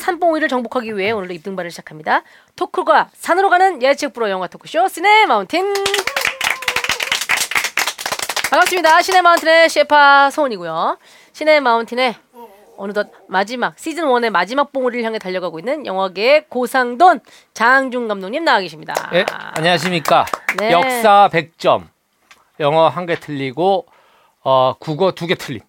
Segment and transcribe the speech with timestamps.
[0.00, 2.22] 산봉우리를 정복하기 위해 오늘도 입등반을 시작합니다.
[2.56, 5.72] 토크가 산으로 가는 예측 프로 영화 토크쇼 시네 마운틴.
[8.50, 9.02] 반갑습니다.
[9.02, 10.98] 시네 마운틴의 셰파 소은이고요.
[11.32, 12.16] 시네 마운틴의
[12.76, 17.20] 어느덧 마지막 시즌 1의 마지막 봉우리를 향해 달려가고 있는 영화계의 고상돈
[17.52, 18.94] 장준 감독님 나와 계십니다.
[19.12, 20.24] 예, 안녕하십니까.
[20.58, 20.72] 네.
[20.72, 21.84] 역사 100점.
[22.58, 23.86] 영어 한 개 틀리고
[24.42, 25.60] 어, 국어 두 개 틀린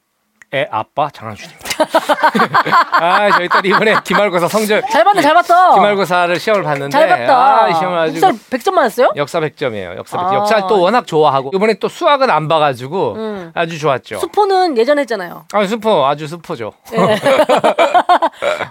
[0.54, 1.62] 애 아빠 장한준입니다.
[3.00, 5.74] 아, 저희 딸 이번에 기말고사 성적 잘 봤네, 잘 봤다.
[5.76, 7.64] 기말고사를 시험을 봤는데 잘 봤다.
[7.64, 9.12] 아, 이 시험을 아주 국사 100점 맞았어요?
[9.16, 9.96] 역사 100점이에요.
[9.96, 10.32] 역사 100점.
[10.32, 10.36] 아.
[10.36, 13.52] 역사를 또 워낙 좋아하고 이번에 또 수학은 안 봐가지고 음.
[13.56, 14.20] 아주 좋았죠.
[14.20, 15.46] 수포는 예전에 했잖아요.
[15.54, 16.74] 아, 수포 아주 수포죠.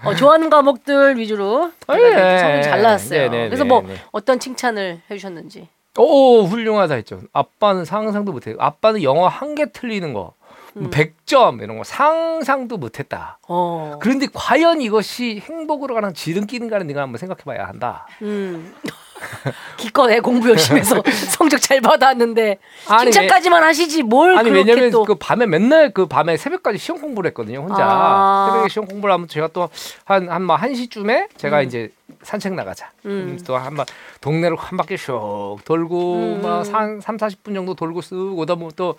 [0.04, 2.60] 어, 좋아하는 과목들 위주로 아, 예.
[2.62, 3.22] 잘 나왔어요.
[3.22, 3.94] 네, 네, 그래서 네, 뭐 네.
[4.12, 5.68] 어떤 칭찬을 해주셨는지.
[5.98, 7.20] 오 훌륭하다 했죠.
[7.32, 8.54] 아빠는 상상도 못해.
[8.58, 10.34] 아빠는 영어 한 개 틀리는 거.
[10.74, 10.90] 뭐 음.
[10.90, 13.38] 100점 이런 거 상상도 못했다.
[13.48, 13.98] 어.
[14.00, 18.06] 그런데 과연 이것이 행복으로 가는 지름길인가는 네가 한번 생각해봐야 한다.
[18.22, 18.72] 음.
[19.76, 21.02] 기껏 애 공부 열심히 해서
[21.36, 22.56] 성적 잘 받았는데
[23.02, 27.28] 칭찬까지만 하시지 뭘 아니 그렇게 왜냐면 또 그 밤에 맨날 그 밤에 새벽까지 시험 공부를
[27.28, 28.48] 했거든요 혼자 아.
[28.50, 29.68] 새벽에 시험 공부를 하면 제가 또
[30.04, 31.66] 한한뭐한 시쯤에 제가 음.
[31.66, 31.90] 이제
[32.22, 33.38] 산책 나가자 음.
[33.46, 33.86] 또 한번
[34.20, 36.42] 동네를 한 바퀴 슉 돌고 음.
[36.42, 38.96] 막한 3, 40분 정도 돌고 쓱 오다 보면 또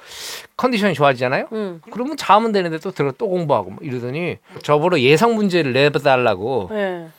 [0.57, 1.81] 컨디션이 좋아지잖아요 음.
[1.91, 7.09] 그러면 자면 되는데 또 들어 또 공부하고 뭐 이러더니 저보러 예상 문제를 내달라고 네.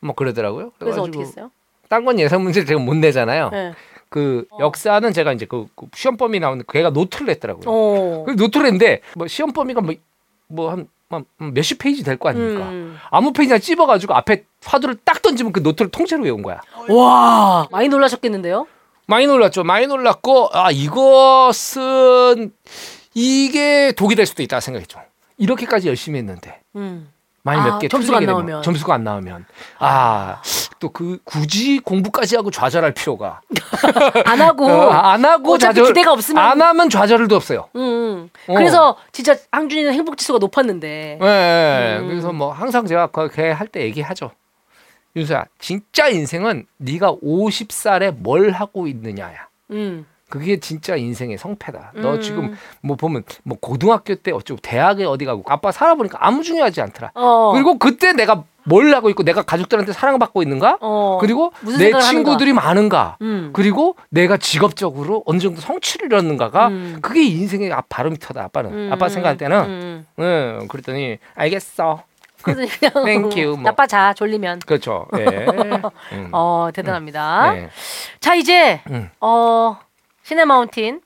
[0.00, 1.50] 뭐 그러더라고요 그래서 어떻게 했어요?
[1.88, 3.72] 딴 건 예상 문제를 제가 못 내잖아요 네.
[4.08, 8.24] 그 역사는 제가 이제 그, 그 시험 범위 나오는데 걔가 노트를 냈더라고요 어.
[8.26, 9.94] 그 노트를 했는데 뭐 시험 범위가 뭐
[10.48, 10.88] 뭐한
[11.38, 12.68] 몇십 페이지 될 거 아닙니까?
[12.70, 12.96] 음.
[13.10, 16.60] 아무 페이지나 찝어가지고 앞에 화두를 딱 던지면 그 노트를 통째로 외운 거야.
[16.88, 18.66] 와 많이 놀라셨겠는데요?
[19.06, 19.64] 많이 놀랐죠.
[19.64, 22.52] 많이 놀랐고 아 이것은
[23.14, 25.00] 이게 독이 될 수도 있다 생각했죠.
[25.38, 27.08] 이렇게까지 열심히 했는데 음.
[27.44, 28.62] 많이 아, 몇개 점수가 안 되면, 나오면.
[28.62, 29.46] 점수가 안 나오면
[29.78, 30.40] 아
[30.78, 33.40] 또 그 굳이 공부까지 하고 좌절할 필요가
[34.26, 37.68] 안 하고 어, 안 하고 좌절 기대가 없으면 안 하면 좌절도 없어요.
[37.76, 38.30] 음, 음.
[38.48, 38.54] 어.
[38.54, 41.98] 그래서 진짜 항준이는 행복 지수가 높았는데 예, 예.
[42.00, 42.08] 음.
[42.08, 44.32] 그래서 뭐 항상 제가 그렇게 할 때 얘기하죠.
[45.14, 49.46] 윤서야, 진짜 인생은 네가 50살에 뭘 하고 있느냐야.
[49.70, 50.04] 음.
[50.32, 51.92] 그게 진짜 인생의 성패다.
[51.96, 52.20] 너 음.
[52.22, 57.10] 지금 뭐 보면 뭐 고등학교 때 어쩌고 대학에 어디 가고 아빠 살아보니까 아무 중요하지 않더라.
[57.14, 57.50] 어.
[57.52, 60.78] 그리고 그때 내가 뭘 하고 있고 내가 가족들한테 사랑받고 있는가?
[60.80, 61.18] 어.
[61.20, 63.18] 그리고 내 친구들이 많은가?
[63.20, 63.50] 음.
[63.52, 66.98] 그리고 내가 직업적으로 어느 정도 성취를 이뤘는가가 음.
[67.02, 68.42] 그게 인생의 아- 바로미터다.
[68.44, 68.88] 아빠는 음.
[68.90, 70.06] 아빠 생각할 때는 음.
[70.18, 72.04] 응, 그랬더니 알겠어.
[73.04, 73.64] Thank you, 뭐.
[73.64, 75.06] 나빠 자 졸리면 그렇죠.
[75.18, 75.46] 예.
[76.16, 76.28] 음.
[76.32, 77.52] 어 대단합니다.
[77.52, 77.68] 네.
[78.18, 79.10] 자 이제 음.
[79.20, 79.76] 어
[80.22, 81.00] 시네 마운틴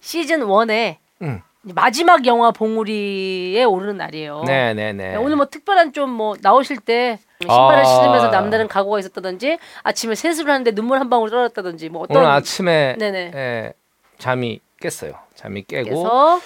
[0.00, 1.42] 시즌 1의 음.
[1.62, 4.44] 마지막 영화 봉우리에 오르는 날이에요.
[4.46, 5.16] 네, 네, 네.
[5.16, 7.84] 오늘 뭐 특별한 좀 뭐 나오실 때 신발을 아.
[7.84, 12.94] 신으면서 남다른 각오가 있었다든지 아침에 세수를 하는데 눈물 한 방울 떨어졌다든지 뭐 어떤 오늘 아침에
[12.98, 13.32] 네네.
[13.34, 13.72] 예,
[14.18, 15.18] 잠이 깼어요.
[15.34, 16.40] 잠이 깨고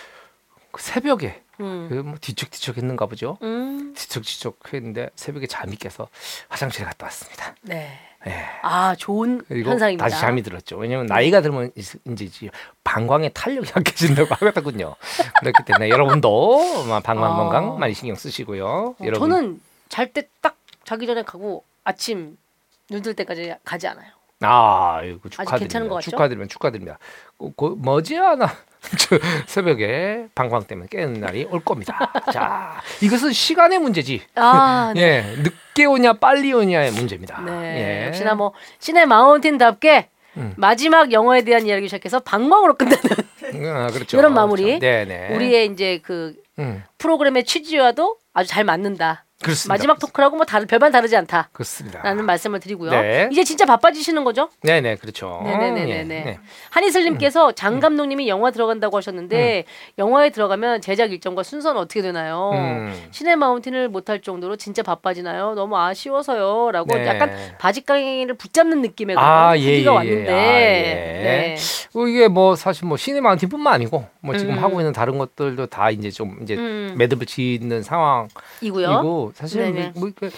[0.72, 1.88] 그 새벽에 음.
[1.90, 3.36] 그뭐 뒤척뒤척 했는가 보죠.
[3.42, 3.92] 음.
[3.94, 6.08] 뒤척뒤척 했는데 새벽에 잠이 깨서
[6.48, 7.54] 화장실에 갔다 왔습니다.
[7.62, 7.98] 네.
[8.26, 8.34] 예.
[8.62, 10.04] 아 좋은 그리고 현상입니다.
[10.04, 10.76] 다시 잠이 들었죠.
[10.76, 12.50] 왜냐면 나이가 들면 이제
[12.84, 14.94] 방광의 탄력이 약해진다고 하거든요.
[15.40, 17.36] 그렇기 때문에 여러분도 방광 아.
[17.36, 18.66] 건강 많이 신경 쓰시고요.
[18.66, 22.36] 어, 여러분 저는 잘 때 딱 자기 전에 가고 아침
[22.90, 24.10] 눈 뜰 때까지 가지 않아요.
[24.42, 25.56] 아, 이거 축하드립니다.
[25.58, 26.10] 괜찮은 것 같죠?
[26.10, 26.98] 축하드리면 축하드립니다.
[27.36, 28.54] 고, 고, 머지않아 저
[29.46, 32.12] 새벽에 방광 때문에 깨는 날이 올 겁니다.
[32.32, 34.22] 자, 이것은 시간의 문제지.
[34.34, 35.00] 아, 네.
[35.36, 37.40] 예, 늦게 오냐 빨리 오냐의 문제입니다.
[37.42, 38.02] 네.
[38.02, 38.06] 예.
[38.08, 40.54] 역시나 뭐 신의 마운틴답게 음.
[40.56, 43.00] 마지막 영화에 대한 이야기 시작해서 방광으로 끝나는
[43.66, 44.18] 아, 그렇죠.
[44.18, 44.78] 이런 마무리.
[44.78, 45.34] 네, 네.
[45.34, 49.24] 우리의 이제 그 음, 프로그램의 취지와도 아주 잘 맞는다.
[49.42, 49.72] 그렇습니다.
[49.72, 52.02] 마지막 토크라고 뭐 다른 별반 다르지 않다라는 그렇습니다.
[52.14, 52.90] 말씀을 드리고요.
[52.90, 53.28] 네.
[53.32, 54.50] 이제 진짜 바빠지시는 거죠?
[54.62, 55.40] 네, 네, 그렇죠.
[55.44, 55.90] 네 네 네네.
[55.98, 56.38] 예, 네.
[56.70, 59.64] 한이슬님께서 장 감독님이 영화 들어간다고 하셨는데
[59.98, 62.50] 영화에 들어가면 제작 일정과 순서는 어떻게 되나요?
[62.54, 62.94] 음.
[63.12, 65.54] 신의 마운틴을 못할 정도로 진짜 바빠지나요?
[65.54, 67.06] 너무 아쉬워서요라고 네.
[67.06, 70.34] 약간 바지깡이를 붙잡는 느낌의 그런 아, 예, 후기가 예, 왔는데 예.
[70.34, 71.20] 아, 예.
[71.22, 71.56] 네.
[71.94, 74.62] 어, 이게 뭐 사실 뭐 시네 마운틴뿐만 아니고 뭐 지금 음.
[74.62, 76.94] 하고 있는 다른 것들도 다 이제 좀 이제 음.
[76.98, 78.28] 매듭을 짓는 상황.
[78.60, 79.29] 이고요.
[79.34, 79.92] 사실 네네.
[79.94, 80.30] 뭐, 뭐 이렇게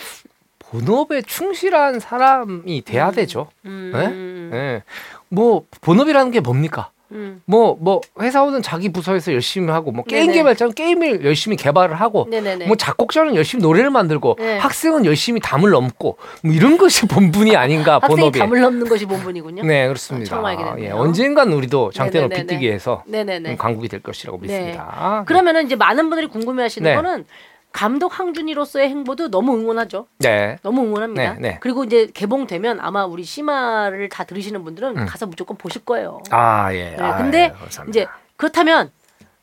[0.59, 3.49] 본업에 충실한 사람이 돼야 되죠.
[3.67, 4.51] 음.
[4.55, 4.83] 예.
[5.29, 6.91] 뭐 본업이라는 게 뭡니까?
[7.13, 7.43] 음.
[7.45, 10.39] 뭐뭐 회사원은 자기 부서에서 열심히 하고 뭐 게임 네네.
[10.39, 12.67] 개발자는 게임을 열심히 개발을 하고 네네네.
[12.67, 14.57] 뭐 작곡자는 열심히 노래를 만들고 네.
[14.57, 18.39] 학생은 열심히 담을 넘고 뭐 이런 것이 본분이 아닌가 본업이.
[18.39, 19.63] 담을 넘는 것이 본분이군요.
[19.65, 20.43] 네 그렇습니다.
[20.43, 20.77] 됐네요.
[20.79, 22.47] 예, 언젠간 우리도 장대 높이 네네네네.
[22.47, 23.51] 뛰기 위해서 네네네.
[23.51, 25.25] 음, 강국이 될 것이라고 믿습니다.
[25.27, 26.97] 그러면은 이제 많은 분들이 궁금해하시는 네.
[26.97, 27.27] 거는
[27.73, 30.07] 감독 항준이로서의 행보도 너무 응원하죠.
[30.19, 30.59] 네.
[30.63, 31.35] 너무 응원합니다.
[31.35, 31.59] 네, 네.
[31.61, 36.23] 그리고 이제 개봉되면 아마 우리 시마를 다 들으시는 분들은 가서 무조건 보실 거예요.
[36.31, 36.91] 아 예.
[36.91, 37.89] 네, 아, 근데 예, 감사합니다.
[37.89, 38.91] 이제 그렇다면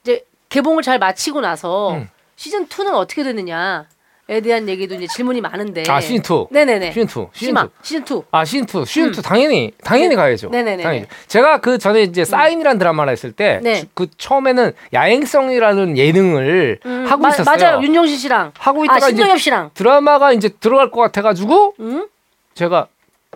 [0.04, 2.10] 이제 개봉을 잘 마치고 나서 음.
[2.36, 3.88] 시즌 2는 어떻게 되느냐
[4.30, 5.84] 에 대한 얘기도 이제 질문이 많은데.
[5.90, 6.48] 아 시즌 2.
[6.52, 6.92] 네네네.
[6.92, 7.08] 시즌 2.
[7.08, 7.32] 시즌 2.
[7.34, 8.22] 시마 시즌 2.
[8.30, 8.86] 아 시즌 2.
[8.86, 10.16] 시즌 2 당연히 당연히 네.
[10.16, 10.50] 가야죠.
[10.50, 10.84] 네네네네.
[10.84, 11.06] 당연히.
[11.28, 13.86] 제가 그 전에 이제 사인이라는 드라마를 했을 때 네.
[13.96, 17.58] 그 처음에는 야행성이라는 예능을 음, 하고 마- 있었어요.
[17.58, 17.82] 맞아요.
[17.82, 19.72] 윤종신 씨랑 하고 아 있다가 이제 신동엽 씨랑.
[19.74, 22.08] 드라마가 이제 들어갈 것 같아가지고 음?
[22.54, 22.88] 제가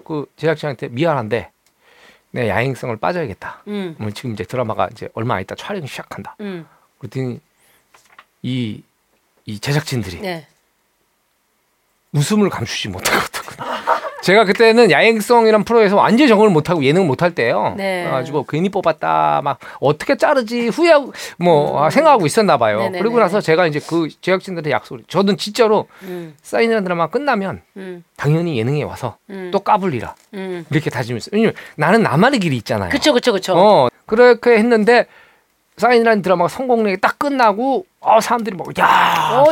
[0.06, 1.50] 그 제작진한테 미안한데
[2.30, 3.64] 내 야행성을 빠져야겠다.
[3.68, 3.96] 음.
[3.98, 6.36] 뭐 지금 이제 드라마가 이제 얼마 안 있다 촬영 시작한다.
[6.42, 6.68] 음.
[7.00, 7.40] 그랬더니
[8.44, 8.84] 이,
[9.46, 10.46] 이 제작진들이 네.
[12.14, 13.64] 웃음을 감추지 못하거든요.
[14.24, 17.74] 제가 그때는 야행성이란 프로에서 완전히 적응을 못하고 예능을 못할 때예요.
[17.76, 18.04] 네.
[18.04, 22.78] 그래가지고 괜히 뽑았다 막 어떻게 자르지 후회하고 뭐 아, 생각하고 있었나 봐요.
[22.78, 22.80] 음.
[22.84, 23.02] 네네네네.
[23.02, 26.36] 그리고 나서 제가 이제 그 제작진들한테 약속을 저는 진짜로 음.
[26.42, 28.06] 사인이라는 드라마 끝나면 음.
[28.16, 29.50] 당연히 예능에 와서 음.
[29.52, 30.66] 또 까불리라 음.
[30.72, 31.32] 이렇게 다짐했어요.
[31.34, 32.92] 왜냐면 나는 나만의 길이 있잖아요.
[32.92, 33.54] 그쵸 그쵸 그쵸.
[33.58, 35.08] 어 그렇게 했는데
[35.78, 39.44] 사인이라는 드라마가 성공력이 딱 끝나고 어 사람들이 막야.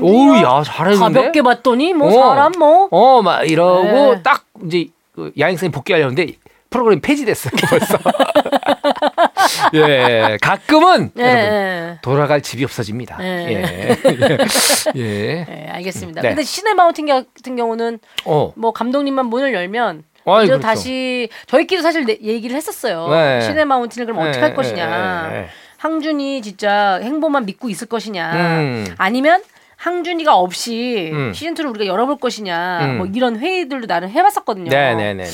[0.00, 2.28] 오야 잘했는데 가볍게 봤더니 뭐 어.
[2.34, 2.88] 사람 뭐.
[2.90, 3.82] 어막 이러고
[4.14, 4.22] 네.
[4.22, 6.28] 딱 이제 그 야행성이 복귀하려는데
[6.70, 7.98] 프로그램 폐지됐어요 벌써
[9.74, 11.22] 예 가끔은 예.
[11.22, 11.98] 여러분 예.
[12.02, 13.46] 돌아갈 집이 없어집니다 네.
[13.52, 13.98] 예.
[14.96, 15.44] 예.
[15.44, 16.22] 네, 알겠습니다.
[16.22, 16.28] 네.
[16.28, 20.60] 근데 시네 마운틴 같은 경우는 어 뭐 감독님만 문을 열면 아이, 이제 그렇죠.
[20.62, 23.08] 다시 저희끼리 사실 내- 얘기를 했었어요.
[23.08, 23.40] 네.
[23.42, 25.28] 시네 마운틴을 그럼 어떻게 할 예, 것이냐.
[25.30, 25.48] 예, 예, 예.
[25.78, 28.32] 항준이 진짜 행보만 믿고 있을 것이냐.
[28.34, 28.86] 음.
[28.98, 29.42] 아니면
[29.76, 31.32] 항준이가 없이 음.
[31.34, 32.78] 시즌 2를 우리가 열어볼 것이냐.
[32.86, 32.98] 음.
[32.98, 34.70] 뭐 이런 회의들도 나는 해봤었거든요.
[34.70, 35.30] 네 네 네 네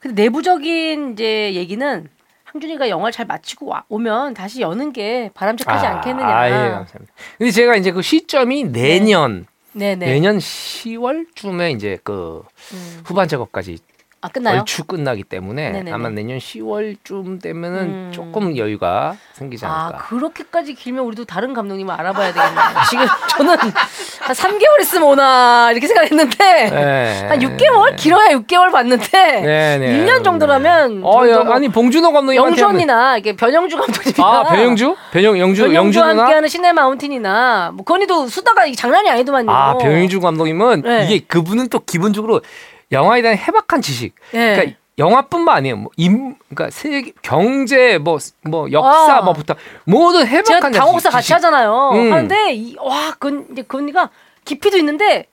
[0.00, 2.08] 근데 내부적인 이제 얘기는
[2.44, 6.26] 항준이가 영화를 잘 마치고 와, 오면 다시 여는 게 바람직하지 않겠느냐.
[6.28, 7.12] 아, 예, 감사합니다.
[7.38, 10.06] 근데 제가 이제 그 시점이 내년 네네.
[10.06, 12.42] 내년 10월쯤에 이제 그
[12.72, 13.02] 음.
[13.04, 13.78] 후반 작업까지
[14.22, 14.58] 아 끝나요?
[14.60, 15.92] 얼추 끝나기 때문에 네네네.
[15.92, 18.10] 아마 내년 10월쯤 되면은 음.
[18.12, 19.98] 조금 여유가 생기지 아 않을까.
[20.08, 22.62] 그렇게까지 길면 우리도 다른 감독님을 알아봐야 되겠네요.
[22.90, 26.36] 지금 저는 한 3개월 있으면 오나 이렇게 생각했는데
[26.70, 27.26] 네.
[27.30, 29.06] 한 6개월 길어야 6개월 봤는데
[29.40, 30.04] 네, 네.
[30.04, 34.96] 1년 정도라면 어, 야, 뭐 아니 봉준호 영주 한번- 언니나 이게 변영주 감독님이나 아 변영주?
[35.12, 36.22] 변영 영주 영주 변영주와 누나?
[36.24, 39.50] 함께하는 시네 마운틴이나 뭐 건이도 수다가 장난이 아니더만요.
[39.50, 41.06] 아 변영주 감독님은 네.
[41.06, 42.42] 이게 그분은 또 기본적으로
[42.92, 44.14] 영화에 대한 해박한 지식.
[44.32, 44.54] 네.
[44.56, 45.76] 그러니까 영화뿐만 아니에요.
[45.76, 49.22] 뭐 임, 그러니까 세계 경제 뭐뭐 역사 아.
[49.22, 49.54] 뭐부터
[49.84, 51.12] 모든 제가 해박한 당혹사 지식.
[51.12, 51.90] 같이 하잖아요.
[51.94, 52.12] 음.
[52.12, 54.10] 하는데 이, 와, 그 이제 그 언니가
[54.44, 55.26] 깊이도 있는데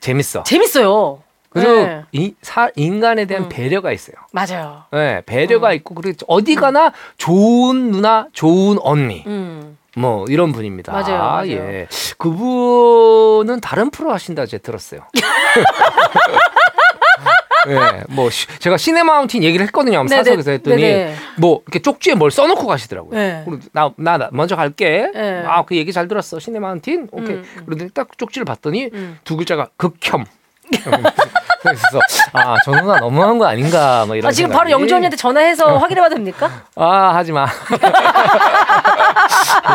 [0.00, 0.42] 재밌어.
[0.42, 1.22] 재밌어요.
[1.48, 2.02] 그리고 네.
[2.10, 3.48] 이, 사, 인간에 대한 음.
[3.48, 4.16] 배려가 있어요.
[4.32, 4.82] 맞아요.
[4.90, 9.22] 네, 배려가 있고 그리고 어디 가나 좋은 누나, 좋은 언니.
[9.26, 9.78] 음.
[9.96, 10.92] 뭐 이런 분입니다.
[10.92, 11.50] 맞아요, 맞아요.
[11.52, 11.86] 예.
[12.18, 15.02] 그분은 다른 프로 하신다 제가 들었어요.
[17.68, 20.04] 예, 뭐 시- 제가 시네마운틴 얘기를 했거든요.
[20.04, 21.14] 네네, 사석에서 했더니 네네.
[21.38, 23.18] 뭐 이렇게 쪽지에 뭘 써놓고 가시더라고요.
[23.18, 23.42] 네.
[23.44, 25.10] 그리고 나, 나, 나 먼저 갈게.
[25.14, 25.42] 네.
[25.46, 26.38] 아, 그 얘기 잘 들었어.
[26.38, 27.08] 시네마운틴.
[27.12, 27.36] 오케이.
[27.36, 27.62] 음, 음.
[27.66, 29.18] 그런데 딱 쪽지를 봤더니 음.
[29.24, 30.24] 두 글자가 극혐.
[31.60, 31.82] 그래서
[32.32, 34.72] 아, 저 누나 너무한 거 아닌가 뭐 이런 아, 지금 바로 생각이.
[34.82, 36.62] 영주 언니한테 전화해서 확인해봐도 됩니까?
[36.76, 37.46] 아, 하지 마.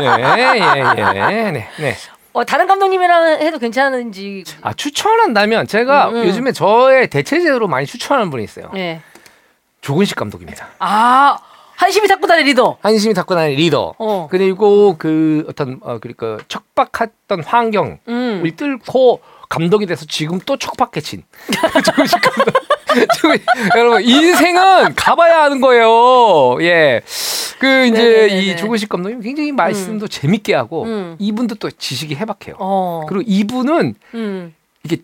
[0.02, 1.52] 예, 예, 예.
[1.52, 1.96] 네, 네.
[2.34, 4.44] 어, 다른 감독님이랑 해도 괜찮은지.
[4.62, 6.28] 아 추천한다면 제가 음, 음.
[6.28, 8.70] 요즘에 저의 대체제로 많이 추천하는 분이 있어요.
[8.74, 9.02] 네.
[9.82, 10.68] 조근식 감독입니다.
[10.80, 11.38] 아,
[11.76, 12.78] 한심히 탁구 다리 리더.
[12.82, 13.94] 한심이 닦고 다니는 리더.
[13.98, 14.28] 어.
[14.30, 18.52] 그리고 그 어떤 어 그러니까 척박했던 환경을 음.
[18.56, 21.24] 뚫고 감독이 돼서 지금 또 척박해진
[21.86, 22.54] 조근식 감독.
[23.18, 23.40] 조근-
[23.76, 26.58] 여러분 인생은 가봐야 하는 거예요.
[26.62, 27.02] 예.
[27.60, 28.40] 그 이제 네네네네.
[28.42, 31.16] 이 조근식 감독님 굉장히 말씀도 재밌게 하고 음.
[31.20, 32.56] 이분도 또 지식이 해박해요.
[32.60, 33.06] 어.
[33.08, 34.56] 그리고 이분은 음.
[34.84, 34.98] 이게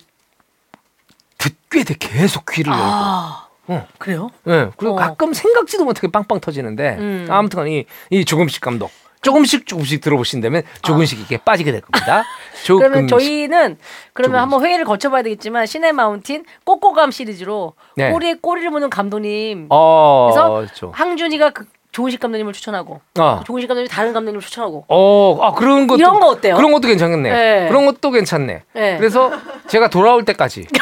[1.37, 2.83] 듣게 돼 계속 귀를 열고.
[2.85, 3.87] 아, 어.
[3.97, 4.31] 그래요?
[4.47, 4.69] 예.
[4.77, 4.97] 그리고 어.
[4.97, 7.27] 가끔 생각지도 못하게 빵빵 터지는데 음.
[7.29, 8.89] 아무튼 이, 이 조금씩 감독
[9.25, 12.23] 조금씩 조금씩 들어보신다면 조금씩 이게 빠지게 될 겁니다.
[12.65, 13.07] 그러면.
[13.07, 13.77] 저희는
[14.13, 14.41] 그러면 조금씩.
[14.41, 18.11] 한번 회의를 거쳐봐야 되겠지만 시네 마운틴 꼬꼬감 시리즈로 네.
[18.11, 20.91] 꼬리에 꼬리를 무는 감독님 어, 그래서 그렇죠.
[20.93, 23.41] 항준이가 그 조은식 감독님을 추천하고 어.
[23.45, 26.55] 조은식 감독님이 다른 감독님을 추천하고 어, 아 그런 것도 이런 거 어때요?
[26.55, 27.31] 그런 것도 괜찮겠네.
[27.31, 27.67] 네.
[27.69, 28.63] 그런 것도 괜찮네.
[28.73, 28.97] 네.
[28.97, 29.31] 그래서
[29.67, 30.67] 제가 돌아올 때까지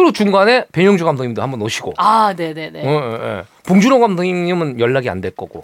[0.00, 1.94] 그리고 중간에 변영주 감독님도 한번 오시고.
[1.98, 2.86] 아, 네네네.
[2.86, 3.44] 어, 어, 어.
[3.66, 5.62] 봉준호 감독님은 연락이 안 될 거고.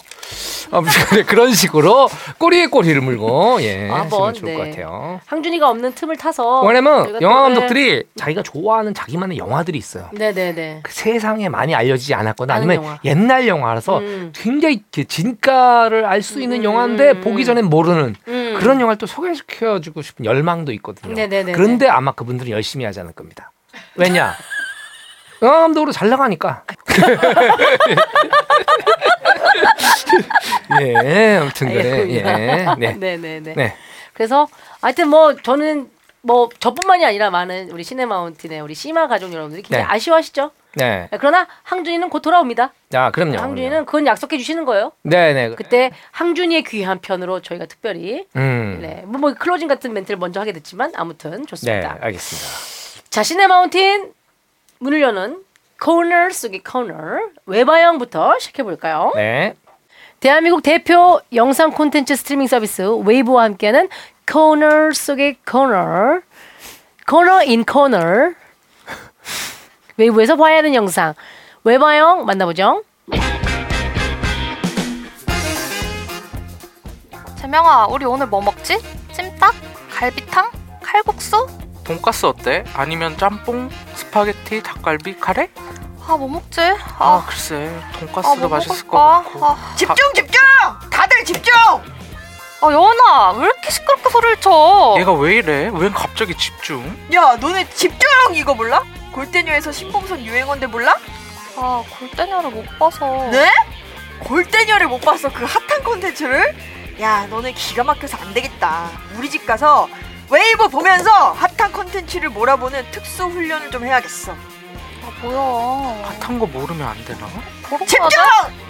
[0.71, 4.59] 아무튼 그런 식으로 꼬리에 꼬리를 물고 예, 한번, 하시면 좋을 네.
[4.59, 5.21] 것 같아요.
[5.25, 10.11] 항준이가 없는 틈을 타서 왜냐면 영화 또, 감독들이 자기가 좋아하는 자기만의 영화들이 있어요.
[10.13, 10.33] 네.
[10.33, 10.81] 네네네.
[10.83, 12.99] 그 세상에 많이 알려지지 않았거나 아니면 영화.
[13.05, 14.33] 옛날 영화라서 음.
[14.35, 17.45] 굉장히 진가를 알 수 있는 음, 영화인데 음, 보기 음.
[17.45, 18.33] 전엔 모르는 음.
[18.33, 18.57] 음.
[18.59, 21.15] 그런 영화를 또 소개시켜주고 싶은 열망도 있거든요.
[21.15, 21.53] 네네네네.
[21.53, 23.53] 그런데 아마 그분들은 열심히 하지 않을 겁니다.
[23.97, 24.35] 왜냐?
[25.41, 26.65] 감독으로 잘 나가니까.
[30.81, 32.11] 예, 아무튼 그래.
[32.11, 32.95] 예, 네.
[32.95, 33.55] 네네네.
[33.55, 33.77] 네.
[34.15, 34.49] 그래서
[34.81, 35.91] 하여튼 뭐 저는
[36.23, 39.89] 뭐 저뿐만이 아니라 많은 우리 시네마운틴의 우리 씨마 가족 여러분들이 굉장히 네.
[39.89, 40.51] 아쉬워하시죠.
[40.75, 41.09] 네.
[41.19, 42.73] 그러나 항준이는 곧 돌아옵니다.
[42.95, 43.39] 아, 그럼요.
[43.39, 44.93] 항준이는 그건 약속해 주시는 거예요.
[45.03, 45.55] 네, 네.
[45.55, 48.79] 그때 항준이의 귀환 편으로 저희가 특별히 음.
[48.83, 51.97] 네, 뭐, 뭐 클로징 같은 멘트를 먼저 하게 됐지만 아무튼 네, 좋습니다.
[52.01, 52.86] 알겠습니다.
[53.11, 54.13] 자, 시네마운틴
[54.79, 55.43] 문을 여는
[55.81, 56.95] 코너 속의 코너
[57.47, 59.13] 외바영부터 시작해 볼까요?
[59.15, 59.55] 네.
[60.21, 63.89] 대한민국 대표 영상 콘텐츠 스트리밍 서비스 웨이브와 함께하는
[64.31, 66.21] 코너 속의 코너
[67.07, 68.33] 코너 in 코너
[69.97, 71.15] 웨이브에서 봐야 하는 영상
[71.65, 72.83] 외바영 만나보죠.
[77.41, 78.79] 재명아, 우리 오늘 뭐 먹지?
[79.13, 79.55] 찜닭?
[79.91, 80.51] 갈비탕?
[80.83, 81.47] 칼국수?
[81.87, 82.65] 돈가스 어때?
[82.75, 85.49] 아니면 짬뽕, 스파게티, 닭갈비, 카레?
[86.09, 86.61] 아, 뭐 먹지?
[86.61, 89.23] 아, 아, 글쎄 아, 돈가스도 뭐 맛있을 것 먹을까?
[89.31, 90.41] 같고 아, 집중 집중!
[90.91, 91.55] 다들 집중!
[91.55, 94.95] 아, 여원아, 왜 이렇게 시끄럽게 소리를 쳐?
[94.99, 95.71] 얘가 왜 이래?
[95.73, 96.85] 왜 갑자기 집중?
[97.15, 98.83] 야 너네 집중 이거 몰라?
[99.13, 100.97] 골때녀에서 신봉선 유행어인데 몰라?
[101.57, 103.07] 아, 골때녀를 못 봐서.
[103.31, 103.49] 네?
[104.21, 106.55] 골때녀를 못 봤어 그 핫한 콘텐츠를?
[107.01, 109.87] 야 너네 기가 막혀서 안 되겠다 우리 집 가서
[110.31, 116.17] 웨이브 보면서 핫한 콘텐츠를 몰아보는 특수 훈련을 좀 해야겠어 아, 뭐야.
[116.21, 117.27] 핫한 거 모르면 안 되나?
[117.87, 118.11] 집중!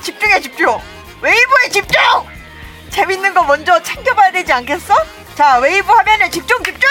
[0.02, 0.78] 집중해 집중!
[1.22, 1.98] 웨이브에 집중!
[2.90, 4.94] 재밌는 거 먼저 챙겨봐야 되지 않겠어?
[5.34, 6.88] 자 웨이브 하면은 집중 집중!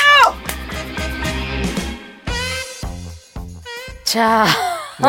[4.04, 4.46] 자,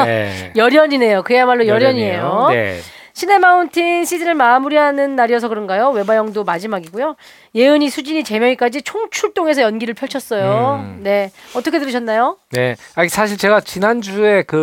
[0.04, 0.52] 네.
[0.56, 1.22] 열연이네요.
[1.22, 2.48] 그야말로 열연이에요.
[2.50, 2.80] 네.
[3.16, 5.88] 시네마운틴 시즌을 마무리하는 날이어서 그런가요?
[5.88, 7.16] 외바영도 마지막이고요.
[7.54, 10.82] 예은이, 수진이, 재명이까지 총출동해서 연기를 펼쳤어요.
[10.84, 11.00] 음.
[11.02, 12.36] 네, 어떻게 들으셨나요?
[12.52, 12.76] 네.
[12.94, 14.56] 아니 사실 제가 지난 주에 그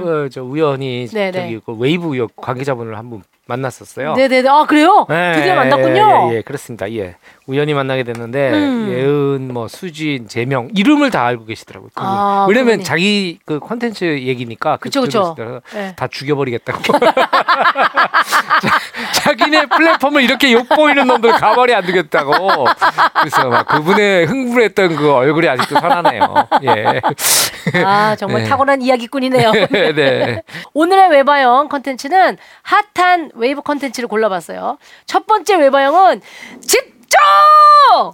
[0.00, 0.02] 음.
[0.06, 1.32] 어, 저 우연히 네네.
[1.32, 4.14] 저기 그 웨이브 역 관계자분을 한 분 만났었어요.
[4.14, 4.48] 네네네.
[4.48, 5.06] 아 그래요?
[5.08, 6.30] 네, 드디어 만났군요.
[6.30, 6.90] 예, 예, 그렇습니다.
[6.92, 7.16] 예.
[7.50, 8.88] 우연히 만나게 됐는데 음.
[8.92, 11.90] 예은 뭐 수진, 재명 이름을 다 알고 계시더라고요.
[11.96, 12.84] 아, 왜냐면.
[12.84, 15.34] 자기 그 컨텐츠 얘기니까 그쵸, 그쵸.
[15.36, 15.92] 그래서 네.
[15.96, 16.80] 다 죽여버리겠다고.
[18.60, 18.78] 자,
[19.12, 22.66] 자기네 플랫폼을 이렇게 욕보이는 놈들 가만히 안 두겠다고.
[23.20, 26.48] 그래서 막 그분의 흥분했던 그 얼굴이 아직도 살아나요.
[26.62, 27.00] 예.
[27.84, 28.48] 아 정말 네.
[28.48, 29.52] 타고난 이야기꾼이네요.
[29.70, 30.42] 네.
[30.72, 34.78] 오늘의 외바영 컨텐츠는 핫한 웨이브 컨텐츠를 골라봤어요.
[35.06, 36.20] 첫 번째 외바영은
[36.60, 38.12] 집 중!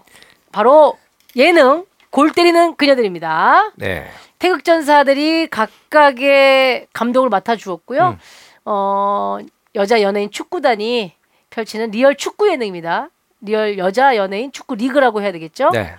[0.53, 0.99] 바로
[1.37, 3.73] 예능 골 때리는 그녀들입니다.
[3.77, 4.09] 네.
[4.39, 8.11] 태극전사들이 각각의 감독을 맡아 주었고요.
[8.11, 8.19] 음.
[8.65, 9.39] 어,
[9.75, 11.13] 여자 연예인 축구단이
[11.51, 13.09] 펼치는 리얼 축구 예능입니다.
[13.43, 15.71] 리얼 여자 연예인 축구 리그라고 해야 되겠죠?
[15.71, 15.95] 네.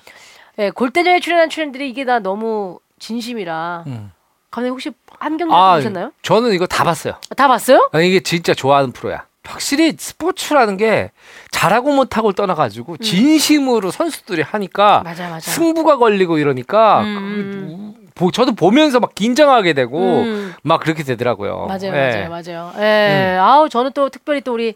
[0.55, 3.83] 네, 골때녀에 출연한 출연들이 이게 다 너무 진심이라.
[3.87, 4.11] 음.
[4.49, 6.11] 감독님 혹시 한 경기 아, 보셨나요?
[6.23, 7.15] 저는 이거 다 봤어요.
[7.35, 7.89] 다 봤어요?
[7.91, 9.25] 아니, 이게 진짜 좋아하는 프로야.
[9.47, 11.11] 확실히 스포츠라는 게
[11.51, 15.03] 잘하고 못하고를 떠나가지고 진심으로 선수들이 하니까 음.
[15.05, 15.51] 맞아 맞아.
[15.51, 17.93] 승부가 걸리고 이러니까 음.
[17.95, 20.53] 그, 보- 저도 보면서 막 긴장하게 되고 음.
[20.63, 21.65] 막 그렇게 되더라고요.
[21.67, 22.29] 맞아요, 예.
[22.29, 22.73] 맞아요, 맞아요.
[22.79, 24.75] 예, 아우 저는 또 특별히 또 우리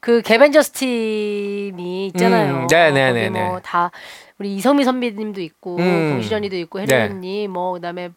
[0.00, 2.54] 그 개벤저스 팀이 있잖아요.
[2.62, 3.62] 음, 네, 네, 거기 네, 뭐 네.
[3.62, 3.90] 다
[4.38, 6.12] 우리 이성미 선배님도 있고 음.
[6.14, 6.84] 공시전이도 있고 네.
[6.94, 8.10] 혜련님, 뭐 그다음에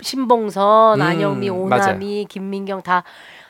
[0.00, 1.48] 신봉선, 음, 안영미.
[1.50, 3.02] 오남이, 김민경 다.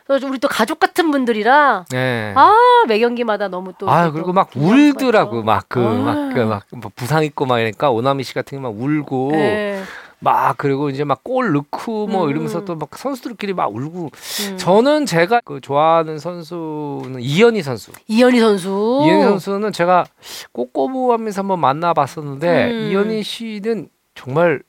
[0.08, 2.32] 또 우리 또 가족 같은 분들이라 네.
[2.36, 2.54] 아
[2.88, 5.44] 매경기마다 너무 또아또 그리고 막 울더라고 있죠.
[5.44, 5.92] 막그 아.
[5.92, 6.62] 막그 막
[6.94, 9.82] 부상 있고 막 이러니까 오나미 씨 같은 경우 막 울고 예.
[10.18, 12.30] 막 그리고 이제 막 골 넣고 뭐 음.
[12.30, 14.10] 이러면서 또 막 선수들끼리 막 울고
[14.50, 14.58] 음.
[14.58, 17.90] 저는 제가 그 좋아하는 선수는 이현이 선수.
[18.06, 19.02] 이현이 선수.
[19.06, 20.06] 이현이 선수는 제가
[20.52, 22.90] 꼬꼬무하면서 한번 만나봤었는데 음.
[22.90, 24.62] 이현이 씨는 정말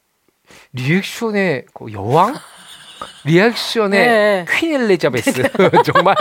[0.74, 2.36] 리액션의 그 여왕?
[3.24, 4.46] 리액션의 네.
[4.58, 5.32] 퀸 엘리자베스
[5.86, 6.16] 정말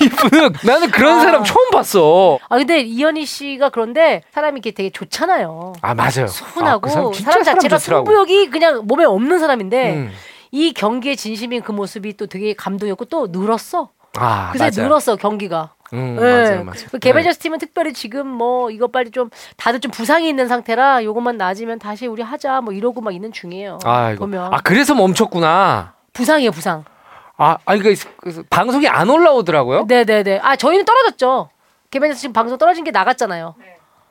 [0.00, 1.22] 이분은 나는 그런 아.
[1.22, 2.38] 사람 처음 봤어.
[2.48, 5.74] 아 근데 이현이 씨가 그런데 사람이 이렇게 되게 좋잖아요.
[5.80, 6.26] 아 맞아요.
[6.26, 7.78] 순하고 아, 그 사람 사람 자체가.
[7.78, 10.12] 승부욕이 그냥 몸에 없는 사람인데 음.
[10.52, 13.90] 이 경기에 진심인 그 모습이 또 되게 감동이었고 또 늘었어.
[14.18, 14.88] 아 그새 맞아요.
[14.88, 15.70] 늘었어 경기가.
[15.92, 16.24] 음, 예.
[16.24, 16.86] 맞아요, 맞아요.
[16.90, 21.36] 그 개발저스 팀은 특별히 지금 뭐 이거 빨리 좀 다들 좀 부상이 있는 상태라 요것만
[21.36, 23.78] 나아지면 다시 우리 하자 뭐 이러고 막 있는 중이에요.
[23.84, 23.88] 네.
[23.88, 25.94] 아 이거 보면 아 그래서 멈췄구나.
[26.16, 26.84] 부상이에요 부상.
[27.36, 29.86] 아 아니 그그 방송이 안 올라오더라고요.
[29.86, 30.40] 네 네 네.
[30.42, 31.50] 아 저희는 떨어졌죠.
[31.90, 33.54] 개발저스 지금 방송 떨어진 게 나갔잖아요.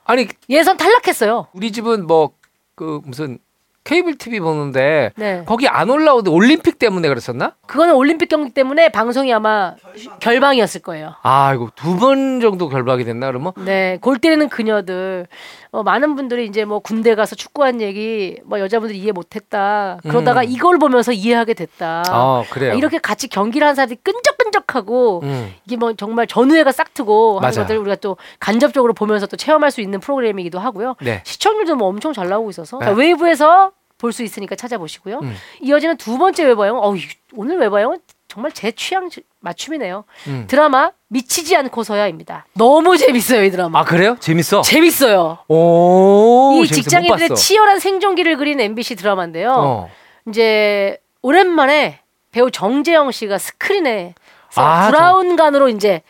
[0.05, 1.47] 아니 예선 탈락했어요.
[1.53, 2.31] 우리 집은 뭐
[2.77, 3.39] 그 무슨
[3.85, 5.43] 케이블 TV 보는데 네.
[5.45, 7.53] 거기 안 올라오는데 올림픽 때문에 그랬었나?
[7.67, 9.75] 그거는 올림픽 경기 때문에 방송이 아마
[10.19, 11.15] 결방 이었을 거예요.
[11.23, 13.53] 아 이거 두 번 정도 결박이 됐나 그러면?
[13.63, 15.27] 네, 골 때리는 그녀들.
[15.75, 19.97] 어, 많은 분들이 이제 뭐 군대 가서 축구한 얘기, 뭐 여자분들이 이해 못했다.
[20.03, 20.45] 그러다가 음.
[20.47, 22.03] 이걸 보면서 이해하게 됐다.
[22.07, 22.73] 아 그래요.
[22.75, 25.53] 이렇게 같이 경기를 한 사람들이 끈적끈적하고 음.
[25.65, 27.61] 이게 뭐 정말 전우회가 싹트고 하는 맞아.
[27.63, 30.95] 것들 우리가 또 간접적으로 보면서 또 체험할 수 있는 프로그램이기도 하고요.
[31.01, 31.21] 네.
[31.25, 32.85] 시청률도 뭐 엄청 잘 나오고 있어서 네.
[32.85, 35.19] 자, 웨이브에서 볼 수 있으니까 찾아보시고요.
[35.23, 35.35] 음.
[35.61, 36.77] 이어지는 두 번째 웨버형.
[36.77, 36.93] 어,
[37.33, 37.97] 오늘 웨버형은
[38.35, 40.03] 정말 제 취향 맞춤이네요.
[40.27, 40.43] 음.
[40.47, 42.45] 드라마 미치지 않고서야입니다.
[42.53, 43.79] 너무 재밌어요 이 드라마.
[43.79, 44.17] 아 그래요?
[44.19, 44.61] 재밌어.
[44.61, 45.37] 재밌어요.
[45.47, 46.51] 오.
[46.61, 46.73] 이 재밌어.
[46.81, 47.35] 직장인들의.
[47.37, 49.53] 치열한 생존기를 그린 MBC 드라마인데요.
[49.55, 49.89] 어.
[50.27, 51.99] 이제 오랜만에
[52.31, 54.15] 배우 정재영 씨가 스크린에
[54.57, 56.01] 아, 브라운관으로 이제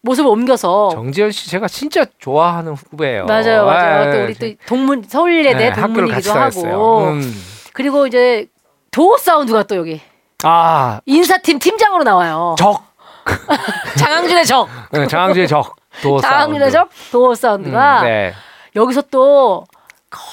[0.00, 3.26] 모습을 옮겨서 정지현 씨 제가 진짜 좋아하는 후배예요.
[3.26, 4.08] 맞아요, 맞아요.
[4.08, 6.32] 아, 또 우리 또 동문 서울예대 네, 동문이기도.
[6.32, 7.34] 하고 음.
[7.74, 8.46] 그리고 이제
[8.90, 10.00] 도어 사운드가 또 여기
[10.44, 12.54] 아 인사팀 팀장으로 나와요.
[12.58, 12.82] 적.
[13.98, 15.74] 장항준의 적, 네, 장항준의 적.
[16.02, 16.70] 도어 장항준의.
[16.70, 18.34] 적, 도어 사운드가 음, 네.
[18.76, 19.64] 여기서 또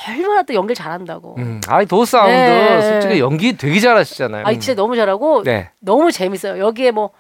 [0.08, 1.36] 얼마나 또 연기를 잘한다고.
[1.38, 1.62] 음.
[1.68, 2.82] 아이 도어 사운드 네.
[2.82, 4.44] 솔직히 연기 되게 잘하시잖아요.
[4.46, 5.70] 아, 진짜 너무 잘하고 네.
[5.80, 6.60] 너무 재밌어요.
[6.62, 7.12] 여기에 뭐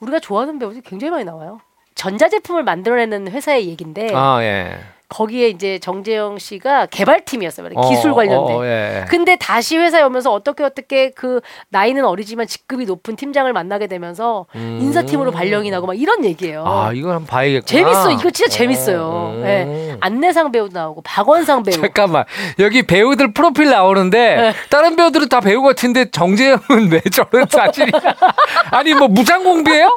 [0.00, 1.58] 우리가 좋아하는 배우들이 굉장히 많이 나와요.
[1.94, 4.78] 전자제품을 만들어내는 회사의 얘긴데 아 예.
[5.14, 7.68] 거기에 이제 정재영 씨가 개발팀이었어요.
[7.76, 8.56] 어, 기술 관련된.
[8.56, 9.04] 어, 예.
[9.08, 14.80] 근데 다시 회사에 오면서 어떻게 어떻게 그 나이는 어리지만 직급이 높은 팀장을 만나게 되면서 음.
[14.82, 16.64] 인사팀으로 발령이 나고 막 이런 얘기예요.
[16.66, 17.64] 아 이걸 한번 봐야겠구나.
[17.64, 18.10] 재밌어.
[18.10, 19.02] 이거 진짜 재밌어요.
[19.04, 19.96] 어, 예.
[20.00, 21.80] 안내상 배우도 나오고 박원상 배우.
[21.80, 22.24] 잠깐만
[22.58, 24.52] 여기 배우들 프로필 나오는데 네.
[24.68, 27.92] 다른 배우들은 다 배우 같은데 정재영은 왜 저런 사진이야?
[28.72, 29.94] 아니 뭐 무장공비예요?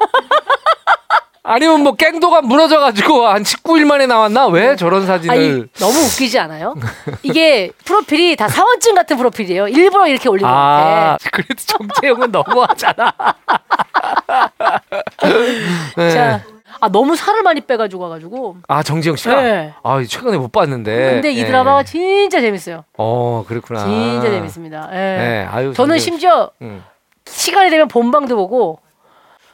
[1.49, 4.47] 아니면 뭐 깽도가 무너져가지고 한 19일 만에 나왔나?
[4.47, 5.33] 왜 저런 사진을?
[5.33, 6.75] 아니 너무 웃기지 않아요?
[7.23, 9.69] 이게 프로필이 다 사원증 같은 프로필이에요.
[9.69, 11.13] 일부러 이렇게 올린 것 같아.
[11.13, 13.13] 아, 그래도 정재영은 너무하잖아.
[15.95, 16.11] 네.
[16.11, 16.41] 자,
[16.81, 18.57] 아 너무 살을 많이 빼가지고 와가지고.
[18.67, 19.41] 아 정재영 씨가?
[19.41, 19.73] 네.
[19.83, 21.11] 아 최근에 못 봤는데.
[21.13, 21.45] 근데 이 예.
[21.45, 22.83] 드라마가 진짜 재밌어요.
[22.97, 23.85] 어 그렇구나.
[23.85, 24.89] 진짜 재밌습니다.
[24.91, 24.95] 예.
[24.95, 25.73] 네, 아유.
[25.73, 26.05] 저는 정재영 씨.
[26.05, 26.83] 심지어 음.
[27.25, 28.79] 시간이 되면 본방도 보고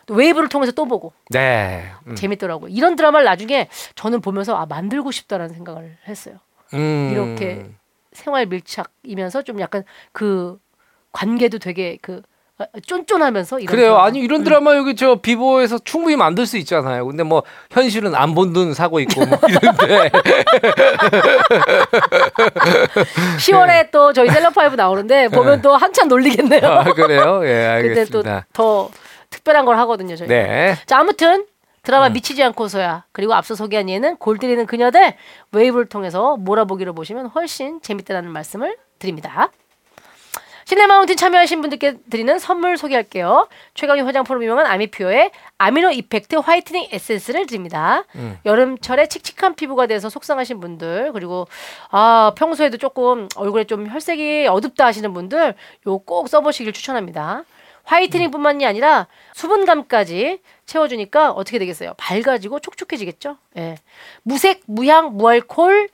[0.05, 1.85] 또 웨이브를 통해서 또 보고 네.
[2.07, 2.15] 음.
[2.15, 2.69] 재밌더라고요.
[2.69, 6.35] 이런 드라마를 나중에 저는 보면서 아 만들고 싶다라는 생각을 했어요.
[6.73, 7.09] 음.
[7.13, 7.65] 이렇게
[8.11, 10.57] 생활 밀착이면서 좀 약간 그
[11.11, 12.21] 관계도 되게 그
[12.59, 13.87] 아, 쫀쫀하면서 이런 그래요.
[13.89, 14.05] 드라마.
[14.05, 14.43] 아니 이런 음.
[14.43, 17.05] 드라마 여기 저 비보에서 충분히 만들 수 있잖아요.
[17.07, 20.11] 근데 뭐 현실은 안 본 눈 사고 있고 뭐 이런데
[23.39, 26.61] 10월에 또 저희 셀럽파이브 나오는데 보면 또 한참 놀리겠네요.
[26.61, 26.67] 네.
[26.67, 27.41] 아, 그래요.
[27.43, 28.45] 예, 근데 알겠습니다.
[28.53, 28.89] 또 더
[29.33, 30.15] 특별한 걸 하거든요.
[30.15, 30.27] 저희.
[30.27, 30.75] 네.
[30.85, 31.45] 자 아무튼
[31.81, 32.13] 드라마 음.
[32.13, 35.13] 미치지 않고서야 그리고 앞서 소개한 예능 골 때리는 그녀들
[35.51, 39.49] 웨이브를 통해서 몰아보기로 보시면 훨씬 재밌다는 말씀을 드립니다.
[40.65, 43.49] 시네마운틴 참여하신 분들께 드리는 선물 소개할게요.
[43.73, 48.05] 최강희 화장품으로 유명한 아미퓨어의 아미노 이펙트 화이트닝 에센스를 드립니다.
[48.15, 48.37] 음.
[48.45, 51.47] 여름철에 칙칙한 피부가 돼서 속상하신 분들 그리고
[51.91, 55.53] 아 평소에도 조금 얼굴에 좀 혈색이 어둡다 하시는 분들
[55.87, 57.43] 요 꼭 써보시길 추천합니다.
[57.83, 61.93] 화이트닝뿐만이 아니라 수분감까지 채워주니까 어떻게 되겠어요?
[61.97, 63.37] 밝아지고 촉촉해지겠죠?
[63.57, 63.75] 예.
[64.23, 65.87] 무색, 무향, 무알콜이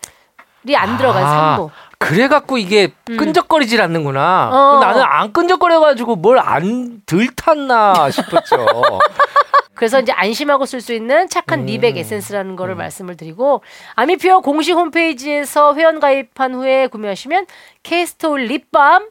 [0.75, 1.71] 안 들어간 아, 산모.
[1.97, 3.17] 그래 갖고 이게 음.
[3.17, 4.49] 끈적거리질 않는구나.
[4.51, 4.79] 어.
[4.79, 8.57] 나는 안 끈적거려 가지고 뭘 안 들탔나 싶었죠.
[9.73, 11.65] 그래서 이제 안심하고 쓸 수 있는 착한 음.
[11.65, 13.63] 미백 에센스라는 거를 말씀을 드리고
[13.95, 17.45] 아미퓨어 공식 홈페이지에서 회원 가입한 후에 구매하시면
[17.83, 19.07] 케이스톨 립밤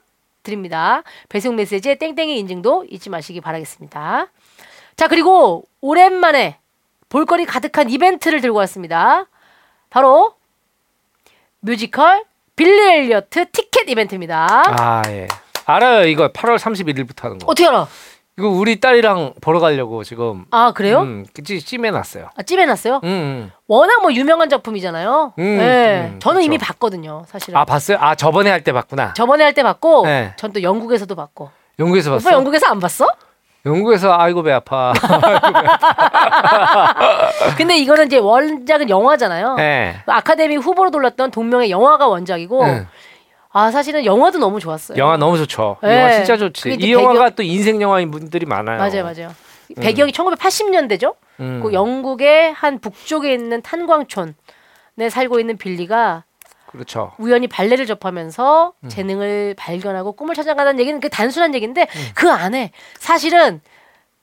[0.52, 1.02] 드립니다.
[1.28, 4.28] 배송 메시지에 땡땡이 인증도 잊지 마시기 바라겠습니다.
[4.96, 6.58] 자 그리고 오랜만에
[7.10, 9.26] 볼거리 가득한 이벤트를 들고 왔습니다.
[9.90, 10.34] 바로
[11.60, 12.24] 뮤지컬
[12.56, 14.62] 빌리 엘리어트 티켓 이벤트입니다.
[14.66, 15.28] 아 예.
[15.66, 16.06] 알아요.
[16.06, 17.46] 이거 8월 31일부터 하는 거.
[17.46, 17.86] 어떻게 알아?
[18.38, 21.00] 이거 우리 딸이랑 보러 가려고 지금 아 그래요?
[21.00, 22.28] 음, 그치 찜해놨어요.
[22.36, 23.00] 아, 찜해놨어요?
[23.02, 23.50] 음, 음.
[23.66, 25.32] 워낙 뭐 유명한 작품이잖아요.
[25.36, 26.10] 음, 네.
[26.14, 26.46] 음, 저는 그쵸.
[26.46, 27.58] 이미 봤거든요, 사실은.
[27.58, 27.98] 아 봤어요?
[28.00, 29.12] 아 저번에 할 때 봤구나.
[29.14, 30.34] 저번에 할 때 봤고, 네.
[30.36, 31.50] 전 또 영국에서도 봤고.
[31.80, 32.28] 영국에서 봤어.
[32.28, 33.08] 오빠 영국에서 안 봤어?
[33.66, 34.92] 영국에서 아이고 배 아파.
[37.56, 39.56] 근데 이거는 이제 원작은 영화잖아요.
[39.56, 39.96] 네.
[40.06, 42.86] 아카데미 후보로 돌렸던 동명의 영화가 원작이고, 네.
[43.50, 44.98] 아 사실은 영화도 너무 좋았어요.
[44.98, 45.78] 영화 너무 좋죠.
[45.82, 45.98] 이 네.
[45.98, 46.76] 영화 진짜 좋지.
[46.78, 48.78] 이 영화가 또 인생 영화인 분들이 많아요.
[48.78, 49.34] 맞아요, 맞아요.
[49.76, 51.14] 배경이 1980년대죠.
[51.40, 51.60] 음.
[51.62, 54.34] 그 영국의 한 북쪽에 있는 탄광촌에
[55.10, 56.24] 살고 있는 빌리가
[56.66, 57.12] 그렇죠.
[57.18, 58.88] 우연히 발레를 접하면서 음.
[58.88, 63.60] 재능을 발견하고 꿈을 찾아가는 얘기는 그 단순한 얘기인데 그 안에 사실은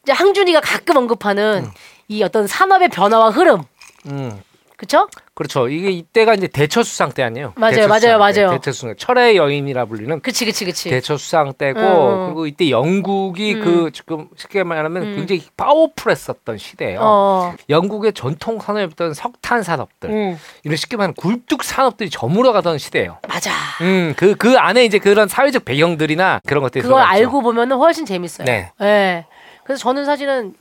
[0.04, 1.66] 이제 항준이가 가끔 언급하는
[2.08, 3.64] 이 어떤 산업의 변화와 흐름
[4.06, 4.40] 음.
[4.78, 5.08] 그쵸?
[5.34, 5.70] 그렇죠.
[5.70, 7.54] 이게 이때가 이제 대처 수상 때 아니에요.
[7.56, 8.18] 맞아요, 맞아요, 때.
[8.18, 8.50] 맞아요.
[8.52, 10.90] 대처 수상 철의 여인이라 불리는 그치, 그치, 그치.
[10.90, 12.26] 대처 수상 때고 음, 음.
[12.28, 13.62] 그리고 이때 영국이 음.
[13.62, 15.16] 그 지금 쉽게 말하면 음.
[15.16, 17.00] 굉장히 파워풀했었던 시대예요.
[17.02, 17.56] 어.
[17.70, 23.20] 영국의 전통 산업이었던 석탄 산업들 음, 이런 쉽게 말하면 굴뚝 산업들이 저물어가던 시대예요.
[23.28, 23.52] 맞아.
[23.82, 27.26] 음, 그, 그 안에 이제 그런 사회적 배경들이나 그런 것들이 그걸 들어가 있죠.
[27.26, 28.46] 알고 보면 훨씬 재밌어요.
[28.46, 28.72] 네.
[28.82, 29.26] 예.
[29.64, 30.54] 그래서 저는 사실은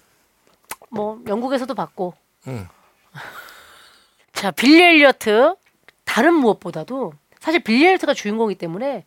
[0.91, 2.15] 뭐 영국에서도 봤고.
[2.47, 2.69] 음.
[4.35, 5.55] 자, 빌리 엘리어트
[6.05, 9.05] 다른 무엇보다도 사실 빌리 엘리어트가 주인공이기 때문에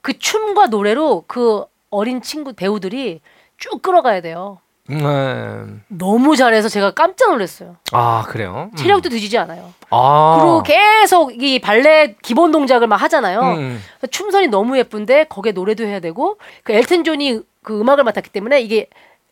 [0.00, 3.20] 그 춤과 노래로 그 어린 친구 배우들이
[3.58, 4.58] 쭉 끌어가야 돼요.
[4.88, 7.76] 음, 너무 잘해서 제가 깜짝 놀랐어요.
[7.92, 8.70] 아 그래요?
[8.72, 8.76] 음.
[8.76, 9.72] 체력도 뒤지지 않아요.
[9.90, 10.38] 아.
[10.40, 13.40] 그리고 계속 이 발레 기본 동작을 막 하잖아요.
[13.40, 13.80] 음.
[14.10, 18.88] 춤선이 너무 예쁜데 거기에 노래도 해야 되고 그 엘튼 존이 그 음악을 맡았기 때문에 이게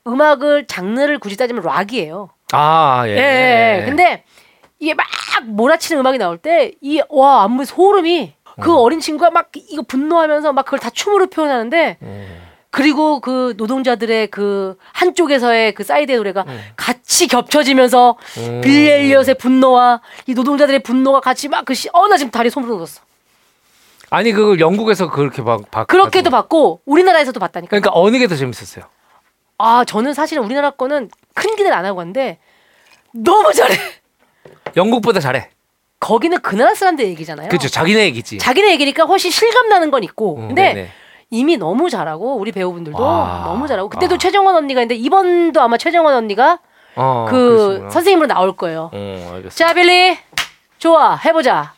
[0.07, 2.29] 음악을 장르를 굳이 따지면 락이에요.
[2.53, 3.11] 아 예.
[3.11, 3.85] 예.
[3.85, 4.25] 근데
[4.79, 5.07] 이게 막
[5.45, 8.77] 몰아치는 음악이 나올 때 이 와 안무 소름이 그 어.
[8.79, 12.43] 어린 친구가 막 이거 분노하면서 막 그걸 다 춤으로 표현하는데 음.
[12.71, 16.61] 그리고 그 노동자들의 그 한쪽에서의 그 사이드의 노래가 음.
[16.77, 18.61] 같이 겹쳐지면서 음.
[18.61, 23.03] 빌리 엘리엇의 분노와 이 노동자들의 분노가 같이 막그어나 지금 다리 소름 돋았어.
[24.11, 27.71] 아니 그걸 영국에서 그렇게 막 봐- 그렇게도 봤고 우리나라에서도 봤다니까.
[27.71, 28.85] 그러니까 어느 게 더 재밌었어요?
[29.59, 32.39] 아 저는 사실은 우리나라 거는 큰 기대를 안 하고 갔는데
[33.13, 33.77] 너무 잘해.
[34.77, 35.49] 영국보다 잘해.
[36.01, 37.49] 거기는 그 나라 사람들 얘기잖아요.
[37.49, 37.69] 그렇죠.
[37.69, 38.39] 자기네 얘기지.
[38.39, 40.37] 자기네 얘기니까 훨씬 실감 나는 건 있고.
[40.37, 40.91] 음, 근데 네네.
[41.31, 43.43] 이미 너무 잘하고 우리 배우분들도 와.
[43.47, 44.19] 너무 잘하고 그때도 아.
[44.19, 46.61] 최정원 언니가 있는데 이번도 아마 최정원 언니가
[46.95, 47.91] 어, 그 그러시구나.
[47.91, 48.91] 선생님으로 나올 거예요.
[48.93, 49.43] 어.
[49.51, 50.17] 자 빌리
[50.79, 51.75] 좋아 해보자.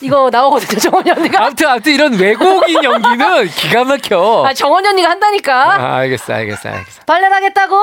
[0.00, 1.44] 이거 나오거든요 정원이 언니가.
[1.44, 4.44] 아무튼 아무튼 이런 외국인 연기는 기가 막혀.
[4.46, 5.74] 아 정원이 언니가 한다니까.
[5.74, 7.02] 아, 알겠어, 알겠어, 알겠어.
[7.06, 7.76] 발레를 하겠다고?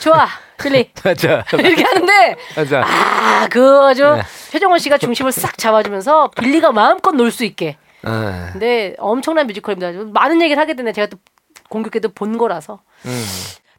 [0.00, 0.26] 좋아
[0.62, 2.82] 빌리 맞아, 이렇게 하는데 맞아.
[2.84, 4.22] 아, 그 아주 네.
[4.50, 7.76] 최정원 씨가 중심을 싹 잡아주면서 빌리가 마음껏 놀 수 있게.
[8.02, 10.10] 아, 근데 엄청난 뮤지컬입니다.
[10.12, 10.92] 많은 얘기를 하게 되네.
[10.92, 11.18] 제가 또
[11.68, 12.80] 공교롭게도 본 거라서.
[13.06, 13.24] 음.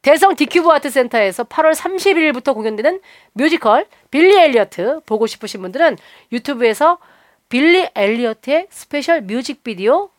[0.01, 2.99] 대성 디큐브 아트센터에서 8월 31일부터 공연되는
[3.33, 5.97] 뮤지컬 빌리 엘리어트 보고 싶으신 분들은
[6.31, 6.97] 유튜브에서
[7.47, 10.09] 빌리 엘리어트의 스페셜 뮤직비디오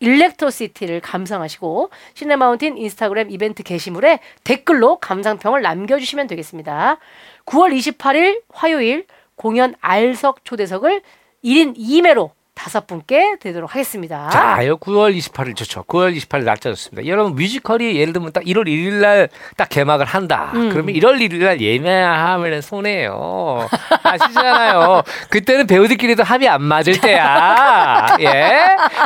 [0.00, 6.98] Electricity를 감상하시고 시네마운틴 인스타그램 이벤트 게시물에 댓글로 감상평을 남겨주시면 되겠습니다.
[7.46, 9.06] 9월 28일 화요일
[9.36, 11.02] 공연 R석 초대석을
[11.44, 14.28] 1인 2매로 다섯 분께 드리도록 하겠습니다.
[14.30, 15.84] 자, 요 9월 28일 좋죠.
[15.84, 17.06] 9월 28일 날짜 좋습니다.
[17.08, 20.50] 여러분 뮤지컬이 예를 들면 딱 1월 1일 날 딱 개막을 한다.
[20.54, 20.70] 음.
[20.70, 23.68] 그러면 1월 1일 날 예매하면 손해예요.
[24.02, 25.02] 아시잖아요.
[25.30, 28.16] 그때는 배우들끼리도 합이 안 맞을 때야.
[28.20, 28.60] 예.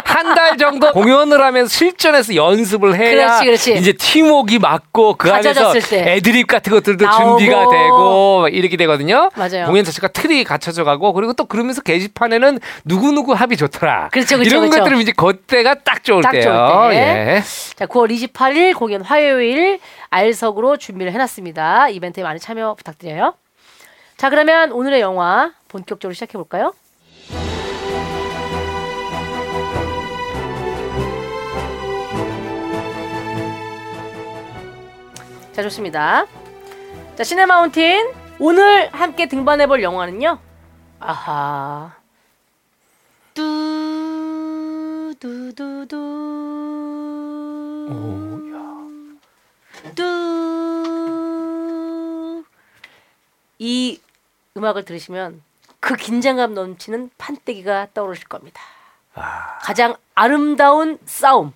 [0.05, 3.11] 한 달 정도 공연을 하면서 실전에서 연습을 해야
[3.41, 3.75] 그렇지, 그렇지.
[3.75, 5.75] 이제 팀워크가 맞고 그 안에서.
[5.93, 7.39] 애드립 같은 것들도 나오고.
[7.39, 9.31] 준비가 되고 막 이렇게 되거든요.
[9.37, 9.67] 맞아요.
[9.67, 14.11] 공연 자체가 틀이 갖춰져 가고 그리고 또 그러면서 게시판에는 누구 누구 합이 좋더라.
[14.13, 14.85] 그렇죠, 그렇죠, 이런 그렇죠.
[14.85, 16.45] 것들은 이제 그때가 딱 좋을 딱 때요.
[16.45, 16.97] 좋을 때.
[16.97, 17.43] 예.
[17.75, 21.89] 자, 9월 28일 공연 화요일 알석으로 준비를 해놨습니다.
[21.89, 23.35] 이벤트에 많은 참여 부탁드려요.
[24.17, 26.73] 자, 그러면 오늘의 영화 본격적으로 시작해 볼까요?
[35.53, 36.27] 자, 좋습니다.
[37.17, 40.39] 자, 시네마운틴 오늘 함께 등반해 볼 영화는요.
[41.01, 42.02] 아하.
[43.35, 45.87] 뚜두두두
[49.95, 52.45] 뚜.
[53.59, 54.01] 이
[54.57, 55.43] 음악을 들으시면
[55.81, 58.61] 그 긴장감 넘치는 판때기가 떠오르실 겁니다.
[59.63, 61.53] 가장 아름다운 싸움.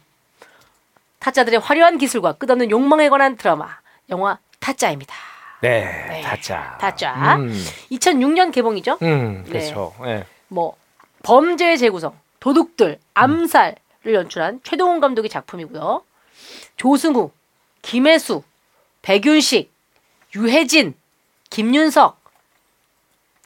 [1.19, 3.69] 타짜들의 화려한 기술과 끝없는 욕망에 관한 드라마.
[4.11, 5.15] 영화 타짜입니다.
[5.63, 6.77] 네, 네, 타짜.
[6.81, 7.37] 타짜.
[7.37, 7.49] 음,
[7.91, 8.99] 2006년 개봉이죠.
[9.03, 9.51] 음 네.
[9.51, 9.95] 그렇죠.
[10.05, 10.25] 예.
[10.49, 10.77] 뭐
[11.27, 13.75] 범죄의 재구성, 도둑들, 암살을
[14.15, 16.05] 연출한 최동훈 감독의 작품이고요.
[16.77, 17.33] 조승우,
[17.83, 18.45] 김혜수,
[19.03, 19.73] 백윤식,
[20.37, 20.95] 유해진,
[21.51, 22.21] 김윤석,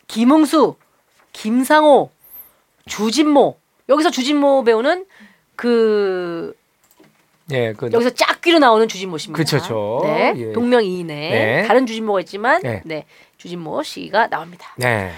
[0.08, 0.76] 김웅수,
[1.32, 2.10] 김상호,
[2.86, 3.56] 주진모.
[3.88, 5.06] 여기서 주진모 배우는
[5.56, 6.54] 그
[7.50, 9.42] 예, 그 여기서 짝귀로 나오는 주진모 씨입니다.
[9.42, 10.52] 그쵸, 네, 예.
[10.52, 11.66] 동명이인의 네.
[11.66, 12.82] 다른 주진모가 있지만 네.
[12.84, 13.06] 네,
[13.38, 14.74] 주진모 씨가 나옵니다.
[14.76, 15.12] 네.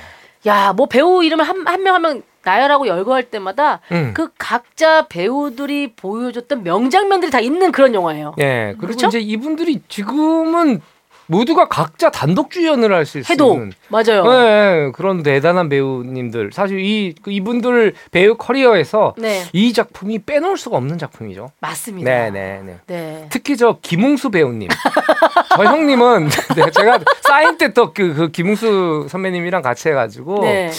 [0.47, 4.13] 야, 뭐 배우 이름을 한 한명한명 나열하고 열거할 때마다 음.
[4.15, 8.35] 그 각자 배우들이 보여줬던 명장면들이 다 있는 그런 영화예요.
[8.41, 8.75] 예.
[8.79, 9.07] 그리고 그렇죠?
[9.09, 10.81] 이제 이분들이 지금은
[11.27, 14.25] 모두가 각자 단독 주연을 할수 해도 있는 맞아요.
[14.25, 20.99] 네, 그런 대단한 배우님들 사실 이그 이분들 배우 커리어에서 네, 이 작품이 빼놓을 수가 없는
[20.99, 21.53] 작품이죠.
[21.61, 22.11] 맞습니다.
[22.11, 22.77] 네, 네, 네.
[22.87, 23.27] 네.
[23.31, 24.69] 특히 저 김웅수 배우님.
[25.57, 30.71] 저 형님은 네, 제가 사인 때 또 그 그 김웅수 선배님이랑 같이 해가지고 네.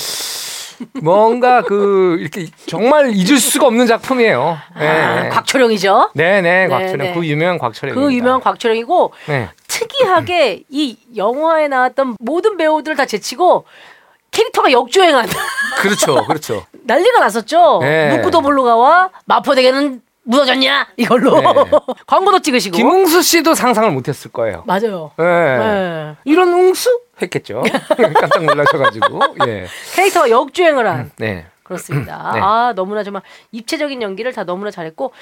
[1.01, 4.57] 뭔가 그 이렇게 정말 잊을 수가 없는 작품이에요.
[4.79, 5.29] 네, 아, 네.
[5.29, 6.11] 곽철영이죠.
[6.13, 7.13] 네, 네, 네, 곽철영 네.
[7.13, 7.95] 그 유명한 곽철영.
[7.95, 13.65] 그 유명한 곽철영이고 네, 특이하게 이 영화에 나왔던 모든 배우들을 다 제치고
[14.31, 15.27] 캐릭터가 역주행한
[15.81, 16.65] 그렇죠, 그렇죠.
[16.85, 17.79] 난리가 났었죠.
[17.81, 18.15] 네.
[18.17, 21.47] 묵구더블루가와 마포대게는 무너졌냐 이걸로 네.
[22.07, 24.63] 광고도 찍으시고 김웅수 씨도 상상을 못했을 거예요.
[24.65, 25.11] 맞아요.
[25.17, 25.23] 네.
[25.57, 26.15] 네.
[26.25, 27.63] 이런 웅수 했겠죠.
[28.19, 29.19] 깜짝 놀라셔가지고.
[29.47, 29.67] 예.
[29.95, 31.45] 캐릭터가 역주행을 한 네.
[31.63, 32.31] 그렇습니다.
[32.33, 32.39] 네.
[32.41, 35.13] 아 너무나 정말 입체적인 연기를 다 너무나 잘했고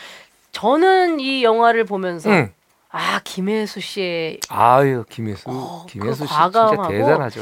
[0.51, 2.51] 저는 이 영화를 보면서 응.
[2.89, 7.41] 아 김혜수 씨의 아유 김혜수, 어, 김혜수 그 씨 진짜 대단하죠.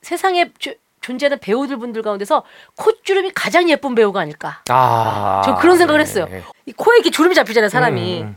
[0.00, 0.74] 세상에 주-
[1.06, 2.42] 존재하는 배우들 분들 가운데서
[2.74, 4.62] 콧주름이 가장 예쁜 배우가 아닐까.
[4.68, 6.26] 아, 저 그런 생각을 했어요.
[6.28, 6.42] 네.
[6.66, 8.22] 이 코에 이렇게 주름이 잡히잖아요, 사람이.
[8.22, 8.36] 음, 음.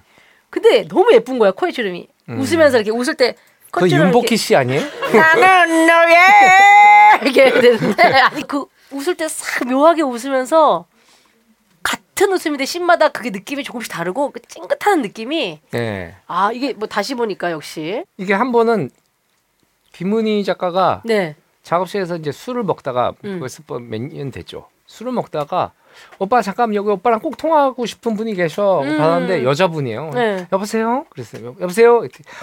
[0.51, 2.08] 근데 너무 예쁜 거야, 코에 주름이.
[2.29, 2.39] 음.
[2.39, 3.39] 웃으면서 이렇게 웃을 때그
[3.71, 4.84] 콧주름 윤복희 씨 아니에요?
[5.12, 6.17] 나는 너의
[7.23, 10.86] 이렇게 되는데 아니 그 웃을 때 싹 묘하게 웃으면서
[11.82, 16.15] 같은 웃음인데 씬마다 그게 느낌이 조금씩 다르고 그 찡긋하는 느낌이 네.
[16.27, 18.91] 아 이게 뭐 다시 보니까 역시 이게 한 번은
[19.93, 23.39] 김은희 작가가 네 작업실에서 이제 술을 먹다가 음.
[23.39, 24.67] 벌써 몇년 됐죠.
[24.88, 25.72] 술을 먹다가
[26.17, 28.82] 오빠 잠깐 여기 오빠랑 꼭 통화하고 싶은 분이 계셔.
[28.82, 28.98] 음.
[28.98, 30.12] 받았는데 여자분이에요.
[30.13, 30.48] 네.
[30.52, 31.06] 여보세요?
[31.10, 31.56] 그랬어요.
[31.60, 32.02] 여보세요?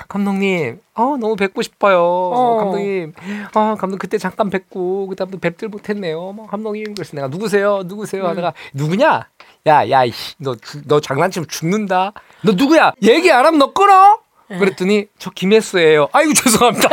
[0.08, 2.00] 감독님, 어 너무 뵙고 싶어요.
[2.02, 2.56] 어.
[2.58, 3.14] 감독님,
[3.54, 6.32] 아 감독 그때 잠깐 뵙고 그다음에 뵙들 못했네요.
[6.32, 7.82] 뭐, 감독님 그래서 내가 누구세요?
[7.86, 8.24] 누구세요?
[8.24, 8.28] 음.
[8.28, 9.28] 하다가 누구냐?
[9.68, 12.12] 야, 야, 이씨, 너, 주- 너 장난치면 죽는다.
[12.42, 12.92] 너 누구야?
[13.02, 14.18] 얘기 안 하면 너 끊어?
[14.48, 14.58] 네.
[14.58, 16.08] 그랬더니 저 김혜수예요.
[16.12, 16.88] 아이고 죄송합니다.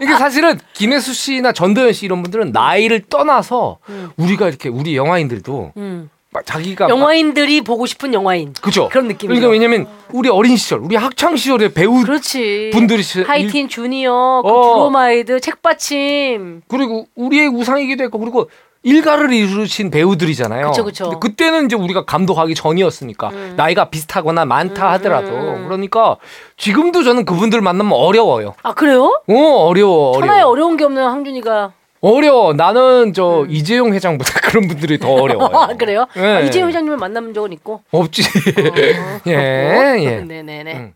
[0.00, 4.10] 이게 사실은 김혜수 씨나 전도연 씨 이런 분들은 나이를 떠나서 음.
[4.16, 6.10] 우리가 이렇게 우리 영화인들도 음.
[6.30, 8.88] 막 자기가 막- 영화인들이 보고 싶은 영화인 그죠?
[8.88, 9.28] 그런 느낌이죠.
[9.40, 14.48] 그러니까 왜냐면 우리 어린 시절, 우리 학창 시절의 배우 그렇지 분들이 시- 하이틴 주니어 그
[14.50, 14.74] 어.
[14.74, 18.50] 브로마이드 책받침 그리고 우리의 우상이기도 했고 그리고
[18.84, 20.68] 일가를 이루신 배우들이잖아요.
[20.68, 21.18] 그쵸, 그쵸.
[21.18, 23.54] 그때는 이제 우리가 감독하기 전이었으니까 음.
[23.56, 25.64] 나이가 비슷하거나 많다 음, 하더라도 음.
[25.64, 26.16] 그러니까
[26.58, 28.54] 지금도 저는 그분들 만나면 어려워요.
[28.62, 29.20] 아 그래요?
[29.26, 32.52] 어 어려워 천하에 어려워 어려운 게 없는 항준이가 어려워.
[32.52, 35.48] 나는 저 이재용 회장보다 그런 분들이 더 어려워요.
[35.56, 36.06] 아, 그래요?
[36.16, 36.20] 예.
[36.20, 38.22] 아, 이재용 회장님을 만난 적은 있고 없지.
[38.22, 40.20] 어, 예, 예.
[40.28, 40.94] 네네네 음.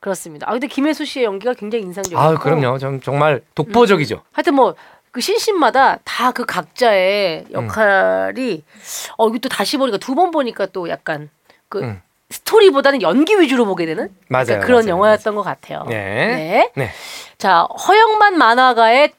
[0.00, 0.48] 그렇습니다.
[0.48, 2.78] 아 근데 김혜수 씨의 연기가 굉장히 인상적이고 아 그럼요.
[2.78, 4.22] 전 정말 독보적이죠.
[4.32, 4.74] 하여튼 뭐
[5.12, 7.52] 그 신신마다 다 그 각자의 음.
[7.52, 8.64] 역할이
[9.18, 11.28] 어 이거 또 다시 보니까 두 번 보니까 또 약간
[11.68, 12.02] 그 음.
[12.30, 14.44] 스토리보다는 연기 위주로 보게 되는 맞아요.
[14.46, 15.84] 그러니까 그런 맞아요, 영화였던 것 같아요.
[15.88, 16.26] 네.
[16.34, 16.72] 네.
[16.74, 16.90] 네.
[17.36, 19.12] 자 허영만 만화가의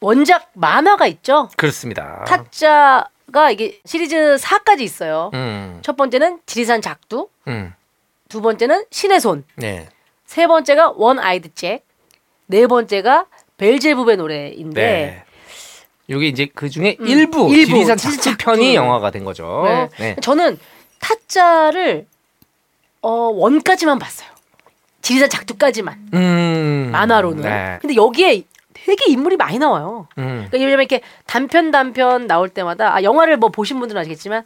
[0.00, 1.50] 원작 만화가 있죠.
[1.58, 2.24] 그렇습니다.
[2.26, 5.30] 타짜가 이게 시리즈 4까지 있어요.
[5.34, 5.78] 음.
[5.82, 7.74] 첫 번째는 지리산 작두, 음.
[8.30, 9.88] 두 번째는 신의 손, 네.
[10.24, 11.84] 세 번째가 원 아이드 잭,
[12.46, 13.26] 네 번째가
[13.60, 15.24] 벨제부의 노래인데 네.
[16.08, 18.74] 요게 이제 그 중에 음, 일부, 일부, 지리산 작두.
[18.74, 19.62] 영화가 된 거죠.
[19.66, 19.88] 네.
[19.98, 20.16] 네.
[20.20, 20.58] 저는
[20.98, 22.06] 타짜를
[23.02, 24.28] 어 원까지만 봤어요.
[25.02, 26.88] 지리산 작두까지만 음.
[26.90, 27.42] 만화로는.
[27.42, 27.78] 네.
[27.80, 28.42] 근데 여기에
[28.72, 30.08] 되게 인물이 많이 나와요.
[30.18, 30.46] 음.
[30.48, 34.44] 그러니까 왜냐면 이렇게 단편 단편 나올 때마다 아 영화를 뭐 보신 분들은 아시겠지만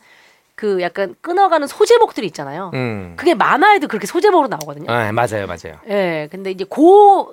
[0.57, 2.71] 그 약간 끊어가는 소제목들이 있잖아요.
[2.75, 3.15] 음.
[3.17, 4.87] 그게 만화에도 그렇게 소제목으로 나오거든요.
[4.87, 5.79] 네, 맞아요, 맞아요.
[5.89, 6.81] 예, 근데 이제 그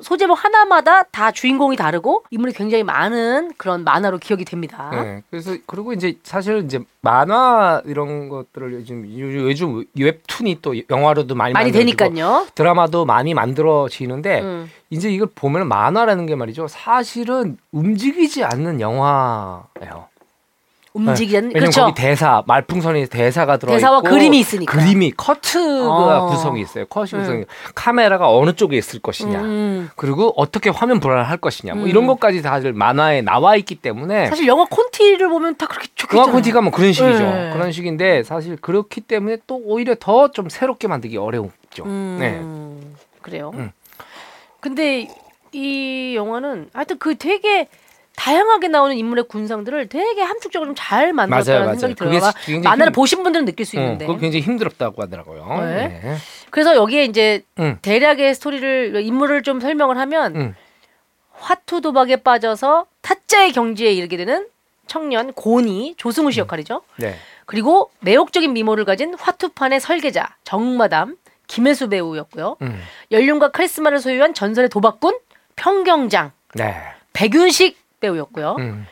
[0.02, 4.90] 소제목 하나마다 다 주인공이 다르고 인물이 굉장히 많은 그런 만화로 기억이 됩니다.
[4.92, 5.22] 네.
[5.30, 11.54] 그래서 그리고 이제 사실 이제 만화 이런 것들을 요즘 요- 요즘 웹툰이 또 영화로도 많이
[11.54, 12.48] 많이 되니까요.
[12.56, 14.72] 드라마도 많이 만들어지는데 음.
[14.90, 16.68] 이제 이걸 보면 만화라는 게 말이죠.
[16.68, 20.10] 사실은 움직이지 않는 영화예요.
[20.94, 21.82] 않는 왜냐면 그렇죠.
[21.82, 24.72] 거기 대사 말풍선에 대사가 들어 대사와 있고 그림이 있으니까.
[24.78, 26.30] 그림이 커트가 어.
[26.30, 26.86] 구성이 있어요.
[26.88, 27.20] 컷이 음.
[27.20, 29.40] 구성이 카메라가 어느 쪽에 있을 것이냐.
[29.42, 29.90] 음.
[29.96, 31.76] 그리고 어떻게 화면 불안할 것이냐.
[31.76, 31.88] 뭐 음.
[31.90, 36.22] 이런 것까지 다들 만화에 나와 있기 때문에 사실 영화 콘티를 보면 다 그렇게 좋겠잖아요.
[36.24, 37.20] 영화 콘티가 뭐 그런 식이죠.
[37.20, 37.50] 네.
[37.54, 41.84] 그런 식인데 사실 그렇기 때문에 또 오히려 더 좀 새롭게 만들기 어려웠죠.
[41.86, 42.18] 음.
[42.20, 42.42] 네.
[43.22, 43.52] 그래요.
[43.56, 43.72] 음.
[44.60, 45.08] 근데
[45.52, 47.68] 이 영화는 하여튼 그 되게
[48.26, 51.74] 다양하게 나오는 인물의 군상들을 되게 함축적으로 좀 잘 만들었다는 맞아요.
[51.80, 52.32] 생각이 그게 들어요.
[52.46, 54.06] 굉장히 만화를 힘- 보신 분들은 느낄 수 어, 있는데.
[54.06, 55.48] 그거 굉장히 힘들었다고 하더라고요.
[55.66, 55.88] 네.
[56.04, 56.16] 네.
[56.52, 57.80] 그래서 여기에 이제 음.
[57.82, 60.56] 대략의 스토리를 인물을 좀 설명을 하면 음.
[61.34, 64.46] 화투 도박에 빠져서 타짜의 경지에 이르게 되는
[64.86, 66.84] 청년 고니 조승우 씨 역할이죠.
[66.98, 67.16] 네.
[67.48, 72.58] 그리고 매혹적인 미모를 가진 화투판의 설계자 정마담 김혜수 배우였고요.
[72.62, 72.82] 음.
[73.12, 75.18] 연륜과 카리스마를 소유한 전설의 도박꾼
[75.56, 76.76] 평경장 네.
[77.14, 78.56] 백윤식 배우였고요.
[78.60, 78.86] 음.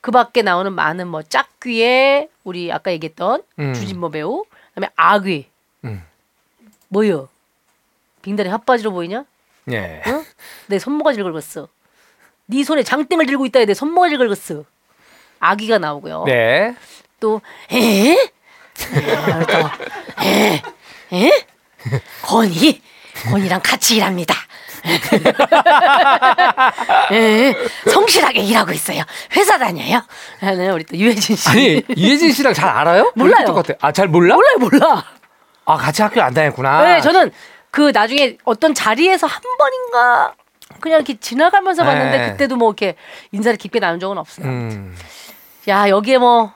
[0.00, 3.74] 그 밖에 나오는 많은 뭐 짝귀의 우리 아까 얘기했던 음.
[3.74, 5.46] 주진모 배우, 그다음에 아귀,
[5.84, 6.02] 음.
[6.88, 7.28] 뭐요?
[8.22, 9.24] 빙다리 핫바지로 보이냐?
[9.70, 10.02] 예.
[10.06, 10.24] 응?
[10.66, 11.68] 내 손모가지를 긁었어.
[12.46, 13.64] 네 손에 장땡을 들고 있다.
[13.64, 14.64] 내 손모가지를 긁었어.
[15.38, 16.24] 아기가 나오고요.
[16.26, 16.74] 네.
[17.20, 17.40] 또
[17.72, 18.12] 에?
[20.22, 20.62] 에?
[21.12, 21.46] 에?
[22.22, 22.82] 건이
[23.30, 24.34] 건이랑 같이 일합니다.
[27.12, 27.54] 에?
[27.90, 29.02] 성실하게 일하고 있어요.
[29.36, 30.02] 회사 다녀요.
[30.40, 31.48] 하는 우리 또 유해진 씨.
[31.48, 33.12] 아니 이혜진 씨랑 잘 알아요?
[33.14, 33.44] 몰라요.
[33.46, 33.74] 똑같아.
[33.80, 34.34] 아잘 몰라?
[34.34, 35.04] 몰라요, 몰라.
[35.64, 36.84] 아 같이 학교 안 다녔구나.
[36.84, 37.30] 네, 저는
[37.70, 40.34] 그 나중에 어떤 자리에서 한 번인가
[40.80, 42.30] 그냥 이렇게 지나가면서 봤는데 네.
[42.32, 42.94] 그때도 뭐 이렇게
[43.32, 44.46] 인사를 깊게 나눈 적은 없어요.
[44.46, 44.96] 음.
[45.68, 46.52] 야 여기에 뭐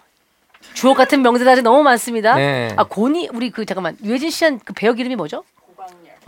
[0.75, 2.35] 주옥 같은 명대사들이 너무 많습니다.
[2.35, 2.73] 네.
[2.77, 5.45] 아 고니 우리 그 잠깐만 유해진 씨한 그 배역 이름이 뭐죠?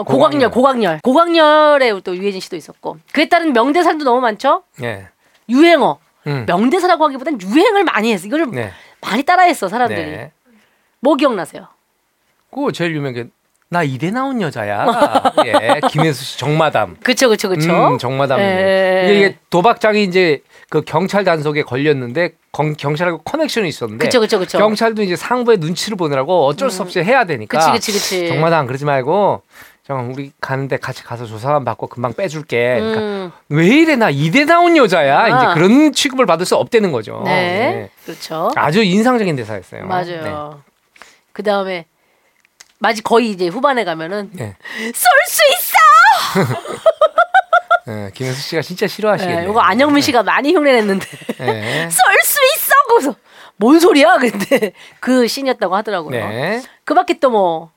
[0.00, 0.50] 어, 고광열.
[0.50, 1.36] 고광열, 고광열,
[1.80, 4.62] 고광열에 또 유해진 씨도 있었고 그에 따른 명대사도 너무 많죠.
[4.82, 5.08] 예.
[5.48, 6.44] 유행어, 음.
[6.46, 8.26] 명대사라고 하기보단 유행을 많이 했어.
[8.26, 8.70] 이거를 네.
[9.00, 10.02] 많이 따라했어 사람들이.
[10.10, 10.32] 네.
[11.00, 11.68] 뭐 기억나세요?
[12.50, 13.26] 그거 제일 유명한 게
[13.72, 14.84] 나 이대 나온 여자야.
[15.46, 15.80] 예.
[15.90, 16.96] 김혜수 씨 정마담.
[17.04, 17.70] 그쵸, 그쵸, 그쵸.
[17.70, 18.40] 음, 정마담.
[18.40, 19.02] 예.
[19.04, 24.58] 이게, 이게 도박장이 이제 그 경찰 단속에 걸렸는데 경, 경찰하고 커넥션이 있었는데 그쵸, 그쵸, 그쵸.
[24.58, 28.28] 경찰도 이제 상부의 눈치를 보느라고 어쩔 수 없이 해야 되니까 그치, 그치, 그치.
[28.28, 29.42] 정마담 그러지 말고
[29.90, 32.76] 정 우리 가는데 같이 가서 조사만 받고 금방 빼줄게.
[32.78, 35.18] 그러니까 음, 왜 이래 나 이대 나온 여자야.
[35.18, 35.28] 아.
[35.28, 37.22] 이제 그런 취급을 받을 수 없다는 거죠.
[37.24, 38.52] 네, 그렇죠.
[38.54, 39.86] 아주 인상적인 대사였어요.
[39.86, 40.62] 맞아요.
[41.32, 41.86] 그 다음에
[42.78, 44.44] 마지 거의 이제 후반에 가면은 네.
[44.78, 44.92] 네.
[44.92, 45.76] 쏠 수 있어.
[47.86, 49.44] 네, 김혜수 씨가 진짜 싫어하시겠네요.
[49.44, 51.06] 네, 이거 안영미 씨가 많이 흉내냈는데
[51.38, 51.88] 네.
[51.90, 52.72] 쏠 수 있어.
[52.88, 53.14] 그래서
[53.56, 54.18] 뭔 소리야?
[54.18, 56.10] 근데 그 씬이었다고 하더라고요.
[56.10, 56.62] 네.
[56.84, 57.70] 그밖에 또 뭐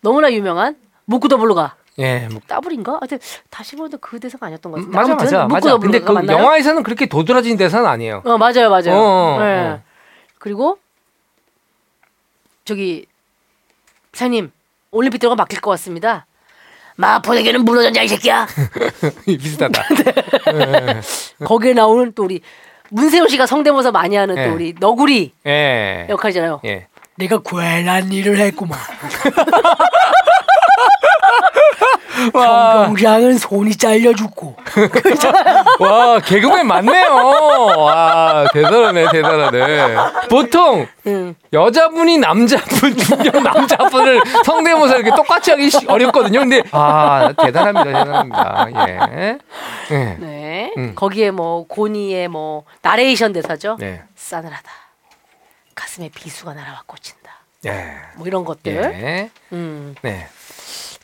[0.00, 0.76] 너무나 유명한
[1.10, 2.98] 묵고 더블로 가 예, 뭐 따블인가?
[3.00, 3.18] 하여튼
[3.50, 4.96] 다시 보는데 그 대사가 아니었던 것 같은데.
[4.96, 5.76] 맞아 아무튼 맞아 묵고 맞아.
[5.78, 6.38] 근데 그 맞나요?
[6.38, 8.22] 영화에서는 그렇게 도드라진 대사는 아니에요.
[8.24, 8.92] 어 맞아요 맞아요.
[8.94, 9.60] 어, 어, 네.
[9.68, 9.80] 어.
[10.38, 10.78] 그리고
[12.64, 13.06] 저기
[14.12, 14.52] 사장님
[14.92, 16.26] 올림픽 들어가 막힐 것 같습니다.
[16.96, 18.46] 마포대교는 무너졌냐 이 새끼야.
[19.26, 19.82] 비슷하다.
[21.44, 22.40] 거기에 나오는 또 우리
[22.90, 24.48] 문세훈 씨가 성대모사 많이 하는 네.
[24.48, 26.06] 또 우리 너구리 예.
[26.08, 26.60] 역할이잖아요.
[26.66, 26.86] 예.
[27.16, 28.78] 내가 괜한 일을 했구만.
[32.32, 34.56] 경장은 손이 잘려 죽고.
[35.80, 37.14] 와 개그맨 맞네요.
[37.78, 39.96] 와 대단하네 대단하네.
[40.28, 41.34] 보통 응.
[41.52, 46.40] 여자분이 남자분 중년 남자분을 성대모사 이렇게 똑같이 하기 시- 어렵거든요.
[46.40, 48.66] 근데 아 대단합니다 대단합니다.
[48.88, 49.38] 예.
[49.90, 50.16] 예.
[50.20, 50.72] 네.
[50.76, 50.92] 음.
[50.94, 53.76] 거기에 뭐 고니의 뭐 나레이션 대사죠.
[53.80, 54.02] 네.
[54.16, 54.70] 싸늘하다.
[55.74, 57.20] 가슴에 비수가 날아와 꽂힌다.
[57.66, 57.94] 예.
[58.16, 58.72] 뭐 이런 것들.
[58.74, 59.30] 예.
[59.52, 59.94] 음.
[60.02, 60.28] 네.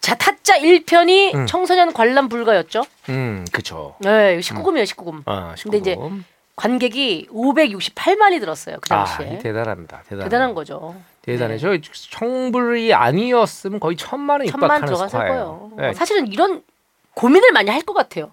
[0.06, 1.46] 자 타짜 1편이 음.
[1.46, 2.84] 청소년 관람 불가였죠.
[3.08, 3.96] 음 그쵸.
[3.98, 5.22] 네, 19금이에요, 19금.
[5.26, 6.22] 아 근데 이제 19금.
[6.54, 9.34] 관객이 568만이 들었어요 그아 당시에.
[9.34, 10.02] 이 대단합니다.
[10.04, 10.94] 대단한, 대단한 거죠.
[11.22, 11.58] 대단해.
[11.58, 11.80] 네.
[11.80, 15.70] 저 청불이 아니었으면 거의 천만 원 천만 입박하는 들어갔을 스코어예요.
[15.74, 15.88] 거예요.
[15.88, 15.92] 네.
[15.94, 16.62] 사실은 이런
[17.14, 18.30] 고민을 많이 할 것 같아요.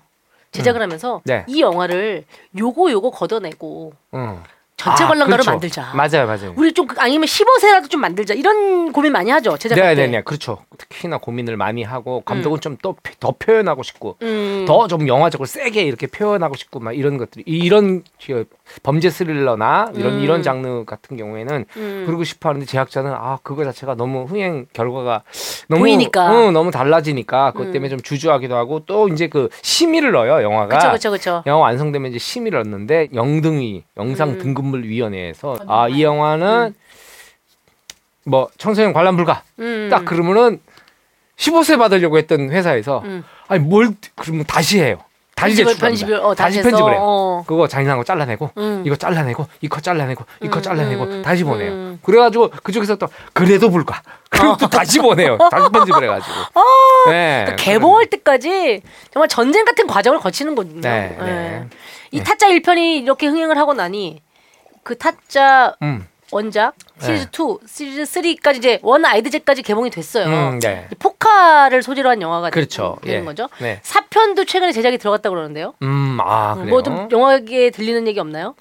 [0.52, 1.44] 제작을 하면서 네.
[1.48, 4.44] 이 영화를 요거 요거 걷어내고 응.
[4.84, 5.52] 전체 아, 관람가를 그렇죠.
[5.52, 5.92] 만들자.
[5.94, 6.54] 맞아요, 맞아요.
[6.58, 8.34] 우리 좀 그- 아니면 15세라도 좀 만들자.
[8.34, 9.58] 이런 고민 많이 하죠.
[9.58, 10.02] 제작할 때.
[10.02, 10.60] 네네네, 그렇죠.
[10.78, 14.66] 특히나 고민을 많이 하고 감독은 좀또더 표현하고 싶고 음.
[14.68, 18.44] 더 좀 영화적으로 세게 이렇게 표현하고 싶고 막 이런 것들이 이런 저
[18.82, 20.20] 범죄 스릴러나 이런 음.
[20.22, 22.04] 이런 장르 같은 경우에는 음.
[22.06, 25.24] 그러고 싶어 하는데 제작자는 아 그거 자체가 너무 흥행 결과가
[25.68, 26.32] 너무 보이니까.
[26.32, 27.72] 응, 너무 달라지니까 그것 음.
[27.72, 30.78] 때문에 좀 주저하기도 하고 또 이제 그 심의를 넣어요 영화가.
[30.78, 31.44] 그쵸 그쵸 그쵸.
[31.46, 34.38] 영화 완성되면 이제 심의를 얻는데 영등위 영상 음.
[34.40, 36.74] 등급물 위원회에서 아 이 영화는
[38.26, 39.90] 뭐 청소년 관람 불가 음.
[39.92, 40.60] 딱 그러면은
[41.36, 43.24] 15세 받으려고 했던 회사에서 음.
[43.50, 44.98] 아니 뭘 그러면 다시 해요.
[45.44, 47.00] 다시 편집을 어, 다시 해서, 편집을 해요.
[47.02, 47.44] 어.
[47.46, 48.84] 그거 잔인한 거 잘라내고 음.
[48.86, 51.72] 이거 잘라내고 이거 잘라내고 이거 음, 잘라내고 음, 다시 보내요.
[51.72, 52.00] 음.
[52.02, 54.02] 그래가지고 그쪽에서 또 그래도 불가.
[54.30, 55.38] 그럼 또 다시 보내요.
[55.52, 56.36] 다시 편집을 해가지고.
[57.10, 57.44] 네.
[57.46, 58.82] 그러니까 개봉할 때까지
[59.12, 60.82] 정말 전쟁 같은 과정을 거치는 거군요.
[60.82, 61.24] 네, 예.
[61.24, 61.68] 네.
[62.12, 64.22] 이 타짜 1편이 이렇게 흥행을 하고 나니
[64.84, 67.30] 그 타짜 음, 원작 시리즈 네.
[67.32, 70.26] 2, 시리즈 3까지 이제 원 아이드제까지 개봉이 됐어요.
[70.26, 70.88] 음, 네.
[70.92, 72.98] 이 포카를 소재로 한 영화가 그렇죠.
[73.04, 73.26] 되는 예.
[73.26, 73.50] 거죠.
[73.60, 73.80] 네.
[73.84, 75.74] 4편도 최근에 제작이 들어갔다 고 그러는데요.
[75.84, 76.70] 음, 아 그래요.
[76.70, 78.56] 뭐좀 영화계에 들리는 얘기 없나요?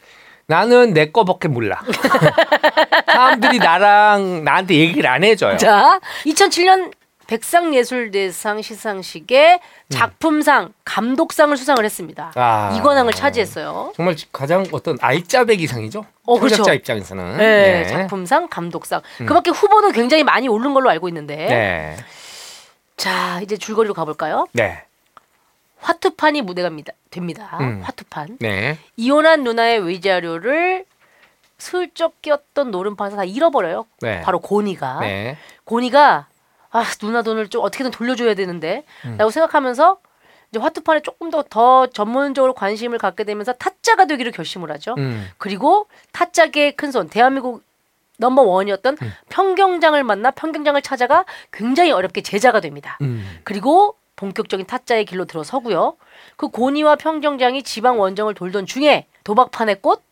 [0.46, 1.80] 나는 내 거밖에 몰라.
[3.06, 5.56] 사람들이 나랑 나한테 얘기를 안 해줘요.
[5.56, 6.92] 자, 2007년
[7.32, 12.32] 백상예술대상 시상식에 작품상, 감독상을 수상을 했습니다.
[12.34, 12.74] 아.
[12.76, 13.94] 이 관왕을 차지했어요.
[13.96, 16.04] 정말 가장 어떤 알짜배기상이죠.
[16.24, 16.56] 어, 그렇죠.
[16.56, 17.38] 창작자 입장에서는.
[17.38, 19.00] 네, 작품상, 감독상.
[19.16, 21.36] 그밖에 후보는 굉장히 많이 오른 걸로 알고 있는데.
[21.36, 21.96] 네.
[22.98, 24.46] 자, 이제 줄거리로 가볼까요?
[24.52, 24.84] 네.
[25.80, 26.92] 화투판이 무대가 됩니다.
[27.10, 27.56] 됩니다.
[27.60, 27.80] 음.
[27.82, 28.36] 화투판.
[28.40, 28.78] 네.
[28.96, 30.84] 이혼한 누나의 위자료를
[31.56, 33.86] 슬쩍 끼었던 노름판에서 다 잃어버려요.
[34.00, 34.20] 네.
[34.20, 35.00] 바로 고니가.
[35.00, 35.38] 네.
[35.64, 36.26] 고니가
[36.72, 39.16] 아 누나 돈을 좀 어떻게든 돌려줘야 되는데 음.
[39.18, 39.98] 라고 생각하면서
[40.50, 44.94] 이제 화투판에 조금 더 더 전문적으로 관심을 갖게 되면서 타짜가 되기를 결심을 하죠.
[44.98, 45.28] 음.
[45.38, 47.62] 그리고 타짜계의 큰손 대한민국
[48.18, 49.12] 넘버 원이었던 음.
[49.28, 52.98] 평경장을 만나 평경장을 찾아가 굉장히 어렵게 제자가 됩니다.
[53.02, 53.40] 음.
[53.44, 55.96] 그리고 본격적인 타짜의 길로 들어서고요.
[56.36, 60.02] 그 고니와 평경장이 지방 원정을 돌던 중에 도박판의 꽃,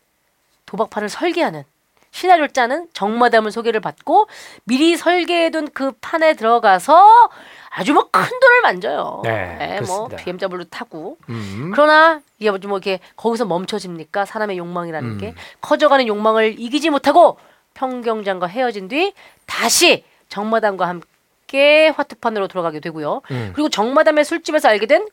[0.66, 1.64] 도박판을 설계하는
[2.12, 4.28] 시나리오 짜는 정마담을 소개를 받고
[4.64, 7.30] 미리 설계해둔 그 판에 들어가서
[7.70, 9.20] 아주 뭐 큰 돈을 만져요.
[9.24, 10.16] 네, 뭐 그렇습니다.
[10.16, 11.16] BMW 타고.
[11.28, 11.70] 음.
[11.72, 14.24] 그러나 이게 뭐 이렇게 거기서 멈춰집니까?
[14.24, 15.18] 사람의 욕망이라는 음.
[15.18, 17.38] 게 커져가는 욕망을 이기지 못하고
[17.74, 19.14] 평경장과 헤어진 뒤
[19.46, 23.22] 다시 정마담과 함께 화투판으로 돌아가게 되고요.
[23.30, 23.52] 음.
[23.54, 25.06] 그리고 정마담의 술집에서 알게 된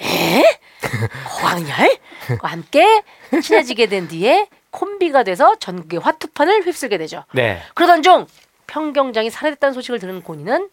[0.00, 0.42] 에?
[1.40, 1.98] 광열?
[2.38, 3.02] 과 함께
[3.42, 7.24] 친해지게 된 뒤에 콤비가 돼서 전국의 화투판을 휩쓸게 되죠.
[7.32, 7.60] 네.
[7.74, 8.26] 그러던 중
[8.66, 10.68] 평경장이 살해됐다는 소식을 들은 고니는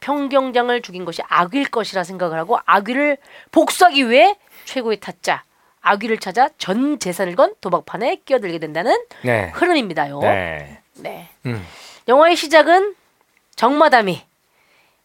[0.00, 3.16] 평경장을 죽인 것이 악일 것이라 생각을 하고 악위를
[3.52, 5.44] 복수하기 위해 최고의 타짜
[5.80, 9.50] 악위를 찾아 전 재산을 건 도박판에 끼어들게 된다는 네.
[9.54, 10.18] 흐름입니다 요.
[10.20, 10.80] 네.
[10.96, 11.28] 네.
[11.46, 11.64] 음.
[12.08, 12.96] 영화의 시작은
[13.54, 14.22] 정마담이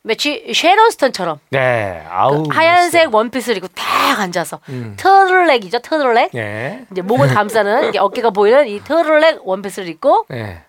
[0.02, 2.06] 마치 쉐런 스턴처럼 네.
[2.10, 2.44] 아우.
[2.44, 3.16] 그 하얀색 멋있어요.
[3.18, 4.96] 원피스를 입고 딱 앉아서 음.
[4.98, 6.86] 터틀넥이죠 터틀넥 네.
[6.92, 10.64] 이제 목을 감싸는 어깨가 보이는 이 터틀넥 원피스를 입고 네.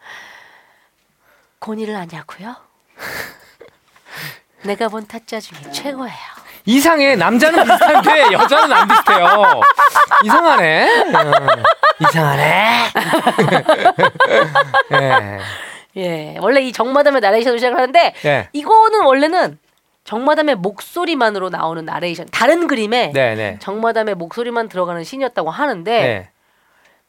[1.60, 2.56] 고니를 아냐고요?
[4.62, 6.40] 내가 본 타짜 중에 최고예요.
[6.66, 7.16] 이상해.
[7.16, 9.60] 남자는 비슷한데 여자는 안 비슷해요.
[10.24, 11.04] 이상하네.
[11.14, 11.22] 어.
[12.00, 12.82] 이상하네.
[14.90, 15.38] 네.
[15.96, 18.48] 예, 원래 이 정마담의 나레이션으로 시작하는데 네.
[18.52, 19.58] 이거는 원래는
[20.04, 23.58] 정마담의 목소리만으로 나오는 나레이션, 다른 그림에 네, 네.
[23.60, 26.30] 정마담의 목소리만 들어가는 신이었다고 하는데 네.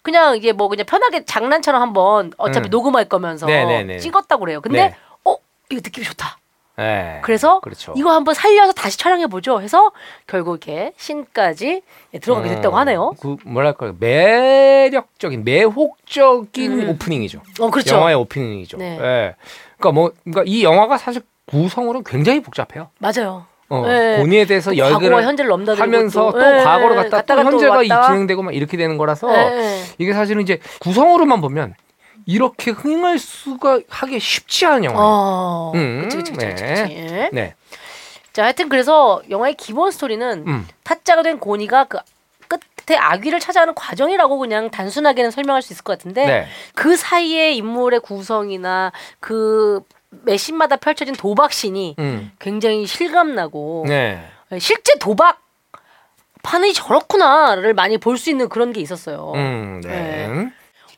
[0.02, 2.72] 그냥 이게 뭐 그냥 편하게 장난처럼 한번 어차피 음.
[2.72, 3.98] 녹음할 거면서 네, 네, 네.
[4.00, 4.62] 찍었다고 그래요.
[4.62, 4.96] 근데 네.
[5.24, 5.36] 어
[5.70, 6.38] 이거 느낌이 좋다.
[6.82, 7.20] 네.
[7.22, 7.94] 그래서 그렇죠.
[7.96, 9.62] 이거 한번 살려서 다시 촬영해 보죠.
[9.62, 9.92] 해서
[10.26, 13.14] 결국 이렇게 신까지 예, 들어가게 됐다고 어, 하네요.
[13.22, 16.90] 그 뭐랄까요 매력적인 매혹적인 음.
[16.90, 17.42] 오프닝이죠.
[17.60, 17.96] 어 그렇죠.
[17.96, 18.78] 영화의 오프닝이죠.
[18.78, 18.98] 네.
[19.00, 19.36] 예.
[19.78, 22.90] 그러니까 뭐 그러니까 이 영화가 사실 구성으로 굉장히 복잡해요.
[22.98, 23.46] 맞아요.
[23.70, 24.18] 어, 네.
[24.18, 25.16] 본의에 대해서 열기를
[25.78, 28.08] 하면서 또 예, 과거로 갔다 또 갔다가 또 현재가.
[28.08, 29.84] 진행되고 막 이렇게 되는 거라서 예.
[29.98, 31.76] 이게 사실은 이제 구성으로만 보면
[32.26, 35.04] 이렇게 흥할 수가 하기 쉽지 않은 영화예요.
[35.06, 35.72] 어.
[35.76, 36.84] 음, 그치, 그치, 그치, 네.
[36.84, 37.30] 그치.
[37.34, 37.56] 네.
[38.34, 40.68] 자, 하여튼 그래서 영화의 기본 스토리는 음.
[40.84, 41.98] 타짜가 된 고니가 그
[42.48, 46.48] 끝에 아귀를 찾아가는 과정이라고 그냥 단순하게는 설명할 수 있을 것 같은데 네.
[46.76, 52.32] 그 사이에 인물의 구성이나 그 매신마다 펼쳐진 도박신이 음.
[52.40, 54.22] 굉장히 실감나고 네.
[54.60, 55.40] 실제 도박
[56.44, 59.32] 판이 저렇구나를 많이 볼 수 있는 그런 게 있었어요.
[59.36, 59.82] 음.
[59.84, 60.52] 네.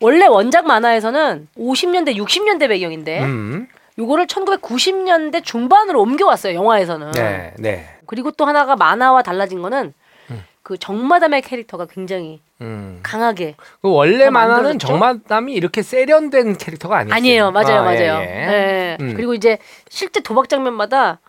[0.03, 3.67] 원래 원작 만화에서는 50년대, 60년대 배경인데 음.
[3.97, 6.55] 요거를 1990년대 중반으로 옮겨왔어요.
[6.55, 7.11] 영화에서는.
[7.11, 7.53] 네.
[7.57, 7.89] 네.
[8.05, 9.93] 그리고 또 하나가 만화와 달라진 거는
[10.31, 10.43] 음.
[10.61, 12.99] 그 정마담의 캐릭터가 굉장히 음.
[13.01, 14.87] 강하게 그 원래 더 만화는 만들어졌죠?
[14.87, 17.15] 정마담이 이렇게 세련된 캐릭터가 아니었어요.
[17.15, 17.51] 아니에요.
[17.51, 18.19] 맞아요, 아, 맞아요.
[18.19, 18.45] 예, 예.
[18.45, 18.97] 네.
[18.99, 19.13] 음.
[19.15, 21.19] 그리고 이제 실제 도박 장면마다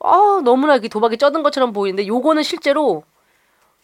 [0.00, 3.02] 아 너무나 이렇게 도박이 쩌든 것처럼 보이는데 요거는 실제로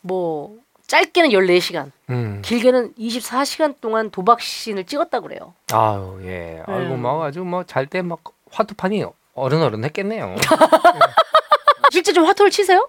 [0.03, 0.57] 뭐
[0.87, 2.41] 짧게는 14시간, 음.
[2.45, 5.55] 길게는 24시간 동안 도박 씬을 찍었다 그래요.
[5.73, 6.63] 아유 예.
[6.67, 7.03] 아이고 음.
[7.03, 8.21] 뭐 아주 뭐 잘 때 막
[8.53, 10.37] 화투판이 어른어른 했겠네요.
[11.93, 12.87] 실제 좀 화투를 치세요?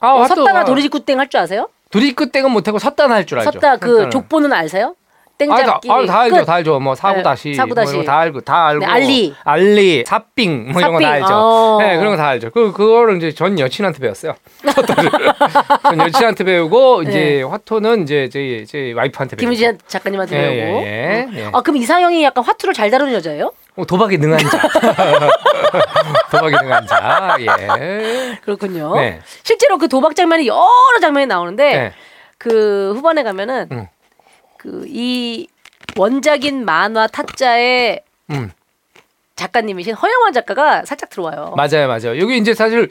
[0.00, 1.68] 아 어, 화투 섰다나 도리지구 땡 할 줄 아세요?
[1.90, 3.52] 도리끝 땡은 못하고 섰다나 할줄 알죠.
[3.52, 4.10] 섰다 그 섰다는.
[4.10, 4.94] 족보는 아세요?
[5.50, 6.44] 아, 다, 땡잡기 아, 다 알죠, 끝.
[6.44, 6.78] 다 알죠.
[6.80, 7.94] 뭐 사고 네, 다시, 사고 다시.
[7.94, 8.84] 뭐 다 알고, 다 알고.
[8.86, 9.34] 네, 알리.
[9.44, 11.26] 알리, 사빙, 뭐 이런 거 다 알죠.
[11.32, 11.78] 어.
[11.80, 12.50] 네, 그런 거 다 알죠.
[12.50, 14.34] 그 그거를 이제 전 여친한테 배웠어요.
[15.82, 17.42] 전 여친한테 배우고 이제 네.
[17.42, 19.52] 화토는 이제 제, 제 와이프한테 배우고.
[19.54, 20.78] 김은지 작가님한테 예, 배우고.
[20.82, 21.38] 예, 예.
[21.44, 21.50] 예.
[21.52, 23.52] 아 그럼 이상형이 약간 화투를 잘 다루는 여자예요?
[23.76, 24.60] 어, 도박에 능한 자.
[26.30, 27.36] 도박에 능한 자.
[27.40, 28.38] 예.
[28.44, 28.94] 그렇군요.
[28.96, 29.20] 네.
[29.42, 31.92] 실제로 그 도박 장면이 여러 장면이 나오는데 네.
[32.38, 33.86] 그 후반에 가면은 음.
[34.62, 35.48] 그 이
[35.96, 38.00] 원작인 만화 타짜의
[38.30, 38.50] 음.
[39.36, 41.54] 작가님이신 허영환 작가가 살짝 들어와요.
[41.56, 42.18] 맞아요, 맞아요.
[42.18, 42.88] 여기 이제 사실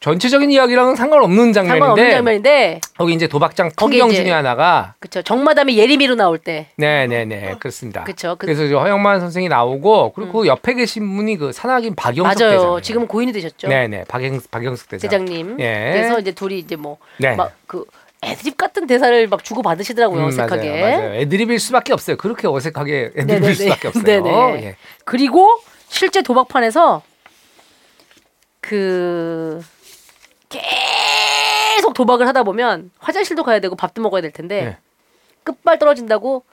[0.00, 6.14] 전체적인 이야기랑은 상관없는 장면인데 상관없는 장면인데 거기 이제 도박장 풍경 중에 하나가 그쵸 정마담이 예림이로
[6.14, 8.04] 나올 때 네네네 그렇습니다.
[8.04, 12.38] 그쵸 그, 그래서 이제 허영만 선생이 나오고 그리고 그 옆에 계신 분이 그 산악인 박영석
[12.38, 12.58] 맞아요.
[12.58, 12.82] 대장.
[12.82, 13.68] 지금은 고인이 되셨죠.
[13.68, 15.08] 네네 박영 박영석 대장.
[15.10, 15.60] 대장님.
[15.60, 15.90] 예.
[15.94, 17.34] 그래서 이제 둘이 이제 뭐 네.
[17.34, 17.84] 막그
[18.24, 20.80] 애드립 같은 대사를 막 주고 받으시더라고요 음, 어색하게.
[20.80, 21.14] 맞아요, 맞아요.
[21.14, 22.16] 애드립일 수밖에 없어요.
[22.16, 23.54] 그렇게 어색하게 애드립일 네네네.
[23.54, 24.04] 수밖에 없어요.
[24.04, 24.64] 네네.
[24.64, 24.76] 예.
[25.04, 25.58] 그리고
[25.88, 27.02] 실제 도박판에서
[28.60, 29.60] 그
[30.48, 34.76] 계속 도박을 하다 보면 화장실도 가야 되고 밥도 먹어야 될 텐데 네.
[35.42, 36.44] 끝발 떨어진다고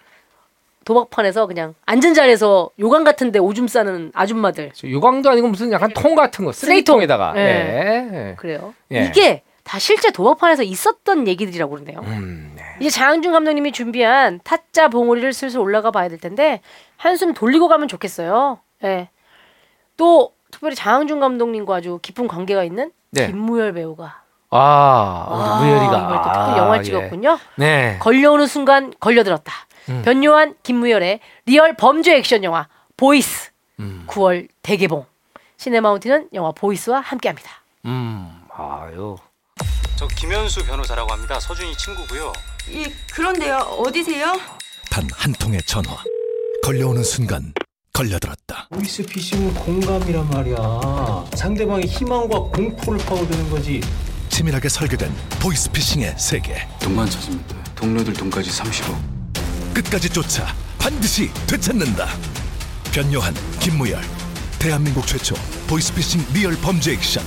[0.84, 6.16] 도박판에서 그냥 앉은 자리에서 요강 같은데 오줌 싸는 아줌마들 저 요강도 아니고 무슨 약간 통
[6.16, 6.96] 같은 거 쓰레기통.
[7.00, 7.34] 쓰레기통에다가.
[7.34, 8.10] 네.
[8.14, 8.36] 예.
[8.38, 8.74] 그래요.
[8.92, 9.06] 예.
[9.06, 12.00] 이게 다 실제 도박판에서 있었던 얘기들이라고 그러네요.
[12.02, 12.64] 음, 네.
[12.82, 16.60] 이제 장항준 감독님이 준비한 타짜 봉우리를 슬슬 올라가 봐야 될 텐데
[16.98, 18.60] 한숨 돌리고 가면 좋겠어요.
[18.84, 19.08] 예.
[19.96, 23.28] 또 특별히 장항준 감독님과 아주 깊은 관계가 있는 네.
[23.28, 27.38] 김무열 배우가 아, 우리 무열이가 이번에 또 특별 영화를 아, 찍었군요.
[27.60, 27.64] 예.
[27.64, 27.98] 네.
[28.02, 29.54] 걸려오는 순간 걸려들었다.
[29.88, 30.02] 음.
[30.04, 32.68] 변요한 김무열의 리얼 범죄 액션 영화
[32.98, 34.04] 보이스 음.
[34.08, 35.06] 9월 대개봉.
[35.56, 37.50] 시네마운틴은 영화 보이스와 함께합니다.
[37.86, 38.42] 음.
[38.54, 39.16] 아유.
[39.98, 41.40] 저 김현수 변호사라고 합니다.
[41.40, 42.34] 서준이 친구고요.
[42.74, 43.58] 예, 그런데요.
[43.58, 44.34] 어디세요?
[44.90, 45.96] 단 한 통의 전화.
[46.64, 47.54] 걸려오는 순간
[47.94, 48.68] 걸려들었다.
[48.72, 51.26] 보이스 피싱은 공감이란 말이야.
[51.36, 53.82] 상대방의 희망과 공포를 파고드는 거지.
[54.30, 56.68] 치밀하게 설계된 보이스 피싱의 세계.
[56.80, 57.56] 돈만 찾으면 돼.
[57.76, 59.74] 동료들 돈까지 30억.
[59.74, 62.08] 끝까지 쫓아 반드시 되찾는다.
[62.94, 64.02] 변요한 김무열.
[64.60, 65.36] 대한민국 최초
[65.68, 67.24] 보이스피싱 리얼 범죄 액션.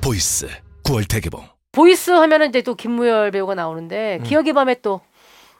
[0.00, 0.48] 보이스
[0.84, 1.59] 9월 대개봉.
[1.72, 5.00] 보이스 하면은 이제 또 김무열 배우가 나오는데 기억의 밤에 또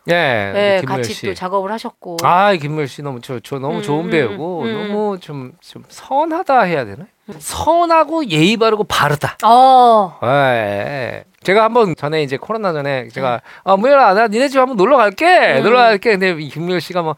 [0.09, 0.15] 예.
[0.15, 0.81] 예, 음.
[0.81, 1.27] 김무열 같이 씨.
[1.27, 4.89] 또 작업을 하셨고 아, 김무열 씨 너무 저, 저 너무 음, 좋은 음, 배우고 음.
[4.89, 7.07] 너무 좀 좀 선하다 해야 되나?
[7.39, 9.37] 선하고 예의 바르고 바르다.
[9.45, 10.19] 어.
[10.25, 11.25] 예.
[11.43, 15.55] 제가 한번 전에 이제 코로나 전에 제가 아 무열아 나 니네 집 한번 놀러 갈게.
[15.57, 15.63] 음.
[15.63, 16.11] 놀러 갈게.
[16.11, 17.17] 근데 이 김무열 씨가 뭐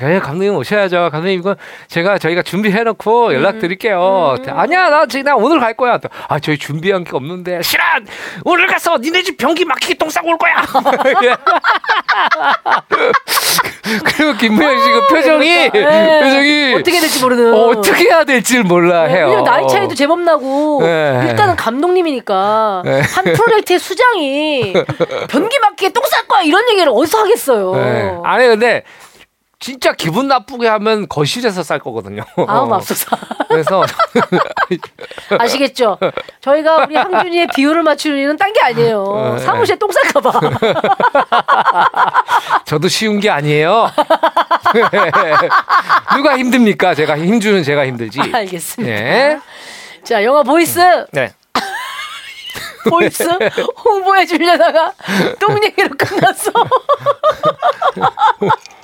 [0.00, 1.10] 그래 감독님 오셔야죠.
[1.12, 1.54] 감독님 이거
[1.86, 4.36] 제가 저희가 준비해 놓고 연락 드릴게요.
[4.38, 4.58] 음.
[4.58, 5.98] 아니야 나 지금 나 오늘 갈 거야.
[5.98, 7.60] 또, 아 저희 준비한 게 없는데.
[7.60, 7.82] 싫어
[8.46, 10.62] 오늘 가서 니네 집 변기 막히게 똥 싸고 올 거야.
[14.04, 15.68] 그리고 김무열 씨그 표정이 예.
[15.70, 17.52] 표정이 어떻게 될지 모르는.
[17.54, 19.42] 어 떻게 해야 될지 몰라 네, 해요.
[19.44, 21.26] 나이 차이도 제법 나고 네.
[21.30, 23.00] 일단은 감독님이니까 네.
[23.14, 24.72] 한 프로 젝트의 수장이
[25.28, 27.74] 변기 막히게 똥 쌀 거야 이런 얘기를 어디서 하겠어요.
[27.74, 28.16] 네.
[28.24, 28.82] 아니 근데
[29.60, 32.22] 진짜 기분 나쁘게 하면 거실에서 쌀 거거든요.
[32.46, 33.16] 아우 맙소사
[33.48, 33.84] 그래서
[35.38, 35.98] 아시겠죠?
[36.40, 39.34] 저희가 우리 항준이의 비율을 맞추는 이유는 딴게 아니에요.
[39.36, 39.44] 네.
[39.44, 40.40] 사무실에 똥 쌀까 봐.
[42.64, 43.90] 저도 쉬운 게 아니에요.
[46.16, 46.94] 누가 힘듭니까?
[46.94, 48.20] 제가 힘주는 제가 힘들지.
[48.32, 48.92] 알겠습니다.
[48.94, 49.38] 예.
[50.04, 50.78] 자 영화 보이스
[51.12, 51.32] 네.
[52.90, 53.22] 보이스
[53.84, 54.92] 홍보해 주려다가
[55.40, 56.52] 똥 얘기로 끝났어.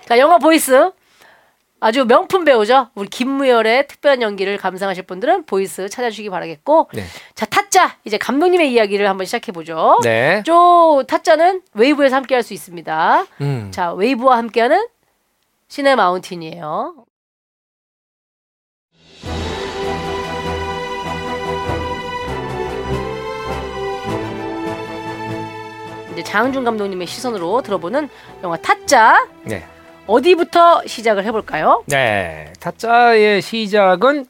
[0.06, 0.90] 자 영화 보이스
[1.80, 2.88] 아주 명품 배우죠.
[2.94, 7.04] 우리 김무열의 특별한 연기를 감상하실 분들은 보이스 찾아주시기 바라겠고 네.
[7.34, 9.98] 자 타짜 이제 감독님의 이야기를 한번 시작해 보죠.
[10.02, 10.42] 네.
[10.46, 13.26] 저 타짜는 웨이브에서 함께 할 수 있습니다.
[13.42, 13.68] 음.
[13.70, 14.86] 자 웨이브와 함께하는
[15.68, 16.94] 시네 마운틴이에요.
[26.14, 28.08] 이제 장준 감독님의 시선으로 들어보는
[28.42, 29.64] 영화 타짜 네.
[30.06, 31.82] 어디부터 시작을 해볼까요?
[31.86, 32.52] 네.
[32.60, 34.26] 타짜의 시작은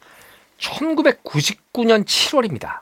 [0.59, 2.79] 1999년 7월입니다.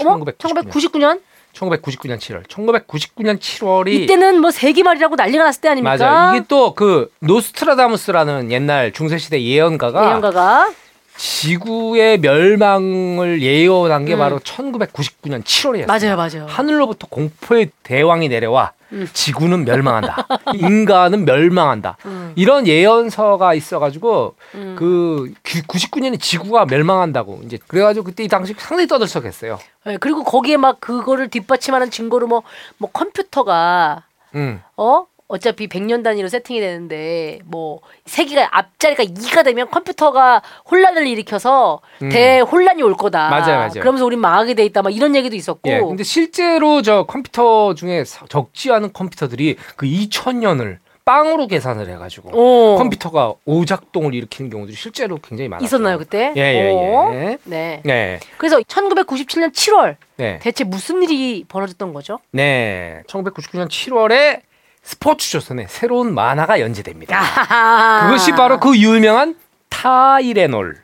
[0.00, 1.20] 어머, 1999년
[1.54, 2.46] 1999년 7월.
[2.48, 5.92] 1999년 7월이 이때는 뭐 세기말이라고 난리가 났을 때 아닙니까?
[5.92, 6.36] 맞아.
[6.36, 10.70] 이게 또 그 노스트라다무스라는 옛날 중세 시대 예언가가 예언가가
[11.16, 14.18] 지구의 멸망을 예언한 게 음.
[14.18, 15.86] 바로 1999년 7월이었어요.
[15.86, 16.46] 맞아요, 맞아요.
[16.48, 19.08] 하늘로부터 공포의 대왕이 내려와 음.
[19.12, 20.26] 지구는 멸망한다.
[20.54, 21.96] 인간은 멸망한다.
[22.06, 22.32] 음.
[22.36, 24.76] 이런 예언서가 있어가지고 음.
[24.78, 29.58] 그 99년에 지구가 멸망한다고 이제 그래가지고 그때 이 당시 상당히 떠들썩했어요.
[29.86, 32.42] 네, 그리고 거기에 막 그거를 뒷받침하는 증거로 뭐,
[32.78, 34.02] 뭐 컴퓨터가
[34.34, 34.60] 음.
[34.76, 42.10] 어 어차피 100년 단위로 세팅이 되는데 뭐 세기가 앞자리가 2가 되면 컴퓨터가 혼란을 일으켜서 음.
[42.10, 43.30] 대혼란이 올 거다.
[43.30, 43.70] 맞아요, 맞아요.
[43.80, 44.82] 그러면서 우리 망하게 돼 있다.
[44.82, 45.70] 막 이런 얘기도 있었고.
[45.70, 45.80] 예.
[45.80, 52.76] 근데 실제로 저 컴퓨터 중에 사- 적지 않은 컴퓨터들이 그 2000년을 빵으로 계산을 해가지고 어.
[52.78, 55.64] 컴퓨터가 오작동을 일으키는 경우들이 실제로 굉장히 많았어요.
[55.66, 56.32] 있었나요 그때?
[56.36, 57.10] 예, 예, 어.
[57.14, 57.38] 예.
[57.44, 57.80] 네.
[57.84, 58.20] 네.
[58.38, 60.38] 그래서 1997년 7월 네.
[60.42, 62.20] 대체 무슨 일이 벌어졌던 거죠?
[62.30, 63.02] 네.
[63.06, 64.40] 1999년 7월에
[64.84, 67.18] 스포츠 조선에 새로운 만화가 연재됩니다.
[67.18, 68.06] 아하하.
[68.06, 69.34] 그것이 바로 그 유명한
[69.70, 70.76] 타이레놀.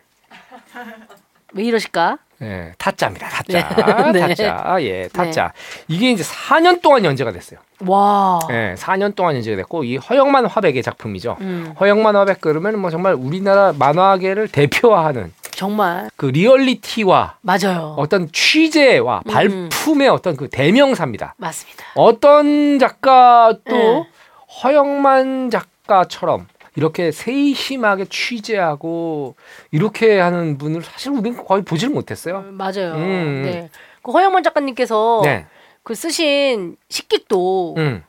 [1.53, 2.19] 왜 이러실까?
[2.43, 3.29] 예, 타짜입니다.
[3.29, 3.69] 타짜.
[3.69, 4.13] 네.
[4.13, 4.21] 네.
[4.35, 4.77] 타짜.
[4.81, 5.53] 예, 타짜.
[5.89, 7.61] 이게 이제 4년 동안 연재가 됐어요.
[7.81, 8.39] 와.
[8.51, 11.37] 예, 4년 동안 연재가 됐고 이 허영만 화백의 작품이죠.
[11.43, 17.95] 음, 허영만 화백 그러면 뭐 정말 우리나라 만화계를 대표하는 정말 그 리얼리티와 맞아요.
[17.99, 19.31] 어떤 취재와 음.
[19.31, 21.35] 발품의 어떤 그 대명사입니다.
[21.37, 21.85] 맞습니다.
[21.97, 24.07] 어떤 작가 도 네.
[24.63, 26.47] 허영만 작가처럼
[26.77, 29.35] 이렇게 세심하게 취재하고
[29.71, 32.43] 이렇게 하는 분을 사실 우리는 거의 보질 못했어요.
[32.53, 32.95] 맞아요.
[32.95, 33.43] 음.
[33.45, 33.69] 네.
[34.03, 35.45] 그 허영만 작가님께서 네.
[35.83, 38.03] 그 쓰신 식객도 음.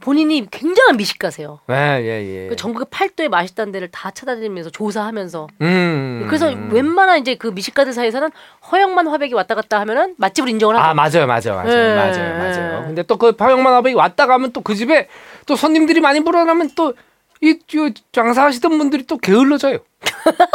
[0.00, 1.60] 본인이 굉장한 미식가세요.
[1.66, 2.48] 네, 예, 예.
[2.48, 6.24] 그 전국의 팔도에 맛있다는 데를 다 찾아다니면서 조사하면서 음.
[6.28, 8.30] 그래서 웬만한 이제 그 미식가들 사이에서는
[8.70, 11.94] 허영만 화백이 왔다 갔다 하면은 맛집을 인정을 하고 아 맞아요, 맞아요, 맞아요, 네.
[11.94, 12.84] 맞아요, 맞아요.
[12.86, 15.08] 근데 또그 파영만 아버지 왔다 가면 또 그 집에
[15.46, 16.92] 또 손님들이 많이 불어나면 또
[17.40, 17.58] 이
[18.12, 19.78] 장사하시던 분들이 또 게을러져요.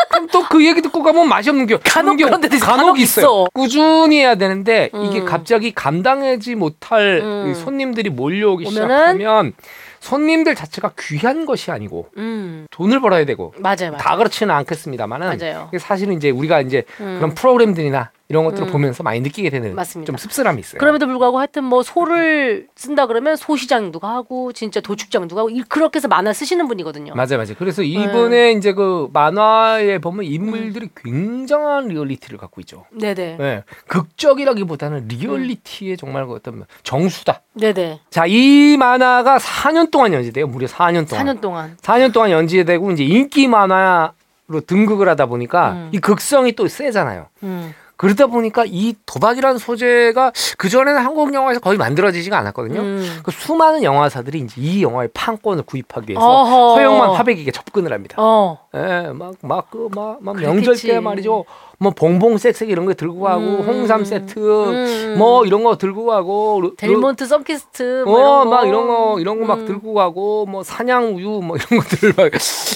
[0.09, 1.79] 그럼 또 그 얘기 듣고 가면 맛이 없는 겨.
[1.83, 3.23] 간혹 그런 있어, 간혹 있어요.
[3.25, 3.45] 있어.
[3.53, 5.25] 꾸준히 해야 되는데 이게 음.
[5.25, 7.49] 갑자기 감당하지 못할 음.
[7.51, 9.53] 이 손님들이 몰려오기 오면은- 시작하면
[9.99, 13.97] 손님들 자체가 귀한 것이 아니고 음 돈을 벌어야 되고 맞아요 맞아요.
[13.97, 15.67] 다 그렇지는 않겠습니다만은 맞아요.
[15.69, 17.15] 이게 사실은 이제 우리가 이제 음.
[17.19, 18.71] 그런 프로그램들이나 이런 것들을 음.
[18.71, 20.07] 보면서 많이 느끼게 되는 맞습니다.
[20.07, 20.79] 좀 씁쓸함이 있어요.
[20.79, 26.07] 그럼에도 불구하고 하여튼 뭐 소를 쓴다 그러면 소시장도 가고 진짜 도축장도 가고 이- 그렇게 해서
[26.07, 27.13] 만화 쓰시는 분이거든요.
[27.13, 27.53] 맞아요, 맞아요.
[27.59, 27.89] 그래서 네.
[27.89, 32.85] 이번에 이제 그 만화에 보면 인물들이 굉장한 리얼리티를 갖고 있죠.
[32.91, 33.37] 네네.
[33.37, 33.63] 네.
[33.87, 37.41] 극적이라기보다는 리얼리티의 정말 그 어떤 정수다.
[37.53, 37.99] 네네.
[38.09, 40.47] 자, 이 만화가 4년 동안 연재돼요.
[40.47, 41.25] 무려 4년 동안.
[41.27, 41.77] 4년 동안.
[41.81, 44.11] 4년 동안 연재되고 이제 인기 만화
[44.45, 45.89] 로 등극을 하다 보니까 음.
[45.93, 47.27] 이 극성이 또 세잖아요.
[47.43, 47.73] 음.
[48.03, 52.81] 그러다 보니까 이 도박이라는 소재가 그 전에는 한국 영화에서 거의 만들어지지가 않았거든요.
[52.81, 53.19] 음.
[53.23, 56.75] 그 수많은 영화사들이 이제 이 영화의 판권을 구입하기 위해서 어허.
[56.75, 58.15] 허영만 화백에게 접근을 합니다.
[58.19, 58.59] 어.
[58.75, 60.35] 예, 막, 막, 그, 막, 막.
[60.35, 61.45] 명절 때 말이죠.
[61.77, 63.61] 뭐, 봉봉 쌕쌕 이런 거 들고 가고, 음.
[63.67, 65.15] 홍삼 세트, 음.
[65.17, 68.55] 뭐, 이런 거 들고 가고, 르- 델몬트 썸키스트 뭐 어, 이런 거.
[68.55, 69.65] 막 이런 거, 이런 거막 음.
[69.65, 72.31] 들고 가고, 뭐, 사냥 우유, 뭐, 이런 것들 막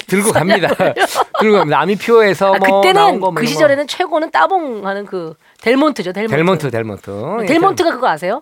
[0.08, 0.70] 들고 갑니다.
[1.40, 1.80] 들고 갑니다.
[1.82, 3.46] 아미표에서 아, 뭐, 그때는 거, 뭐그 이런 거.
[3.48, 5.17] 시절에는 최고는 따봉하는 그
[5.62, 6.14] 델몬트죠.
[6.14, 6.36] 델몬트.
[6.36, 7.12] 델몬트, 델몬트.
[7.42, 8.42] 예, 델몬트가 그거 아세요?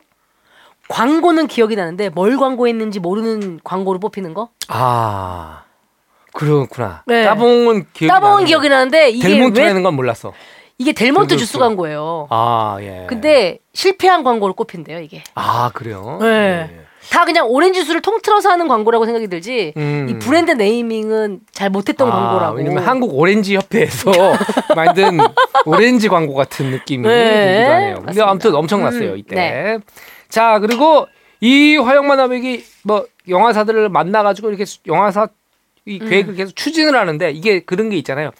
[0.88, 4.50] 광고는 기억이 나는데 뭘 광고했는지 모르는 광고로 뽑히는 거?
[4.68, 5.64] 아,
[6.34, 7.04] 그렇구나.
[7.08, 7.24] 네.
[7.24, 10.34] 따봉은 기억이 따봉은 기억이 나는데 이게 왜 델몬트라는 건 몰랐어.
[10.78, 12.28] 이게 델몬트 주스 그- 광고예요.
[12.30, 13.06] 아, 예.
[13.08, 15.24] 근데 실패한 광고로 꼽힌대요, 이게.
[15.34, 16.18] 아, 그래요?
[16.22, 16.28] 네.
[16.72, 16.86] 예.
[17.10, 19.74] 다 그냥 오렌지 주스를 통틀어서 하는 광고라고 생각이 들지.
[19.78, 20.08] 음.
[20.10, 22.58] 이 브랜드 네이밍은 잘 못했던 아, 광고라고.
[22.58, 24.12] 왜냐면 한국 오렌지 협회에서
[24.76, 25.20] 만든
[25.66, 27.94] 오렌지 광고 같은 느낌이 네, 들기도 하네요.
[27.96, 28.30] 근데 맞습니다.
[28.30, 29.36] 아무튼 엄청났어요 음, 이때.
[29.36, 29.78] 네.
[30.30, 31.08] 자 그리고
[31.42, 35.28] 이 허영만 화백이 뭐 영화사들을 만나가지고 이렇게 수- 영화사
[35.86, 36.10] 이 음.
[36.10, 38.32] 계획을 계속 추진을 하는데 이게 그런 게 있잖아요.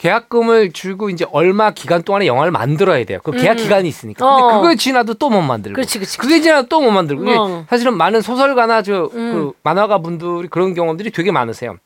[0.00, 3.18] 계약금을 주고 이제 얼마 기간 동안에 영화를 만들어야 돼요.
[3.22, 3.56] 그 계약 음.
[3.58, 4.24] 기간이 있으니까.
[4.26, 4.56] 근데 어.
[4.56, 5.74] 그걸 지나도 또 못 만들고.
[5.74, 6.16] 그렇지, 그렇지.
[6.18, 7.30] 그게 지나도 또 못 만들고.
[7.30, 7.66] 어.
[7.68, 9.32] 사실은 많은 소설가나 저 음.
[9.32, 11.76] 그 만화가 분들이 그런 경험들이 되게 많으세요.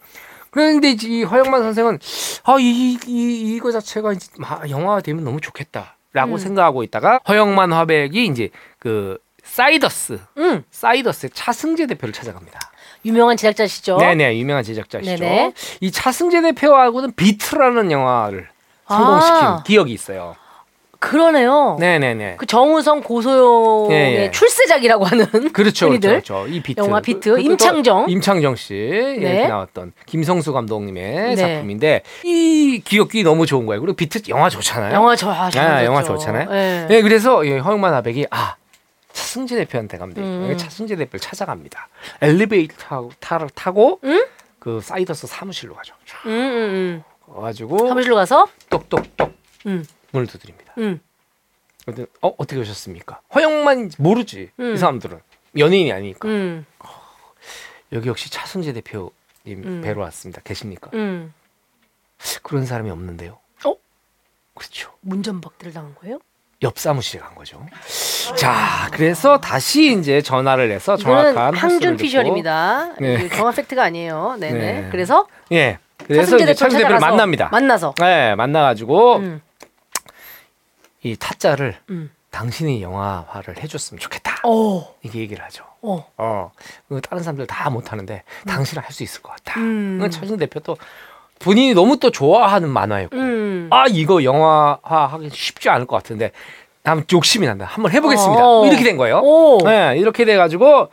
[0.52, 1.98] 그런데 이제 이 허영만 선생은
[2.44, 6.38] 아 이 이, 이거 자체가 이제 마- 영화가 되면 너무 좋겠다 라고 음.
[6.38, 12.60] 생각하고 있다가 허영만 화백이 이제 그 사이더스 음, 사이더스의 차승재 대표를 찾아갑니다.
[13.04, 13.96] 유명한 제작자시죠.
[13.98, 15.16] 네네 유명한 제작자시죠.
[15.16, 15.52] 네네.
[15.80, 18.48] 이 차승재 대표하고는 비트라는 영화를
[18.88, 19.62] 성공시킨 아.
[19.64, 20.36] 기억이 있어요.
[21.00, 21.76] 그러네요.
[21.80, 22.36] 네네네.
[22.38, 24.30] 그 정우성 고소영의 예, 예.
[24.30, 26.08] 출세작이라고 하는 그렇죠, 그렇죠.
[26.08, 26.46] 그렇죠.
[26.48, 26.80] 이 비트.
[26.80, 28.06] 영화 비트, 그- 임창정.
[28.08, 29.46] 임창정 씨 예, 네.
[29.46, 31.36] 나왔던 김성수 감독님의 네.
[31.36, 33.82] 작품인데 이 기억이 너무 좋은 거예요.
[33.82, 34.94] 그리고 비트 영화 좋잖아요.
[34.94, 35.84] 영화 저 아, 잘 아.
[35.84, 36.48] 영화 좋잖아요.
[36.52, 36.86] 예.
[36.88, 38.54] 네, 그래서 예, 허영만 화백이 아
[39.14, 40.32] 차승재 대표한테 가면 되겠다.
[40.52, 40.58] 음.
[40.58, 41.88] 차승재 대표를 찾아갑니다.
[42.20, 42.76] 엘리베이터
[43.20, 44.26] 타고, 타고 응?
[44.58, 45.94] 그 사이더스 사무실로 가죠.
[46.26, 47.86] 음, 음, 음.
[47.88, 49.32] 사무실로 가서 똑똑똑
[49.66, 50.74] 음, 문을 두드립니다.
[50.78, 51.00] 음.
[51.84, 53.20] 그랬더니 어 어떻게 오셨습니까?
[53.34, 54.74] 허영만인지 모르지 음.
[54.74, 55.20] 이 사람들은
[55.58, 56.66] 연예인이 아니니까 음,
[57.92, 59.12] 여기 역시 차승재 대표님
[59.46, 59.80] 음.
[59.82, 60.40] 뵈러 왔습니다.
[60.42, 60.90] 계십니까?
[60.94, 61.32] 음.
[62.42, 63.38] 그런 사람이 없는데요.
[63.64, 63.74] 어?
[64.54, 64.92] 그렇죠.
[65.02, 66.18] 문전박대를 당한 거예요?
[66.62, 67.64] 옆 사무실에 간 거죠.
[68.36, 72.94] 자, 그래서 다시 이제 전화를 해서 정확한 항준 피셜입니다.
[73.00, 73.28] 네.
[73.28, 74.36] 정확 팩트가 아니에요.
[74.40, 74.58] 네네.
[74.82, 74.88] 네.
[74.90, 75.78] 그래서 예.
[76.06, 77.48] 그래서 이제 대표 차승재 대표를 만납니다.
[77.50, 77.94] 만나서.
[77.98, 79.42] 네, 만나가지고 음,
[81.02, 82.10] 이 타짜를 음.
[82.30, 84.36] 당신이 영화화를 해줬으면 좋겠다.
[84.44, 85.64] 오, 이게 얘기를 하죠.
[85.82, 86.50] 어, 어,
[86.88, 89.60] 그 다른 사람들 다 못하는데 당신은 할 수 있을 것 같다.
[89.60, 89.98] 음.
[90.00, 90.76] 그 차승 대표도
[91.38, 93.68] 본인이 너무 또 좋아하는 만화였고, 음.
[93.70, 96.32] 아 이거 영화화 하기 쉽지 않을 것 같은데,
[96.82, 97.64] 다음 욕심이 난다.
[97.66, 98.42] 한번 해보겠습니다.
[98.46, 98.66] 어.
[98.66, 99.20] 이렇게 된 거예요.
[99.22, 100.88] 오, 네, 이렇게 돼가지고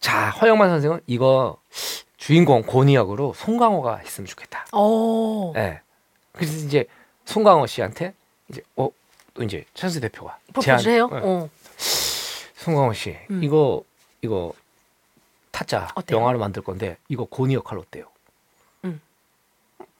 [0.00, 1.56] 자 허영만 선생은 이거
[2.16, 4.66] 주인공 고니 역으로 송강호가 했으면 좋겠다.
[4.72, 5.80] 오, 네.
[6.32, 6.84] 그래서 이제
[7.24, 8.12] 송강호 씨한테
[8.48, 8.88] 이제 어
[9.36, 11.10] 또 이제 찬스 대표가 프로포즈를 해요?
[11.12, 11.20] 네.
[11.22, 11.48] 어.
[11.76, 13.44] 송강호 씨 음.
[13.44, 13.82] 이거
[14.22, 14.54] 이거
[15.50, 16.20] 타짜 어때요?
[16.20, 18.06] 영화를 만들 건데 이거 고니 역할 어때요?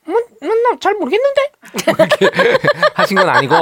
[0.09, 0.15] 음.
[0.41, 1.43] 뭐나잘 모르겠는데
[1.89, 2.31] 이렇게
[2.95, 3.57] 하신 건 아니고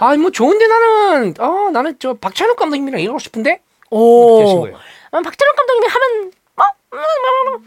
[0.00, 4.60] 아니 뭐 좋은데 나는 어 나는 저 박찬욱 감독님이랑 일하고 싶은데 이렇게 하신 오.
[4.62, 4.76] 거예요.
[5.12, 6.66] 아, 박찬욱 감독님이 하면 뭐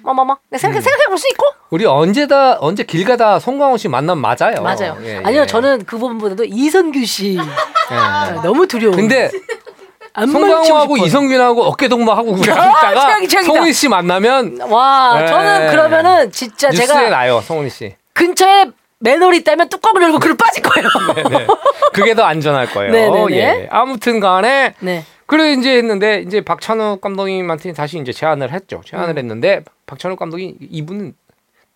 [0.03, 4.21] 뭐뭐뭐 네, 생각 생각해 볼 수 있고 우리 언제다 언제 길 가다 송강호 씨 만나면
[4.21, 4.61] 맞아요.
[4.61, 4.97] 맞아요.
[5.03, 5.45] 예, 아니요 예.
[5.45, 7.38] 저는 그 부분보다도 이선규 씨
[7.91, 7.95] 예.
[7.95, 8.95] 아, 너무 두려워.
[8.95, 9.29] 근데
[10.26, 10.97] 송강호하고.
[10.97, 13.43] 이성균하고 어깨 동무하고 아.
[13.43, 15.28] 송은희 씨 만나면 와 예.
[15.28, 17.95] 저는 그러면은 진짜 뉴스에 제가 나요 송은희 씨.
[18.13, 20.89] 근처에 맨홀이 있다면 뚜껑을 열고 그를 빠질 거예요.
[21.30, 21.47] 네.
[21.93, 22.91] 그게 더 안전할 거예요.
[22.91, 23.36] 네네네.
[23.38, 23.68] 예.
[23.70, 25.03] 아무튼 간에 네.
[25.28, 28.82] 그래 이제 했는데 이제 박찬욱 감독님한테 다시 이제 제안을 했죠.
[28.86, 29.18] 제안을 음.
[29.20, 31.13] 했는데 박찬욱 감독이 이분은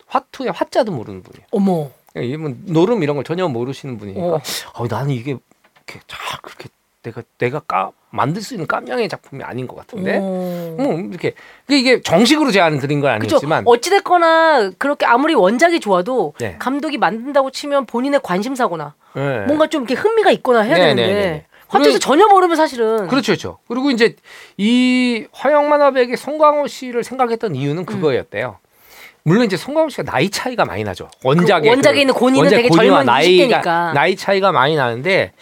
[0.08, 1.46] 화투의 화자도 모르는 분이에요.
[1.52, 1.90] 어머.
[2.16, 4.40] 예, 이분 노름 이런 걸 전혀 모르시는 분이니까 어.
[4.74, 6.68] 어, 나는 이게 이렇게 잘 그렇게
[7.02, 10.74] 내가 내가 까 만들 수 있는 깜냥의 작품이 아닌 것 같은데 어.
[10.78, 11.34] 뭐 이렇게
[11.68, 13.36] 이게- 정식으로 제안을 드린 건 그죠.
[13.36, 16.56] 아니었지만 어찌됐거나 그렇게 아무리 원작이 좋아도 네.
[16.58, 19.20] 감독이 만든다고 치면 본인의 관심사거나 예.
[19.46, 21.46] 뭔가 좀 이렇게 흥미가 있거나 해야 네, 되는데 네, 네, 네.
[21.68, 23.58] 화투에서 전혀 모르면 사실은 그렇죠, 그렇죠.
[23.66, 24.14] 그리고 이제
[24.58, 28.58] 이 화영 만화백의 송강호 씨를 생각했던 이유는 그거였대요.
[29.24, 31.08] 물론 이제 송강호 씨가 나이 차이가 많이 나죠.
[31.24, 33.94] 원작에 그 원작에 있는 고니는 되게 젊은 나이가 20대니까.
[33.94, 35.32] 나이 차이가 많이 나는데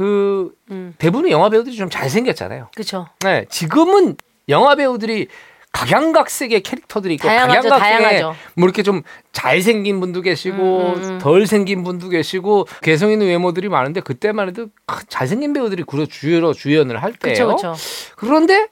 [0.00, 0.94] 그 음.
[0.96, 2.68] 대부분의 영화 배우들이 좀 잘생겼잖아요.
[2.74, 3.06] 그렇죠.
[3.22, 4.16] 네, 지금은
[4.48, 5.28] 영화 배우들이
[5.72, 8.38] 각양각색의 캐릭터들이 있고 다양하죠, 각양각색의 다양하죠.
[8.54, 11.18] 뭐 이렇게 좀 잘생긴 분도 계시고 음, 음, 음.
[11.18, 17.02] 덜 생긴 분도 계시고 개성 있는 외모들이 많은데 그때만 해도 크- 잘생긴 배우들이 주로 주연을
[17.02, 17.46] 할 때예요.
[17.48, 17.80] 그렇죠, 그렇죠.
[18.16, 18.68] 그런데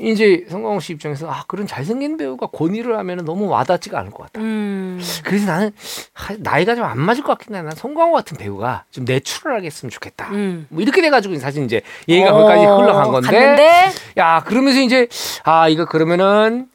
[0.00, 4.40] 이제 성광호 씨 입장에서 아 그런 잘생긴 배우가 권위를 하면 너무 와닿지가 않을 것 같다.
[4.40, 5.00] 음.
[5.24, 5.72] 그래서 나는
[6.14, 7.62] 하, 나이가 좀 안 맞을 것 같긴 해.
[7.62, 10.30] 난 송강호 같은 배우가 좀 내추럴하게 했으면 좋겠다.
[10.30, 10.66] 음.
[10.70, 15.06] 뭐 이렇게 돼가지고 사실 이제 얘기가 어, 거기까지 흘러간 건데, 갔는데 야 그러면서 이제
[15.44, 16.68] 아 이거 그러면은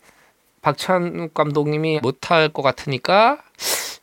[0.61, 3.39] 박찬욱 감독님이 못할 것 같으니까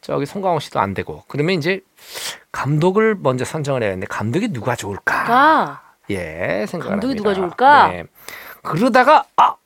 [0.01, 1.81] 저기 송강호 씨도 안 되고 그러면 이제
[2.51, 5.25] 감독을 먼저 선정을 해야 되는데 감독이 누가 좋을까?
[5.25, 7.23] 가 예, 생각을 감독이 합니다.
[7.23, 7.89] 누가 좋을까?
[7.89, 8.05] 네.
[8.63, 9.57] 그러다가 아,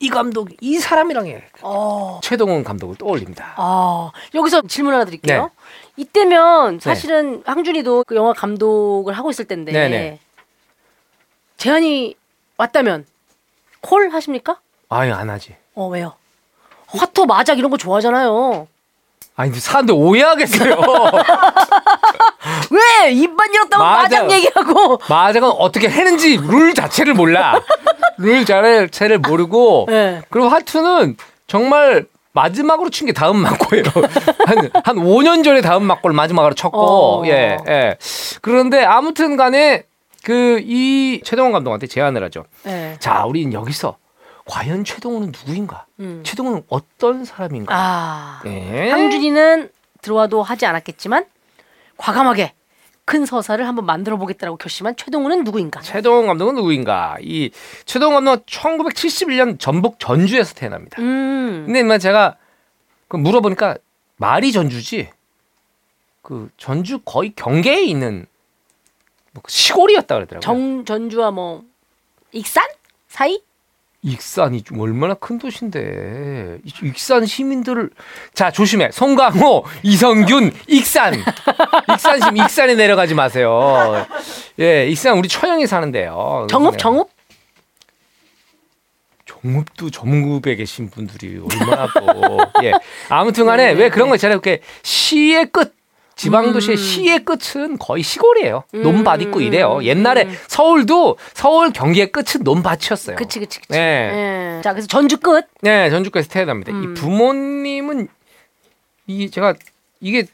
[0.00, 1.44] 이 감독 이 사람이랑 해.
[1.62, 2.20] 어.
[2.22, 3.54] 최동훈 감독을 떠올립니다.
[3.56, 5.42] 아, 여기서 질문 하나 드릴게요.
[5.44, 5.48] 네.
[5.96, 10.18] 이때면 사실은 황준이도 그 영화 감독을 하고 있을 텐데 네네.
[11.58, 12.16] 제안이
[12.56, 13.06] 왔다면
[13.80, 14.58] 콜 하십니까?
[14.88, 15.54] 아유 안 하지.
[15.74, 16.14] 어 왜요?
[16.88, 18.66] 화토 마작 이런 거 좋아하잖아요.
[19.34, 20.76] 아니 근데 사람들 오해하겠어요.
[22.70, 23.82] 왜 입만 열었다고.
[23.82, 24.98] 마작 얘기하고?
[25.08, 27.60] 마작은 어떻게 했는지 룰 자체를 몰라.
[28.18, 30.22] 룰 자체를 모르고 네.
[30.30, 31.16] 그리고 하트는
[31.46, 33.84] 정말 마지막으로 친 게 다음 막고예요.
[34.46, 37.26] 한, 한 5년 전에 다음 막고를 마지막으로 쳤고, 어.
[37.26, 37.96] 예, 예.
[38.40, 39.84] 그런데 아무튼 간에
[40.24, 42.44] 그 이 최동원 감독한테 제안을 하죠.
[42.62, 42.96] 네.
[43.00, 43.96] 자, 우린 여기서
[44.44, 45.86] 과연 최동훈은 누구인가?
[46.00, 46.22] 음.
[46.24, 47.74] 최동훈은 어떤 사람인가?
[47.74, 48.90] 아, 예.
[48.90, 49.70] 황준이는
[50.00, 51.24] 들어와도 하지 않았겠지만
[51.96, 52.54] 과감하게
[53.04, 55.80] 큰 서사를 한번 만들어 보겠다라고 결심한 최동훈은 누구인가?
[55.80, 57.16] 최동원 감독은 누구인가?
[57.20, 57.50] 이
[57.84, 61.00] 최동원 감독은 1971년 전북 전주에서 태어납니다.
[61.00, 62.36] 음, 근데 인마 제가
[63.08, 63.76] 그 물어보니까
[64.16, 65.10] 말이 전주지.
[66.22, 68.26] 그 전주 거의 경계에 있는
[69.32, 70.40] 뭐 시골이었다 그러더라고요.
[70.40, 71.64] 정 전주와 뭐
[72.30, 72.64] 익산
[73.08, 73.42] 사이?
[74.02, 76.58] 익산이 좀 얼마나 큰 도시인데.
[76.64, 77.90] 이 익산 시민들을
[78.34, 78.90] 자 조심해.
[78.90, 81.14] 송강호 이성균 익산.
[81.92, 84.06] 익산 시민 익산에 내려가지 마세요.
[84.58, 86.46] 예 익산 우리 처형이 사는데요.
[86.50, 87.08] 정읍 정읍?
[89.24, 92.72] 정읍도 정읍에 계신 분들이 얼마나 또 예.
[93.08, 95.74] 아무튼간에 왜 그런 거 있잖아요 이렇게 시의 끝
[96.22, 96.82] 지방도시의 음.
[96.82, 98.82] 시의 끝은 거의 시골이에요 음.
[98.82, 103.72] 논밭 있고 이래요 옛날에 서울도 서울 경기의 끝은 논밭이었어요 그치 그치 그치.
[103.72, 104.58] 네.
[104.58, 104.62] 예.
[104.62, 105.46] 자 그래서 전주 끝.
[105.60, 106.72] 네, 전주까지 태어납니다.
[106.72, 106.82] 음.
[106.82, 108.08] 이 부모님은
[109.06, 109.54] 이 제가
[110.00, 110.26] 이게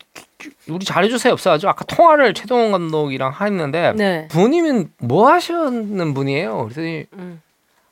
[0.69, 4.29] 우리 잘해주세요 없어가지고 아까 통화를 최동원 감독이랑 했는데 네.
[4.29, 6.65] 부모님은 뭐 하시는 분이에요?
[6.65, 7.43] 그랬더니 음.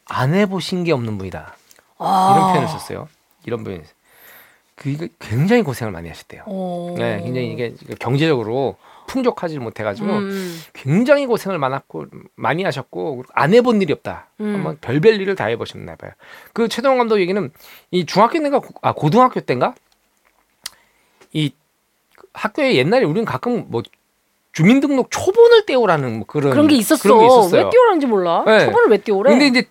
[0.05, 1.57] 안 해보신 게 없는 분이다.
[1.99, 2.35] 아.
[2.37, 3.09] 이런 표현을 썼어요.
[3.45, 3.81] 이런 분이
[4.77, 6.43] 그 이거 굉장히 고생을 많이 하셨대요.
[6.47, 6.95] 오.
[6.99, 10.61] 네, 굉장히 이게 경제적으로 풍족하지 못해가지고 음.
[10.75, 14.29] 굉장히 고생을 많았고 많이 하셨고 안 해본 일이 없다.
[14.41, 14.55] 음.
[14.55, 16.13] 한번 별별 일을 다 해보셨나 봐요.
[16.53, 17.51] 그 최동원 감독 얘기는
[17.91, 19.75] 이 중학교 때인가 고- 아 고등학교 때인가
[21.33, 21.53] 이
[22.35, 23.83] 학교에 옛날에 우리는 가끔 뭐
[24.53, 27.03] 주민등록 초본을 떼오라는 뭐 그런 그런 게 있었어.
[27.03, 27.65] 그런 게 있었어요.
[27.65, 28.43] 왜 띄우라는지 몰라.
[28.47, 28.67] 네.
[28.67, 29.31] 초벌을 왜 띄우래?
[29.31, 29.69] 근데 이제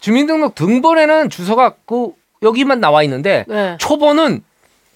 [0.00, 2.12] 주민등록 등본에는 주소가 그
[2.42, 3.76] 여기만 나와 있는데 네.
[3.78, 4.42] 초본은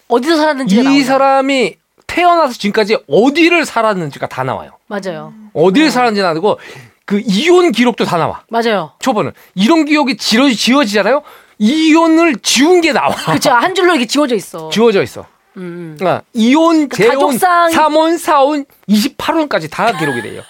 [0.09, 1.03] 어디서 살았는지가 이.
[1.03, 1.77] 사람이
[2.07, 4.73] 태어나서 지금까지 어디를 살았는지가 다 나와요.
[4.89, 5.33] 맞아요.
[5.55, 5.91] 어디를 네.
[5.91, 6.59] 살았는지 나고
[7.05, 8.43] 그 이혼 기록도 다 나와.
[8.49, 8.93] 맞아요.
[9.01, 11.23] 초반은 이런 기억이 지워, 지워지잖아요.
[11.59, 13.15] 이혼을 지운 게 나와.
[13.15, 14.71] 그쵸 한 줄로 이렇게 지워져 있어.
[14.71, 15.27] 지워져 있어.
[15.57, 15.63] 음.
[15.63, 15.97] 음.
[15.99, 20.43] 그러니까 이혼, 그 재혼, 가족상- 삼혼, 사혼, 28혼까지 다 기록이 돼요.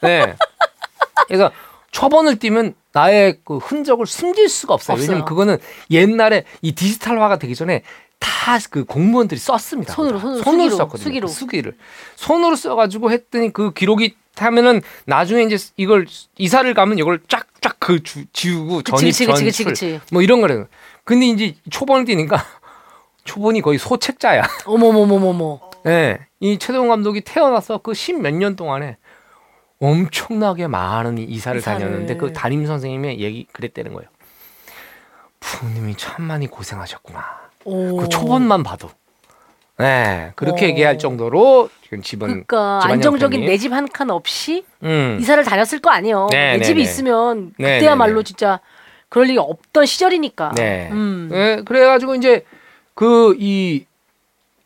[0.00, 0.34] 네.
[1.26, 1.50] 그래서
[1.92, 4.94] 초본을 띄면 나의 그 흔적을 숨길 수가 없어요.
[4.94, 5.08] 없어요.
[5.08, 5.58] 왜냐면 그거는
[5.90, 7.82] 옛날에 이 디지털화가 되기 전에
[8.20, 9.94] 다 그 공무원들이 썼습니다.
[9.94, 11.04] 손으로, 손으로, 손으로 수기로, 썼거든요.
[11.04, 11.26] 수기로.
[11.28, 11.76] 그 수기를
[12.16, 16.06] 손으로 써가지고 했더니 그 기록이 하면은 나중에 이제 이걸
[16.38, 20.00] 이사를 가면 이걸 쫙쫙 그 주- 지우고 전입 그치, 전출 그치.
[20.12, 20.66] 뭐 이런 거래요.
[21.04, 22.36] 근데 이제 초본을 뛰니까
[23.24, 24.42] 초본이 거의 소책자야.
[24.66, 25.60] 어머머머머머.
[25.84, 28.96] 네, 이 최동원 감독이 태어나서 그 십 몇 년 동안에
[29.84, 31.80] 엄청나게 많은 이사를, 이사를.
[31.80, 34.08] 다녔는데 그 담임 선생님의 얘기 그랬다는 거예요.
[35.40, 37.24] 부모님이 참 많이 고생하셨구나.
[37.64, 37.96] 오.
[37.98, 38.90] 그 초본만 봐도.
[39.76, 40.68] 네, 그렇게 오.
[40.68, 45.90] 얘기할 정도로 지금 집은 그러니까 안정적인 내 집 한 칸 없이 음, 이사를 다녔을 거
[45.90, 46.28] 아니에요.
[46.30, 46.82] 네, 내 네, 집이 네.
[46.82, 48.24] 있으면 네, 그때야말로 네, 네.
[48.24, 48.60] 진짜
[49.08, 50.52] 그럴 일이 없던 시절이니까.
[50.56, 50.88] 네.
[50.92, 51.28] 음.
[51.30, 52.44] 네, 그래가지고 이제
[52.94, 53.86] 그 이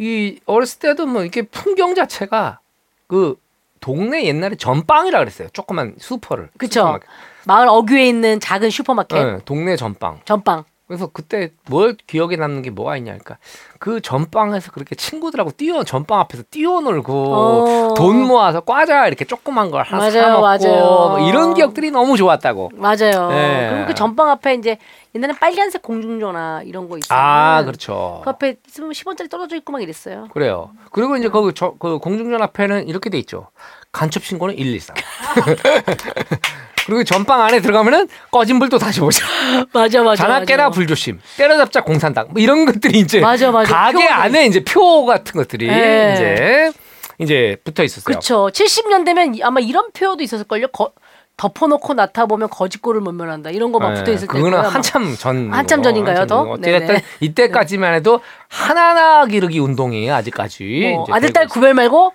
[0.00, 2.60] 이 어렸을 때도 뭐 이렇게 풍경 자체가
[3.08, 3.34] 그
[3.80, 5.48] 동네 옛날에 전빵이라 그랬어요.
[5.52, 6.50] 조그만 슈퍼를.
[6.58, 6.80] 그쵸.
[6.80, 7.08] 슈퍼마켓.
[7.46, 10.20] 마을 어귀에 있는 작은 슈퍼마켓 네, 동네 전빵.
[10.24, 10.64] 전빵.
[10.88, 13.36] 그래서 그때 뭘 기억에 남는 게 뭐가 있냐니까
[13.78, 17.94] 그 전빵에서 그렇게 친구들하고 뛰어 전빵 앞에서 뛰어놀고 어.
[17.94, 20.80] 돈 모아서 과자 이렇게 조그만 걸 하나 사 맞아요, 먹고 맞아요.
[21.10, 22.70] 뭐 이런 기억들이 너무 좋았다고.
[22.74, 23.28] 맞아요.
[23.28, 23.68] 네.
[23.70, 24.78] 그리고 그 전빵 앞에 이제
[25.14, 27.18] 옛날에 빨간색 공중전화 이런 거 있어요.
[27.18, 28.22] 아 그렇죠.
[28.24, 30.28] 그 앞에 있으면 10원짜리 떨어져 있고 막 이랬어요.
[30.32, 30.70] 그래요.
[30.90, 33.48] 그리고 이제 거기 저, 그 공중전 앞에는 이렇게 돼 있죠.
[33.92, 34.96] 간첩 신고는 113.
[36.88, 39.26] 그리고 전방 안에 들어가면은 꺼진 불도 다시 보자.
[39.74, 40.22] 맞아 맞아.
[40.22, 40.70] 자나 깨라.
[40.70, 41.20] 불조심.
[41.36, 42.28] 때려잡자 공산당.
[42.30, 43.70] 뭐 이런 것들이 이제 맞아, 맞아.
[43.70, 46.14] 가게 표가 안에 이제 표 같은 것들이 네.
[46.14, 46.72] 이제
[47.18, 48.04] 이제 붙어 있었어요.
[48.04, 48.48] 그렇죠.
[48.48, 50.68] 70년대면 아마 이런 표도 있었을걸요.
[50.68, 50.92] 거,
[51.36, 54.32] 덮어놓고 나타 보면 거짓골을 못 면한다 이런 거막 네, 붙어 있을 때.
[54.32, 56.40] 그거는 한참 전 한참 전인가요, 더?
[56.40, 57.00] 어쨌든.
[57.20, 60.94] 이때까지만 해도 하나나 기르기 운동이에요 아직까지.
[60.94, 62.12] 뭐 아들 딸 구별 말고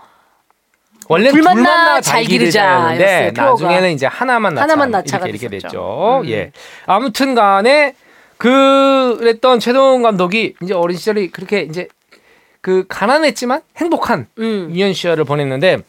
[1.14, 3.32] 원래 불불 만나 만나 잘잘 기르자였는데.
[3.36, 5.47] 나중에는 이제 하나만 낳자 하나만 이렇게, 이렇게.
[5.49, 6.22] 됐죠.
[6.24, 6.30] 음.
[6.30, 6.51] 예.
[6.86, 7.95] 아무튼간에
[8.38, 11.88] 그랬던 최동원 감독이 이제 어린 시절이 그렇게 이제
[12.61, 14.70] 그 가난했지만 행복한 음.
[14.72, 15.80] 유년 시절을 보냈는데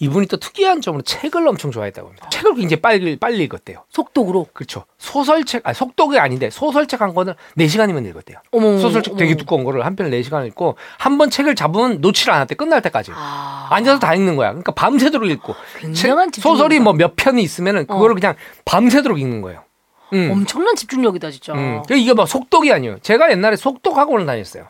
[0.00, 2.28] 이분이 또 특이한 점으로 책을 엄청 좋아했다고 합니다.
[2.30, 3.84] 책을 굉장히 빨리 빨리 읽었대요.
[3.90, 4.46] 속독으로.
[4.52, 4.84] 그렇죠.
[4.98, 8.38] 소설책, 아 속독이 아닌데 소설책 한 권을 4시간이면 읽었대요.
[8.52, 8.78] 어머.
[8.78, 9.38] 소설책 되게 어머.
[9.38, 12.54] 두꺼운 거를 한 편을 4시간 읽고 한 번 책을 잡으면 놓지를 않았대.
[12.54, 13.10] 끝날 때까지.
[13.14, 13.66] 아.
[13.72, 14.50] 앉아서 다 읽는 거야.
[14.50, 15.54] 그러니까 밤새도록 읽고.
[15.78, 16.78] 굉장한 책- 소설이.
[16.78, 17.94] 뭐 몇 편이 있으면은 어.
[17.94, 19.64] 그거를 그냥 밤새도록 읽는 거예요.
[20.12, 20.30] 음.
[20.32, 21.52] 엄청난 집중력이다 진짜.
[21.54, 21.82] 음.
[21.84, 22.98] 그러니까 이게 뭐 속독이 아니에요.
[23.00, 24.68] 제가 옛날에 속독 학원을 다녔어요.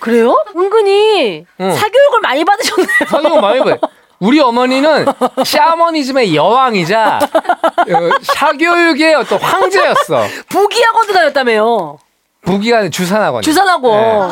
[0.00, 0.34] 그래요?
[0.56, 1.72] 은근히 응.
[1.72, 2.88] 사교육을 많이 받으셨네요.
[3.08, 3.78] 사용 많이 봐요.
[4.20, 5.06] 우리 어머니는
[5.44, 10.24] 샤머니즘의 여왕이자 어, 사교육의 어떤 황제였어.
[10.48, 11.98] 부기학원도 다녔다며요.
[12.42, 13.42] 부기가 주산학원.
[13.42, 13.90] 주산하고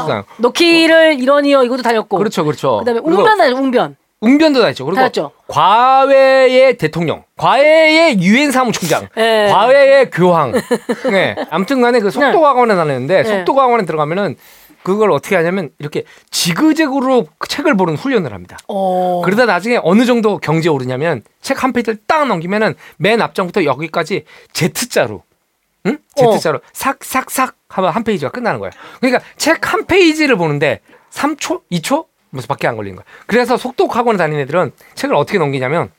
[0.09, 0.23] 네.
[0.39, 2.19] 노키를 이러니요 이것도 다녔고.
[2.19, 2.79] 그렇죠, 그렇죠.
[2.79, 3.97] 그다음에 웅변 다녔 웅변.
[4.21, 4.87] 웅변도 다녔죠.
[4.87, 5.31] 그리고 다녔죠.
[5.47, 9.49] 과외의 대통령, 과외의 유엔 사무총장, 네.
[9.51, 10.53] 과외의 교황.
[11.11, 11.37] 네.
[11.51, 13.29] 아무튼간에 그 속독학원에 다녔는데 네.
[13.29, 14.37] 속독학원에 들어가면은
[14.87, 18.57] 그걸 어떻게 하냐면 이렇게 지그재그로 그 책을 보는 훈련을 합니다.
[18.69, 19.21] 어.
[19.25, 25.25] 그러다 나중에 어느 정도 경지에 오르냐면 책 한 페이지를 딱 넘기면은 맨 앞장부터 여기까지 Z자로
[25.87, 25.99] 응?
[26.21, 26.31] 어.
[26.31, 28.71] Z자로 삭삭삭 하면 한 페이지가 끝나는 거예요.
[29.01, 30.79] 그러니까 책 한 페이지를 보는데
[31.11, 33.05] 3초, 2초 무슨 밖에 안 걸리는 거예요.
[33.27, 35.91] 그래서 속독 학원에 다니는 애들은 책을 어떻게 넘기냐면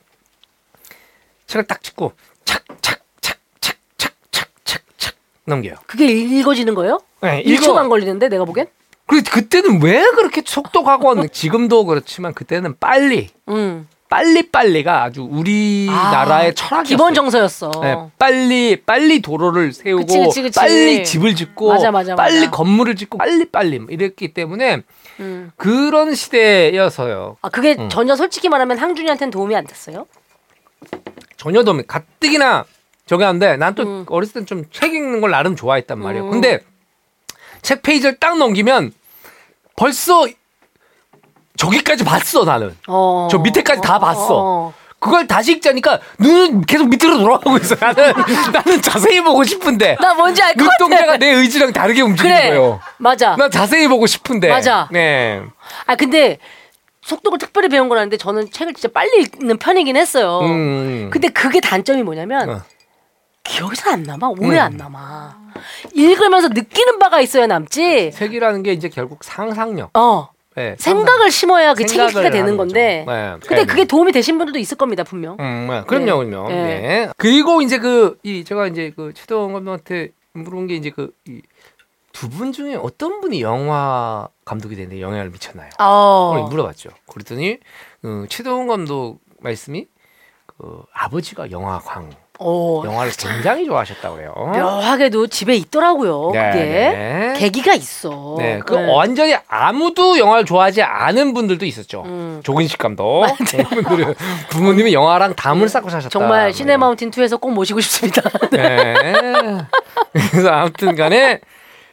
[1.46, 2.12] 책을 딱 찍고
[2.46, 5.14] 착착착착착착착착
[5.44, 5.74] 넘겨요.
[5.86, 7.00] 그게 읽어지는 거예요?
[7.20, 8.66] 네, 1초도 안 걸리는데 내가 보기엔?
[9.08, 10.42] 그 그때는 왜 그렇게
[10.84, 13.88] 학원 지금도 그렇지만 그때는 빨리 음.
[14.10, 16.84] 빨리 빨리가 아주 우리나라의 아, 철학이었어요.
[16.84, 17.70] 기본 정서였어.
[17.82, 20.58] 네, 빨리 빨리 도로를 세우고 그치, 그치, 그치.
[20.60, 22.50] 빨리 집을 짓고 맞아, 맞아, 빨리 맞아.
[22.50, 24.82] 건물을 짓고 빨리 빨리 뭐 이랬기 때문에
[25.20, 25.50] 음.
[25.56, 27.36] 그런 시대여서요.
[27.42, 27.88] 아 그게 음.
[27.90, 30.06] 전혀 솔직히 말하면 항준이한테는 도움이 안 됐어요?
[31.36, 32.64] 전혀 도움이 가뜩이나
[33.06, 34.04] 저게 한데 난또 음.
[34.08, 36.24] 어렸을 땐 좀 책 읽는 걸 나름 좋아했단 말이에요.
[36.26, 36.30] 음.
[36.30, 36.60] 근데
[37.62, 38.92] 책 페이지를 딱 넘기면
[39.76, 40.26] 벌써
[41.56, 42.76] 저기까지 봤어 나는.
[42.86, 43.28] 어.
[43.30, 44.36] 저 밑에까지 다 어, 봤어.
[44.36, 44.74] 어, 어.
[45.00, 47.76] 그걸 다시 읽자니까 눈은 계속 밑으로 돌아가고 있어.
[47.76, 48.12] 나는
[48.52, 50.84] 나는 자세히 보고 싶은데 나 뭔지 알것 같아.
[50.84, 52.48] 눈동자가 내 의지랑 다르게 움직이는 그래.
[52.48, 52.80] 거예요.
[52.96, 53.36] 맞아.
[53.36, 54.48] 나 자세히 보고 싶은데.
[54.48, 54.88] 맞아.
[54.90, 55.40] 네.
[55.86, 56.38] 아 근데
[57.02, 60.40] 속독을 특별히 배운 건 아닌데 저는 책을 진짜 빨리 읽는 편이긴 했어요.
[60.42, 61.10] 음.
[61.12, 62.62] 근데 그게 단점이 뭐냐면 어.
[63.44, 64.28] 기억이 잘 안 남아.
[64.28, 64.62] 오래 음.
[64.62, 65.38] 안 남아.
[65.94, 68.12] 읽으면서 느끼는 바가 있어야 남지.
[68.12, 69.90] 책이라는 게 이제 결국 상상력.
[69.96, 70.28] 어.
[70.54, 73.04] 네, 생각을 심어야 그 기가 되는 건데.
[73.06, 73.36] 네.
[73.46, 73.64] 근데 네.
[73.64, 75.36] 그게 도움이 되신 분들도 있을 겁니다, 분명.
[75.38, 75.82] 음, 네.
[75.86, 76.30] 그럼요, 네.
[76.30, 76.48] 그럼요.
[76.48, 76.54] 네.
[76.80, 77.08] 네.
[77.16, 81.12] 그리고 이제 그 이 제가 이제 그 최동 감독한테 물어본 게 이제 그
[82.12, 85.70] 두 분 중에 어떤 분이 영화 감독이 되는데 영향을 미쳤나요?
[85.78, 86.48] 어.
[86.50, 86.90] 물어봤죠.
[87.06, 87.58] 그랬더니
[88.02, 89.86] 어, 최동 감독 말씀이
[90.46, 92.10] 그 아버지가 영화광
[92.40, 94.32] 오, 영화를 굉장히 좋아하셨다고 그래요.
[94.36, 96.30] 묘하게도 집에 있더라고요.
[96.32, 97.34] 네, 그게 네.
[97.36, 98.36] 계기가 있어.
[98.38, 102.02] 네, 그 완전히 아무도 영화를 좋아하지 않은 분들도 있었죠.
[102.06, 102.40] 음.
[102.44, 103.26] 조근식 감독
[103.70, 104.14] 분들은
[104.50, 106.10] 부모님이 영화랑 담을 쌓고 사셨다.
[106.10, 108.22] 정말 뭐 시네 마운틴 2에서 꼭 모시고 싶습니다.
[108.52, 108.94] 네.
[110.30, 111.40] 그래서 아무튼간에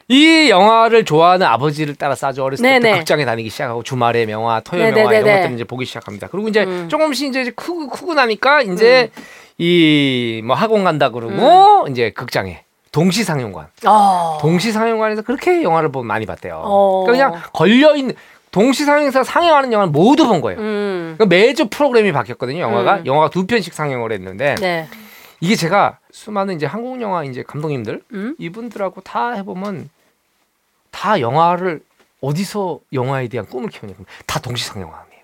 [0.07, 2.99] 이 영화를 좋아하는 아버지를 따라서 어렸을 때부터 네네.
[2.99, 5.03] 극장에 다니기 시작하고 주말에 명화, 토요일 네네네네.
[5.03, 6.27] 명화 이런 것들을 이제 보기 시작합니다.
[6.27, 6.87] 그리고 이제 음.
[6.89, 9.09] 조금씩 이제 크고 크고 나니까 이제
[9.58, 14.38] 이 뭐 학원 간다 그러고 이제 극장에 동시 상영관, 어.
[14.41, 16.62] 동시 상영관에서 그렇게 영화를 보면 많이 봤대요.
[16.64, 17.03] 어.
[17.06, 18.16] 그러니까 그냥 걸려 있는
[18.51, 20.60] 동시 상영에서 상영하는 영화를 모두 본 거예요.
[20.60, 21.16] 음.
[21.18, 22.60] 그러니까 매주 프로그램이 바뀌었거든요.
[22.62, 23.06] 영화가 음.
[23.06, 24.88] 영화가 두 편씩 상영을 했는데 네.
[25.41, 28.36] 이게 제가 수많은 이제 한국 영화 이제 감독님들 음?
[28.39, 29.89] 이분들하고 다 해보면
[30.91, 31.82] 다 영화를
[32.22, 35.14] 어디서 영화에 대한 꿈을 키우냐면 다 동시 상영관이에요.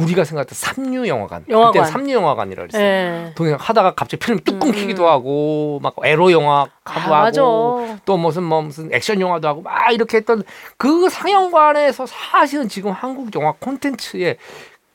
[0.00, 1.72] 우리가 생각했던 삼류 영화관, 영화관.
[1.72, 2.82] 그때 삼류 영화관이라 그랬어요.
[2.82, 3.32] 네.
[3.34, 4.60] 동행 하다가 갑자기 필름 뚝 음.
[4.60, 7.42] 끊기기도 하고 막 에로 영화 아, 하도 맞아.
[7.42, 10.42] 하고 또 무슨 뭐 무슨 액션 영화도 하고 막 이렇게 했던
[10.76, 14.36] 그 상영관에서 사실은 지금 한국 영화 콘텐츠의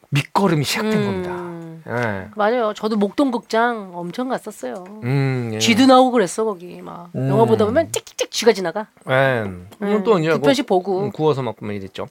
[0.10, 1.32] 밑거름이 시작된 겁니다.
[1.32, 1.84] 음.
[1.88, 2.28] 예.
[2.36, 2.74] 맞아요.
[2.74, 4.86] 저도 목동 극장 엄청 갔었어요.
[5.04, 5.60] 음, 예.
[5.60, 7.30] 쥐도 나오고 그랬어 거기 막 음.
[7.30, 8.88] 영화 보다 보면 찍찍찍 쥐가 지나가.
[9.10, 9.44] 예.
[9.44, 11.02] 음, 또 이제 두 편씩 뭐, 보고.
[11.04, 12.08] 음, 구워서 먹으면 이랬죠.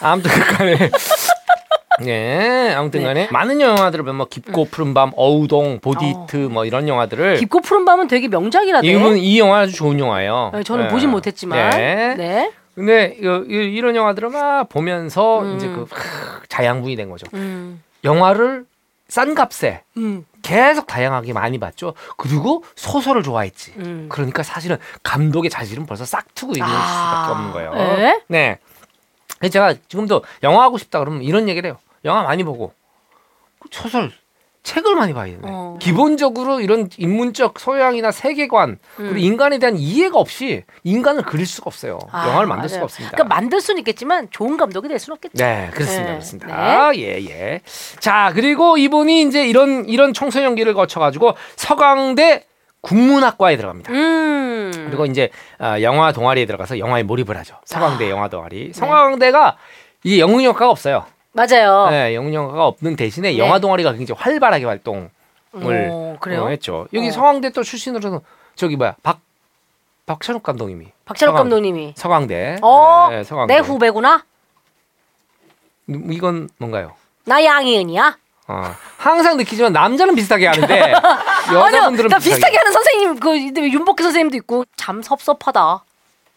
[0.00, 0.90] 아무튼 간에
[2.06, 3.28] 예, 아무튼 간에 네.
[3.30, 8.08] 많은 영화들을 보면 뭐 깊고 푸른 밤, 어우동, 보디트 뭐 이런 영화들을 깊고 푸른 밤은
[8.08, 8.86] 되게 명작이라대.
[8.86, 10.52] 이분 이 영화 아주 좋은 영화예요.
[10.54, 10.88] 네, 저는 예.
[10.88, 11.70] 보진 못했지만.
[11.70, 12.14] 네.
[12.16, 12.52] 네.
[12.74, 15.56] 근데 이런 영화들을 막 보면서 음.
[15.56, 17.26] 이제 그 크, 자양분이 된 거죠.
[17.34, 17.82] 음.
[18.04, 18.64] 영화를
[19.08, 20.24] 싼 값에 음.
[20.42, 21.94] 계속 다양하게 많이 봤죠.
[22.16, 23.72] 그리고 소설을 좋아했지.
[23.78, 24.06] 음.
[24.08, 27.26] 그러니까 사실은 감독의 자질은 벌써 싹트고 있는 아.
[27.26, 27.96] 수밖에 없는 거예요.
[27.96, 28.22] 네?
[28.28, 28.58] 네.
[29.38, 31.78] 그래서 제가 지금도 영화 하고 싶다 그러면 이런 얘기를 해요.
[32.04, 32.72] 영화 많이 보고
[33.60, 34.12] 그 소설
[34.64, 35.40] 책을 많이 봐야 되네.
[35.44, 35.78] 어.
[35.80, 39.18] 기본적으로 이런 인문적 소양이나 세계관 그리고 음.
[39.18, 41.98] 인간에 대한 이해가 없이 인간을 그릴 수가 없어요.
[42.10, 42.68] 아, 영화를 만들 맞아요.
[42.68, 43.16] 수가 없습니다.
[43.16, 45.42] 그러니까 만들 수는 있겠지만 좋은 감독이 될 수는 없겠죠.
[45.42, 46.04] 네, 그렇습니다.
[46.04, 46.96] 네, 그렇습니다.
[46.96, 47.60] 예, 예.
[48.00, 52.44] 자, 그리고 이분이 이제 이런 이런 청소년기를 거쳐 가지고 서강대
[52.82, 53.92] 국문학과에 들어갑니다.
[53.92, 54.70] 음.
[54.88, 57.56] 그리고 이제 아, 영화 동아리에 들어가서 영화에 몰입을 하죠.
[57.64, 58.10] 서강대 아.
[58.10, 58.72] 영화 동아리.
[58.74, 59.56] 서강대가
[60.04, 61.06] 이게 영문영화가 없어요.
[61.32, 61.88] 맞아요.
[61.90, 63.38] 네, 영문영화가 없는 대신에 네.
[63.38, 65.10] 영화 동아리가 굉장히 활발하게 활동을
[65.52, 66.44] 어, 그래요?
[66.44, 66.86] 어, 했죠.
[66.92, 67.12] 여기 어.
[67.12, 68.20] 서강대 또 출신으로는
[68.56, 69.20] 저기 뭐야 박
[70.06, 71.92] 박찬욱 감독님이 박찬욱 서강- 감독님이.
[71.96, 72.56] 서강대.
[72.62, 73.54] 어, 네, 서강대.
[73.54, 74.24] 내 후배구나.
[75.90, 76.92] 음, 이건 뭔가요?
[77.24, 78.16] 나 양희은이야.
[78.48, 80.80] 어, 항상 느끼지만 남자는 비슷하게 하는데
[81.48, 85.84] 아니요, 여자분들은 나 비슷하게 하는 선생님 그 윤복희 선생님도 있고 참 섭섭하다.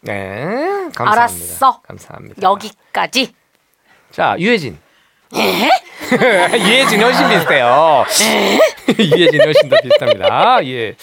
[0.01, 0.55] 네,
[0.93, 1.11] 감사합니다.
[1.11, 1.81] 알았어.
[1.81, 2.41] 감사합니다.
[2.41, 3.33] 여기까지.
[4.11, 4.77] 자, 유해진.
[5.35, 5.69] 예?
[6.59, 8.05] 유해진 훨씬 비슷해요.
[8.99, 10.65] 유해진 훨씬 더 비슷합니다.
[10.65, 10.95] 예.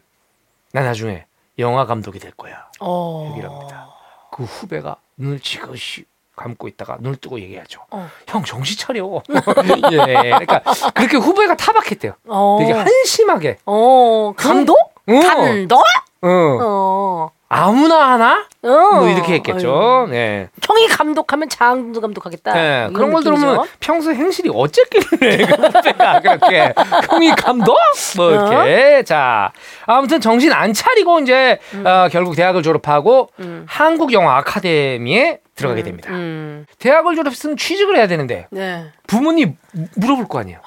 [0.71, 1.25] 나 나중에
[1.59, 2.69] 영화 감독이 될 거야.
[2.79, 3.27] 어.
[3.31, 3.89] 얘기를 합니다.
[4.31, 6.05] 그 후배가 눈을 지그시
[6.37, 7.81] 감고 있다가 눈을 뜨고 얘기하죠.
[7.91, 8.09] 어.
[8.25, 9.21] 형 정신 차려.
[9.91, 10.61] 예, 그러니까
[10.95, 12.13] 그렇게 후배가 타박했대요.
[12.29, 12.57] 어.
[12.61, 13.57] 되게 한심하게.
[13.65, 14.31] 어.
[14.37, 14.77] 감독?
[15.09, 15.19] 응.
[15.19, 15.83] 감독?
[16.21, 17.31] 어.
[17.51, 17.53] 어.
[17.53, 18.45] 아무나 하나?
[18.63, 18.67] 어.
[18.95, 20.05] 뭐 이렇게 했겠죠.
[20.05, 20.11] 아유.
[20.11, 20.49] 네.
[20.63, 22.53] 형이 감독하면 장도 감독하겠다.
[22.53, 23.41] 네, 이런 그런 걸 느낌이죠.
[23.45, 26.73] 들으면 평소 행실이 어쨌길래 그 후배가 그렇게
[27.09, 27.75] 형이 감독?
[28.17, 29.03] 뭐 이렇게.
[29.03, 29.51] 자,
[29.85, 33.65] 아무튼 정신 안 차리고 이제 어, 결국 대학을 졸업하고 음.
[33.67, 36.09] 한국 영화 아카데미에 들어가게 됩니다.
[36.11, 36.65] 음.
[36.79, 38.85] 대학을 졸업했으면 취직을 해야 되는데 네.
[39.07, 40.59] 부모님 무- 물어볼 거 아니에요.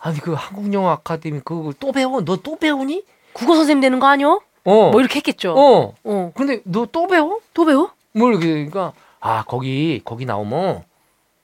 [0.00, 2.20] 아니 그 한국 영화 아카데미 그걸 또 배워?
[2.24, 3.04] 너 또 배우니?
[3.32, 4.40] 국어 선생님 되는 거 아니요?
[4.64, 4.90] 어.
[4.90, 5.54] 뭐 이렇게 했겠죠.
[5.56, 5.94] 어.
[6.04, 6.32] 어.
[6.34, 7.38] 근데 너 또 배워?
[7.52, 7.90] 또 배워?
[8.12, 10.84] 뭘 이렇게 그러니까 아 거기 거기 나오면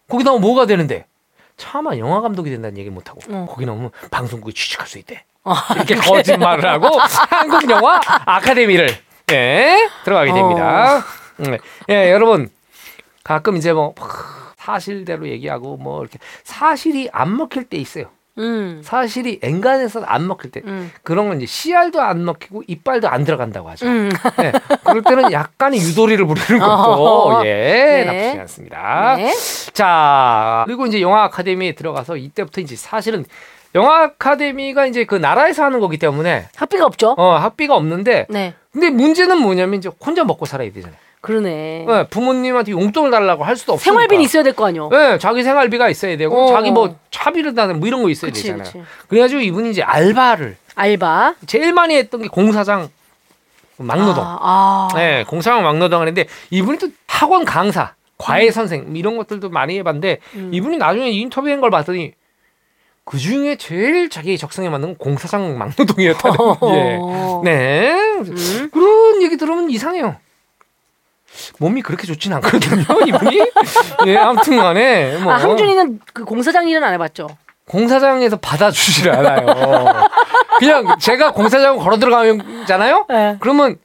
[0.09, 1.07] 거기 나오면 뭐가 되는데?
[1.57, 3.47] 차마 영화 감독이 된다는 얘기 못 하고 어.
[3.49, 5.25] 거기 나오면 방송국에 취직할 수 있대.
[5.45, 6.87] 아, 이렇게 거짓말을 하고
[7.31, 8.89] 한국 영화 아카데미를
[9.33, 10.99] 예, 들어가게 됩니다.
[11.41, 11.57] 음,
[11.89, 12.51] 예, 여러분
[13.25, 13.95] 가끔 이제 뭐
[14.57, 18.07] 사실대로 얘기하고 뭐 이렇게 사실이 안 먹힐 때 있어요.
[18.41, 18.81] 음.
[18.83, 20.91] 사실이 엔간해서 안 먹힐 때 음.
[21.03, 23.87] 그런 건 이제 씨알도 안 먹히고 이빨도 안 들어간다고 하죠.
[23.87, 24.11] 음.
[24.39, 24.53] 네,
[24.85, 27.47] 그럴 때는 약간의 유도리를 부리는 것도 어허.
[27.47, 28.05] 예 네.
[28.05, 29.17] 나쁘지 않습니다.
[29.17, 29.33] 네.
[29.73, 33.25] 자 그리고 이제 영화 아카데미에 들어가서 이때부터 이제 사실은
[33.75, 37.15] 영화 아카데미가 이제 그 나라에서 하는 거기 때문에 학비가 없죠.
[37.17, 38.55] 어 학비가 없는데 네.
[38.73, 40.99] 근데 문제는 뭐냐면 이제 혼자 먹고 살아야 되잖아요.
[41.21, 41.85] 그러네.
[41.87, 43.85] 네, 부모님한테 용돈을 달라고 할 수도 없으니까.
[43.93, 44.89] 생활비는 있어야 될 거 아니요.
[44.91, 46.53] 네, 자기 생활비가 있어야 되고 어.
[46.53, 48.65] 자기 뭐 차비를 다는 뭐 이런 거 있어야 그치, 되잖아요.
[48.65, 48.83] 그치.
[49.09, 51.35] 그래가지고 이분이 이제 알바를 알바.
[51.47, 52.89] 제일 많이 했던 게 공사장
[53.77, 54.25] 막노동.
[54.25, 54.89] 아, 아.
[54.95, 60.19] 네, 공사장 막노동을 했는데 이분이 또 학원 강사, 과외 선생 뭐 이런 것들도 많이 해봤는데
[60.37, 60.51] 음.
[60.55, 62.13] 이분이 나중에 인터뷰한 걸 봤더니
[63.05, 66.37] 그 중에 제일 자기 적성에 맞는 건 공사장 막노동이었다는
[66.75, 66.99] 예.
[67.01, 67.43] 어.
[67.45, 67.93] 네.
[68.21, 68.71] 음.
[68.73, 70.17] 그런 얘기 들으면 이상해요.
[71.59, 73.41] 몸이 그렇게 좋진 않거든요, 이분이.
[74.07, 75.17] 예, 아무튼 간에.
[75.19, 75.33] 뭐.
[75.33, 77.29] 아, 항준이는 그 공사장 일은 안 해봤죠.
[77.67, 79.47] 공사장에서 받아주질 않아요.
[80.59, 83.07] 그냥 제가 공사장 걸어 들어가잖아요?
[83.09, 83.37] 네.
[83.39, 83.77] 그러면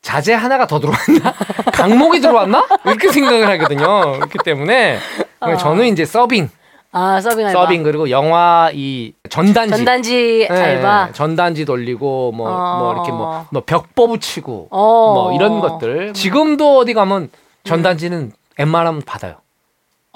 [0.00, 1.34] 자재 하나가 더 들어왔나?
[1.72, 2.66] 강목이 들어왔나?
[2.86, 4.12] 이렇게 생각을 하거든요.
[4.12, 4.98] 그렇기 때문에
[5.40, 5.56] 어.
[5.56, 6.48] 저는 이제 서빙,
[6.96, 7.60] 아, 서빙 알바.
[7.60, 9.76] 서빙 그리고 영화 이 전단지.
[9.76, 11.10] 전단지 예, 알바.
[11.12, 12.78] 전단지 돌리고 뭐, 어.
[12.78, 15.14] 뭐 이렇게 뭐, 뭐 벽보 붙이고 어.
[15.14, 16.12] 뭐 이런 것들.
[16.14, 17.30] 지금도 어디 가면
[17.64, 19.34] 전단지는 웬만하면 받아요.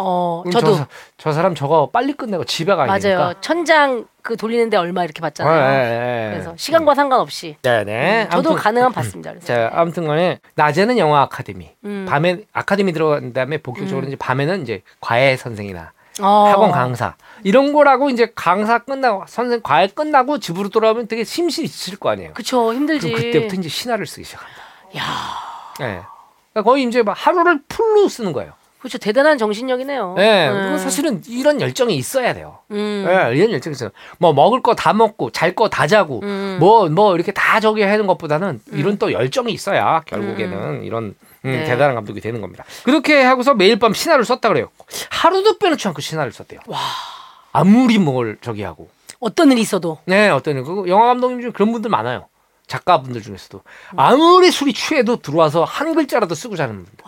[0.00, 3.00] 어, 저도 저, 사- 저 사람 저거 빨리 끝내고 집에 가야 맞아요.
[3.00, 3.34] 되니까.
[3.40, 5.60] 천장 그 돌리는데 얼마 이렇게 받잖아요.
[5.60, 6.30] 예, 예, 예.
[6.34, 8.22] 그래서 시간과 상관없이 네 네.
[8.26, 9.30] 음, 저도 아무튼- 가능한 받습니다.
[9.32, 9.46] 그래서.
[9.48, 12.06] 자, 아무튼간에 낮에는 영화 아카데미, 음.
[12.08, 14.08] 밤에 아카데미 들어간 다음에 본격적으로 음.
[14.08, 15.90] 이제 밤에는 이제 과외 선생이나
[16.20, 16.48] 어.
[16.48, 17.14] 학원 강사
[17.44, 22.32] 이런 거라고 이제 강사 끝나고 선생 과외 끝나고 집으로 돌아오면 되게 심신이 지칠 거 아니에요.
[22.34, 23.12] 그쵸 힘들지.
[23.12, 24.60] 그때부터 이제 신화를 쓰기 시작합니다.
[24.96, 25.04] 야,
[25.80, 26.02] 예.
[26.52, 28.52] 그러니까 거의 이제 막 하루를 풀로 쓰는 거예요.
[28.88, 30.14] 그렇죠 대단한 정신력이네요.
[30.18, 30.48] 예.
[30.48, 30.54] 음.
[30.54, 32.58] 그건 사실은 이런 열정이 있어야 돼요.
[32.70, 33.04] 음.
[33.06, 33.90] 예, 이런 열정이 있어요.
[34.18, 36.56] 뭐 먹을 거 다 먹고 잘 거 다 자고 음.
[36.60, 41.14] 뭐뭐 이렇게 다 저기 하는 것보다는 이런 또 열정이 있어야 결국에는 이런
[41.44, 41.64] 음, 네.
[41.64, 42.64] 대단한 감독이 되는 겁니다.
[42.84, 44.68] 그렇게 하고서 매일 밤 신화를 썼다 그래요.
[45.10, 46.60] 하루도 빼놓지 않고 신화를 썼대요.
[46.66, 46.78] 와.
[47.52, 48.88] 아무리 뭘 저기 하고.
[49.20, 52.26] 어떤 일이 있어도 네, 어떤 그 영화 감독님 중에 그런 분들 많아요.
[52.68, 53.62] 작가분들 중에서도
[53.96, 57.04] 아무리 술이 취해도 들어와서 한 글자라도 쓰고 자는 분들.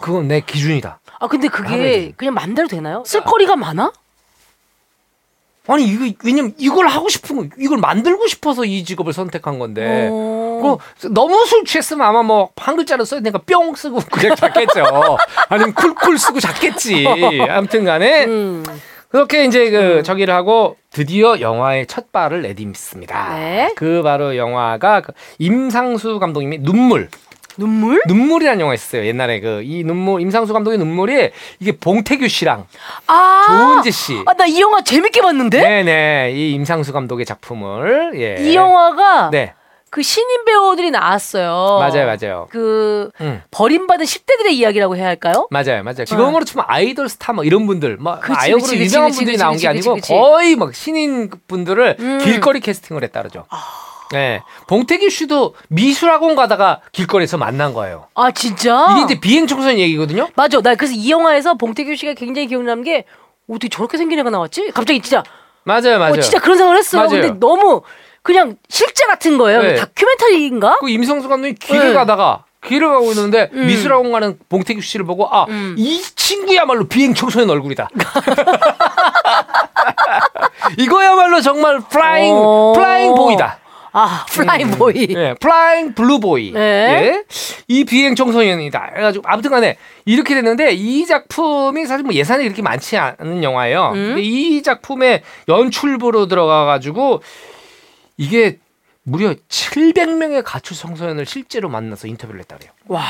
[0.00, 0.98] 그건 내 기준이다.
[1.22, 3.04] 아 근데 그게 그냥 맘대로 되나요?
[3.06, 3.92] 쓸거리가 많아?
[5.68, 10.78] 아니 이거 왜냐면 이걸 하고 싶은 거 이걸 만들고 싶어서 이 직업을 선택한 건데 어.
[11.00, 15.16] 그 너무 술 취했으면 아마 뭐 한 글자로 써야 되니까 뿅 쓰고 그냥 잤겠죠
[15.48, 17.06] 아니면 쿨쿨 쓰고 잤겠지
[17.48, 18.64] 아무튼간에 음.
[19.08, 23.72] 그렇게 이제 그 저기를 하고 드디어 영화의 첫 발을 내딛습니다 네.
[23.76, 27.08] 그 바로 영화가 그 임상수 감독님의 눈물
[27.58, 28.02] 눈물?
[28.06, 31.30] 눈물이라는 영화 있었어요 옛날에 그 이 눈물 임상수 감독의 눈물이
[31.60, 32.66] 이게 봉태규 씨랑
[33.06, 33.44] 아.
[33.46, 35.60] 조은지 씨 아, 나 이 영화 재밌게 봤는데?
[35.60, 38.36] 네네 이 임상수 감독의 작품을 예.
[38.44, 39.54] 이 영화가 네
[39.92, 41.76] 그 신인 배우들이 나왔어요.
[41.78, 43.42] 맞아요 맞아요 그 음.
[43.50, 45.46] 버림받은 10대들의 이야기라고 해야 할까요?
[45.50, 49.18] 맞아요 맞아요 지금으로 치면 아이돌 스타 뭐 이런 분들 뭐 그치, 아역으로 그치, 유명한 그치,
[49.18, 49.96] 분들이 나온 게 아니고.
[49.96, 52.18] 거의 막 신인 분들을 음.
[52.22, 53.44] 길거리 캐스팅을 했다 그러죠
[54.12, 58.88] 네 봉태규 씨도 미술학원 가다가 길거리에서 만난 거예요 아 진짜?
[58.92, 60.60] 이게 이제 비행 청소년 얘기거든요 맞아.
[60.60, 63.04] 나 그래서 이 영화에서 봉태규 씨가 굉장히 기억나는 게
[63.48, 64.70] 어떻게 저렇게 생긴 애가 나왔지?
[64.72, 65.22] 갑자기 진짜
[65.64, 67.02] 맞아요 맞아요 어, 진짜 그런 생각을 했어요.
[67.02, 67.20] 맞아요.
[67.22, 67.82] 근데 너무
[68.22, 69.62] 그냥 실제 같은 거예요.
[69.62, 69.74] 네.
[69.74, 70.78] 다큐멘터리인가?
[70.80, 71.92] 그 임성수 감독이 길을 네.
[71.94, 73.66] 가다가 길을 가고 있는데 음.
[73.66, 75.74] 미술학원 가는 봉태규 씨를 보고 아 음.
[75.78, 77.88] 이 친구야말로 비행 청소년 얼굴이다.
[80.78, 82.72] 이거야말로 정말 flying 어.
[82.74, 83.58] flying boy다.
[83.92, 85.06] 아 flying boy.
[85.10, 86.52] 예, flying blue boy.
[86.52, 86.60] 네.
[86.60, 87.24] 예.
[87.68, 88.90] 이 비행 청소년이다.
[88.92, 93.90] 그래가지고 아무튼 간에 이렇게 됐는데 이 작품이 사실 뭐 예산이 그렇게 많지 않은 영화예요.
[93.90, 93.94] 음.
[93.94, 97.22] 근데 이 작품의 연출부로 들어가가지고
[98.16, 98.58] 이게
[99.04, 102.72] 무려 700명의 가출 청소년을 실제로 만나서 인터뷰를 했다 그래요.
[102.86, 103.02] 와.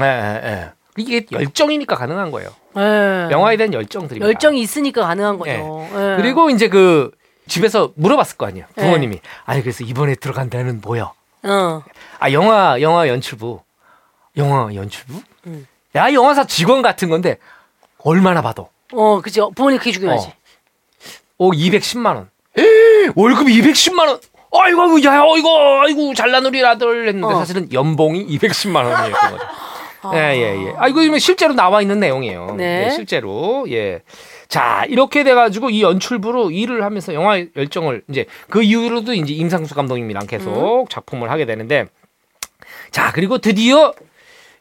[0.00, 0.70] 예, 예, 예.
[0.96, 2.50] 이게 열정이니까 가능한 거예요.
[2.76, 3.28] 예.
[3.30, 4.26] 영화에 대한 열정들입니다.
[4.26, 5.50] 열정이 있으니까 가능한 거죠.
[5.50, 5.54] 예.
[6.12, 6.16] 예.
[6.16, 7.12] 그리고 이제 그
[7.48, 8.66] 집에서 물어봤을 거 아니에요.
[8.78, 8.82] 예.
[8.82, 9.20] 부모님이.
[9.44, 11.12] 아니 그래서 이번에 들어간 데는 뭐요?
[11.44, 11.82] 어.
[12.18, 13.60] 아 영화 영화 연출부
[14.36, 15.66] 영화 연출부 음.
[15.96, 17.38] 야 영화사 직원 같은 건데
[17.98, 19.50] 얼마나 봐도 어, 그죠.
[19.52, 20.32] 부모님 그게 중요하지.
[21.38, 24.20] 오 210만 원 에이, 월급 210만 원
[24.52, 25.48] 아이고 아이고 야 아이고
[25.82, 27.38] 아이고 잘난 우리 아들 했는데 어.
[27.38, 29.46] 사실은 연봉이 210만 원이었던 거죠
[30.02, 30.16] 아.
[30.16, 32.86] 예예예 아 이거 이거 실제로 나와 있는 내용이에요 네.
[32.86, 34.00] 예, 실제로 예
[34.48, 40.26] 자 이렇게 돼가지고 이 연출부로 일을 하면서 영화 열정을 이제 그 이후로도 이제 임상수 감독님이랑
[40.26, 40.88] 계속 음.
[40.88, 41.86] 작품을 하게 되는데
[42.90, 43.92] 자 그리고 드디어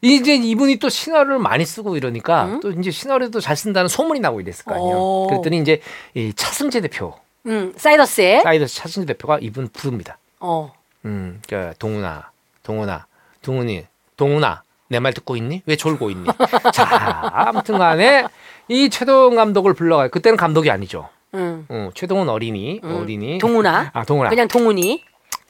[0.02, 2.60] 이제 이분이 또 시나리오를 많이 쓰고 이러니까 음?
[2.60, 4.96] 또 이제 시나리오도 잘 쓴다는 소문이 나고 이랬을 거 아니에요.
[4.96, 5.28] 오.
[5.30, 5.82] 그랬더니 이제
[6.14, 7.16] 이 차승재 대표,
[7.48, 10.20] 음, 사이더스의 사이더스 차승재 대표가 이분 부릅니다.
[10.40, 10.72] 어.
[11.06, 12.30] 음, 그 동훈아,
[12.62, 13.06] 동훈아,
[13.42, 13.86] 동훈이,
[14.18, 15.64] 동훈아, 내 말 듣고 있니?
[15.66, 16.28] 왜 졸고 있니?
[16.74, 18.26] 자, 아무튼 간에
[18.68, 20.10] 이 최동훈 감독을 불러가요.
[20.10, 21.10] 그때는 감독이 아니죠.
[21.34, 21.66] 음.
[21.70, 22.96] 어, 최동훈 어린이, 음.
[23.02, 23.38] 어린이.
[23.38, 23.92] 동훈아.
[23.94, 24.30] 아, 동훈아.
[24.30, 25.04] 그냥 동훈이.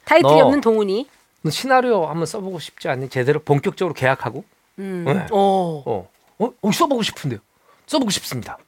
[0.04, 1.08] 타이틀이 너- 없는 동훈이.
[1.42, 3.08] 너 시나리오 한번 써보고 싶지 않니?
[3.08, 4.44] 제대로 본격적으로 계약하고.
[4.78, 5.04] 음.
[5.06, 5.26] 네.
[5.30, 5.82] 어.
[5.86, 6.08] 어,
[6.38, 7.40] 어, 어, 써보고 싶은데요.
[7.86, 8.58] 써보고 싶습니다.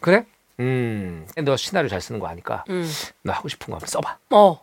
[0.00, 0.24] 그래?
[0.60, 2.88] 음, 너 시나리오 잘 쓰는 거 아니까 음.
[3.22, 4.18] 너 하고 싶은 거 한번 써봐.
[4.30, 4.60] 어.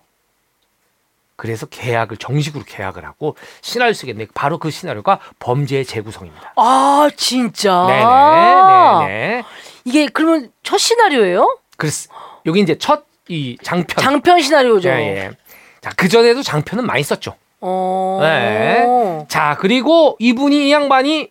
[1.40, 4.28] 그래서 계약을 정식으로 계약을 하고 시나리오 쓰겠네.
[4.34, 6.54] 바로 그 시나리오가 범죄의 재구성입니다.
[6.58, 7.86] 아, 진짜.
[7.88, 9.44] 네네, 네네.
[9.86, 11.58] 이게 그러면 첫 시나리오예요?
[11.78, 12.10] 그래서
[12.46, 14.04] 여기 이제 첫 이 장편.
[14.04, 14.90] 장편 시나리오죠.
[14.90, 15.32] 예, 예.
[15.82, 17.36] 자, 그 전에도 장편은 많이 썼죠.
[17.62, 18.18] 어.
[18.22, 19.26] 네.
[19.30, 21.30] 자, 그리고 이분이 이 양반이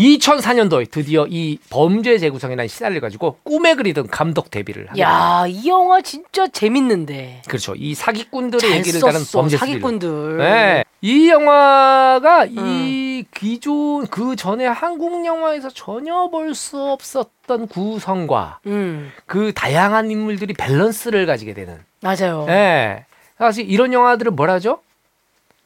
[0.00, 5.02] 2004년도에 드디어 이 범죄 재구성이라는 시나리오를 가지고 꿈에 그리던 감독 데뷔를 하게.
[5.02, 7.42] 야, 이 영화 진짜 재밌는데.
[7.46, 7.74] 그렇죠.
[7.76, 9.22] 이 사기꾼들의 잘 얘기를 다룬.
[9.32, 10.38] 범죄 사기꾼들.
[10.38, 10.84] 네.
[11.02, 12.56] 이 영화가 음.
[12.58, 19.12] 이 기존 그 전에 한국 영화에서 전혀 볼 수 없었던 구성과 음.
[19.26, 21.78] 그 다양한 인물들이 밸런스를 가지게 되는.
[22.00, 22.44] 맞아요.
[22.46, 23.04] 네.
[23.38, 24.80] 사실 이런 영화들은 뭐라죠?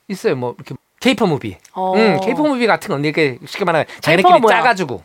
[0.08, 0.36] 있어요.
[0.36, 0.74] 뭐 이렇게
[1.04, 1.54] caper movie.
[1.74, 1.92] 어.
[1.94, 4.56] 음, caper movie 같은 건 이렇게 쉽게 말하면 자기네끼리 뭐야?
[4.56, 5.02] 짜가지고.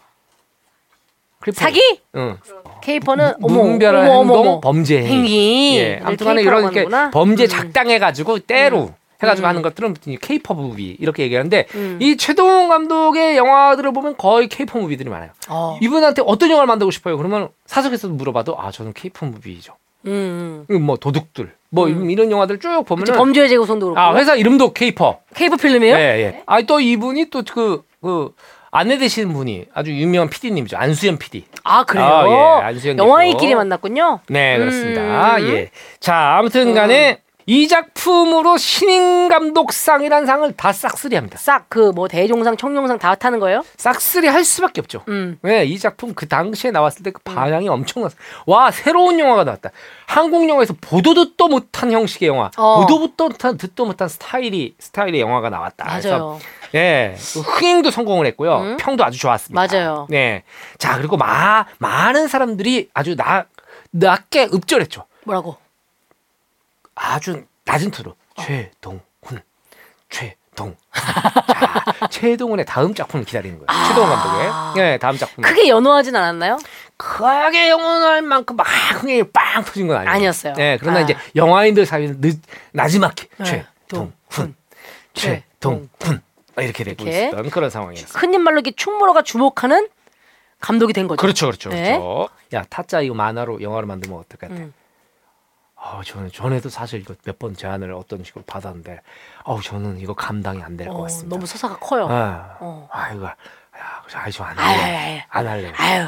[1.44, 1.60] caper.
[1.60, 2.00] 사기?
[2.16, 2.38] 응.
[2.82, 4.60] caper는 어머, 무분별한 어머, 행동, 어머.
[4.62, 5.78] 범죄 행위.
[5.78, 7.48] 예, 아무튼간에 이런 이렇게 범죄 하는구나.
[7.48, 8.94] 작당해가지고 때로 음.
[9.22, 9.50] 해가지고 음.
[9.50, 11.98] 하는 것들은 caper movie 이렇게 얘기하는데 음.
[12.02, 15.32] 이 최동훈 감독의 영화들을 보면 거의 caper movie들이 많아요.
[15.50, 15.78] 어.
[15.82, 17.18] 이분한테 어떤 영화를 만들고 싶어요?
[17.18, 19.76] 그러면 사석에서도 물어봐도 아 저는 caper movie죠.
[20.06, 20.66] 음.
[20.70, 22.10] 음, 뭐 도둑들, 뭐 음.
[22.10, 24.00] 이런 영화들 쭉 보면은 범죄의 재구성도 그렇고.
[24.00, 25.20] 아 회사 이름도 케이퍼.
[25.36, 25.96] 케이퍼 필름이에요?
[25.96, 26.44] 예, 예.
[26.46, 28.34] 아, 또 이분이 또 그, 그,
[28.72, 30.78] 안내 되시는 분이 아주 유명한 PD님이죠.
[30.78, 31.46] 안수현 PD.
[31.64, 32.06] 아, 그래요?
[32.06, 32.28] 아,
[32.62, 33.56] 예, 안수현 영화인끼리.
[33.56, 34.20] 만났군요.
[34.30, 35.38] 네, 그렇습니다.
[35.38, 35.48] 음.
[35.50, 35.70] 예.
[36.00, 41.40] 자, 아무튼 간에 이 작품으로 신인 감독상이라는 상을 다 싹쓸이 합니다.
[41.40, 43.64] 싹 그 뭐 대종상, 청룡상 다 타는 거예요?
[43.76, 45.04] 싹쓸이 할 수밖에 없죠.
[45.08, 45.40] 음.
[45.42, 45.66] 왜?
[45.66, 48.16] 이 작품 그 당시에 나왔을 때 그 반향이 엄청났어.
[48.46, 49.72] 와, 새로운 영화가 나왔다.
[50.06, 52.52] 한국 영화에서 보도 듣도 못한 형식의 영화.
[52.56, 52.82] 어.
[52.82, 55.86] 보도 듣도 못한, 듣도 못한 스타일이, 스타일의 영화가 나왔다.
[55.90, 56.40] 그래서 맞아요.
[56.76, 58.58] 예, 그 흥행도 성공을 했고요.
[58.60, 58.78] 음.
[58.78, 59.60] 평도 아주 좋았습니다.
[59.60, 60.06] 맞아요.
[60.12, 60.44] 네.
[60.78, 63.46] 자, 그리고 마, 많은 사람들이 아주 나,
[63.90, 65.06] 낮게 읍절했죠.
[65.26, 65.58] 뭐라고?
[67.02, 68.12] 아주 낮은 투로.
[68.36, 68.42] 어.
[68.44, 69.42] 최동훈.
[70.10, 70.76] 최동훈.
[70.94, 73.88] 자, 최동훈의 다음 작품을 기다리는 거예요.
[73.88, 74.52] 최동훈 감독의.
[74.84, 75.44] 네, 다음 작품.
[75.44, 75.48] 아.
[75.48, 76.58] 크게 연호하진 않았나요?
[76.98, 78.64] 크게 영원할 만큼 막
[79.02, 80.12] 흥행이 빵 터진 건 아니에요.
[80.14, 80.54] 아니었어요.
[80.56, 81.02] 네, 그러나 아.
[81.02, 82.40] 이제 영화인들 사이에는 늦,
[82.72, 83.66] 나지막히 네.
[83.88, 84.14] 최동훈.
[85.14, 85.90] 최- 최동훈.
[86.58, 87.08] 이렇게 되고.
[87.08, 88.20] 있었던 그런 상황이었어요.
[88.20, 89.88] 흔히 말로 이렇게 충무로가 주목하는
[90.60, 91.22] 감독이 된 거죠.
[91.22, 91.92] 그렇죠, 그렇죠, 네.
[91.94, 92.28] 그렇죠.
[92.54, 94.56] 야 타짜 이거 만화로 영화로 만들면 어떨 것 같아?
[94.56, 94.74] 음.
[95.82, 99.00] 아, 저는 전에도 사실 이거 몇 번 제안을 어떤 식으로 받았는데,
[99.46, 101.30] 어우 저는 이거 감당이 안 될 것 어, 같습니다.
[101.36, 102.08] 너무 서사가 커요.
[102.10, 102.88] 아, 어.
[102.92, 103.36] 아 이거, 야,
[104.14, 106.08] 아이 저안 할래, 안 할래, 아유.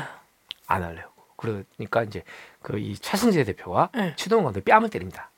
[0.67, 1.05] 안 할래요.
[1.37, 2.23] 그러니까 이제
[2.61, 4.13] 그 이 최승재 대표가 네.
[4.17, 5.29] 최동원 감독 뺨을 때립니다.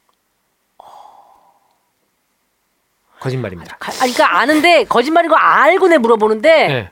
[3.19, 3.77] 거짓말입니다.
[3.77, 6.89] 가- 아니, 그러니까 아는데 거짓말인 거 알고 내 물어보는데 네.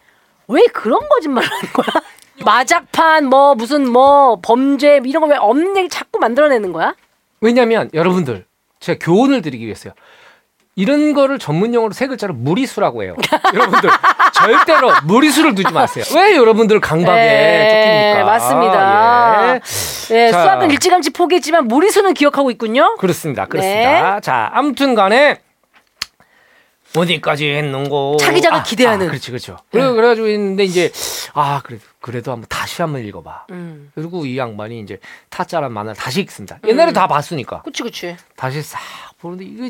[0.48, 1.88] 왜 그런 거짓말을 하는 거야?
[2.46, 6.96] 마작판 뭐 무슨 뭐 범죄 이런 거 왜 없는 얘기 자꾸 만들어내는 거야?
[7.42, 8.46] 왜냐하면 여러분들
[8.80, 9.94] 제가 교훈을 드리기 위해서요.
[10.76, 13.16] 이런 거를 전문 용어로 세 글자로 무리수라고 해요.
[13.54, 13.90] 여러분들
[14.34, 16.06] 절대로 무리수를 두지 마세요.
[16.16, 18.26] 왜 여러분들 강박에 네, 쫓깁니까?
[18.26, 19.56] 맞습니다.
[19.56, 19.60] 예.
[20.16, 20.44] 네, 자.
[20.44, 22.96] 수학은 일찌감치 포기했지만 무리수는 기억하고 있군요.
[22.98, 23.48] 그렇습니다.
[23.48, 24.16] 그렇습니다.
[24.16, 24.22] 네.
[24.22, 25.40] 자, 아무튼 간에
[26.96, 29.08] 어디까지 했는고 차기작을 기대하는.
[29.08, 29.58] 그렇지, 그렇죠.
[29.72, 30.92] 그래 그래가지고 있는데 이제
[31.34, 33.46] 아 그래도 그래도 한번 다시 한번 읽어봐.
[33.52, 33.92] 음.
[33.96, 35.00] 그리고 이 양반이 이제
[35.30, 36.60] 타짜란 만화를 다시 읽습니다.
[36.68, 38.16] 옛날에 다 봤으니까 그치 그치.
[38.36, 38.80] 다시 싹
[39.20, 39.70] 보는데 이거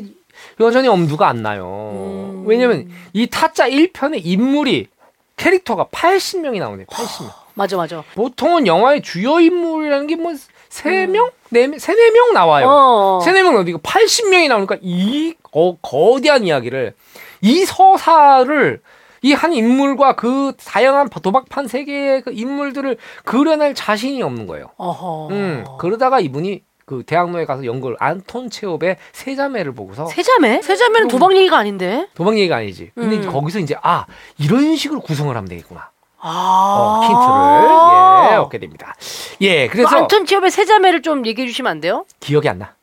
[0.60, 1.92] 여전히 엄두가 안 나요.
[1.94, 2.44] 음.
[2.46, 4.88] 왜냐면 이 타짜 1편의 인물이
[5.36, 6.86] 캐릭터가 80명이 나오네요.
[6.86, 7.42] 80명.
[7.54, 8.02] 맞아 맞아.
[8.14, 12.66] 보통은 영화의 주요 인물이라는 게뭐세 명, 네 명, 세네 명 나와요.
[12.66, 13.20] 어.
[13.22, 16.94] 세네 명 어디 80명이 나오니까 이 거, 거대한 이야기를
[17.42, 18.80] 이 서사를
[19.24, 24.70] 이 한 인물과 그 다양한 도박판 세계의 그 인물들을 그려낼 자신이 없는 거예요.
[24.78, 25.28] 어허.
[25.30, 30.62] 음, 그러다가 이분이 그 대학로에 가서 연구를 안톤 체홉의 세자매를 보고서 세자매?
[30.62, 32.08] 세자매는 도박 얘기가 아닌데.
[32.14, 32.90] 도박 얘기가 아니지.
[32.96, 33.30] 근데 음.
[33.32, 34.06] 거기서 이제 아
[34.38, 35.88] 이런 식으로 구성을 하면 되겠구나.
[36.18, 36.76] 아.
[36.78, 38.94] 어, 힌트를 예 얻게 됩니다.
[39.40, 42.04] 예, 그래서 그래서 안톤 티업의 세자매를 좀 얘기해 주시면 안 돼요?
[42.18, 42.74] 기억이 안 나.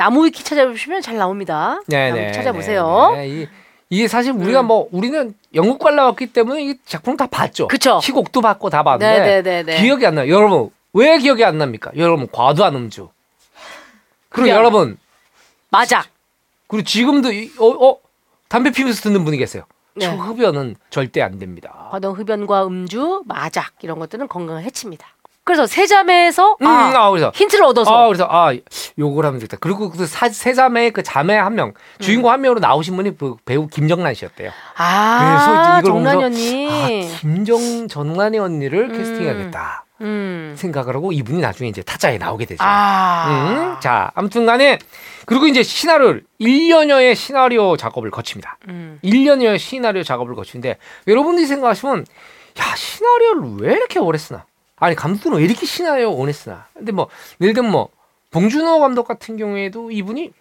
[0.00, 1.78] 나무 위키 찾아보시면 잘 나옵니다.
[1.86, 3.10] 나무 위키 찾아보세요.
[3.12, 3.28] 네, 네.
[3.28, 3.48] 이,
[3.90, 7.68] 이게 사실 우리가 뭐 우리는 영국관 나왔기 때문에 이 작품을 다 봤죠.
[7.68, 8.00] 그쵸.
[8.02, 9.82] 희곡도 봤고 다 봤는데 네네네네.
[9.82, 10.32] 기억이 안 나요.
[10.32, 11.90] 여러분 왜 기억이 안 납니까?
[11.96, 13.10] 여러분 과도한 음주.
[14.30, 14.96] 그리고 여러분
[15.68, 16.02] 맞아.
[16.66, 17.98] 그리고 지금도 이- 어, 어
[18.48, 19.64] 담배 피면서 듣는 분이 계세요.
[19.96, 20.06] 네.
[20.06, 21.88] 저 흡연은 절대 안 됩니다.
[21.90, 25.06] 과동 흡연과 음주, 마작 이런 것들은 건강을 해칩니다.
[25.44, 28.52] 그래서 세자매에서 음, 아, 아, 그래서 힌트를 얻어서 아 그래서 아
[28.98, 29.56] 요걸 하면 되겠다.
[29.60, 33.36] 그리고 그 사- 세 자매의 그 자매 한 명 주인공 한 명으로 나오신 분이 그
[33.44, 34.50] 배우 김정란 씨였대요.
[34.50, 36.68] 그래서 아, 이걸 정란이 보면서 언니.
[36.70, 38.96] 아 김정 정란이 언니를 음.
[38.96, 40.54] 캐스팅해야겠다 음.
[40.56, 42.62] 생각을 하고 이분이 나중에 이제 타짜에 나오게 되죠.
[42.62, 43.74] 아.
[43.76, 44.78] 음, 자 아무튼 간에
[45.26, 48.58] 그리고 이제 시나리오를 1년여의 시나리오 작업을 거칩니다.
[48.68, 48.98] 음.
[49.02, 50.76] 1년여의 시나리오 작업을 거치는데
[51.08, 52.06] 여러분들이 생각하시면
[52.60, 54.44] 야 시나리오를 왜 이렇게 오래 쓰나?
[54.80, 55.66] 아니 감독은 왜 이렇게
[56.06, 56.66] 오래 쓰나?
[56.74, 57.08] 근데 뭐
[57.40, 57.90] 예를 들면 뭐
[58.30, 60.32] 봉준호 감독 같은 경우에도 이분이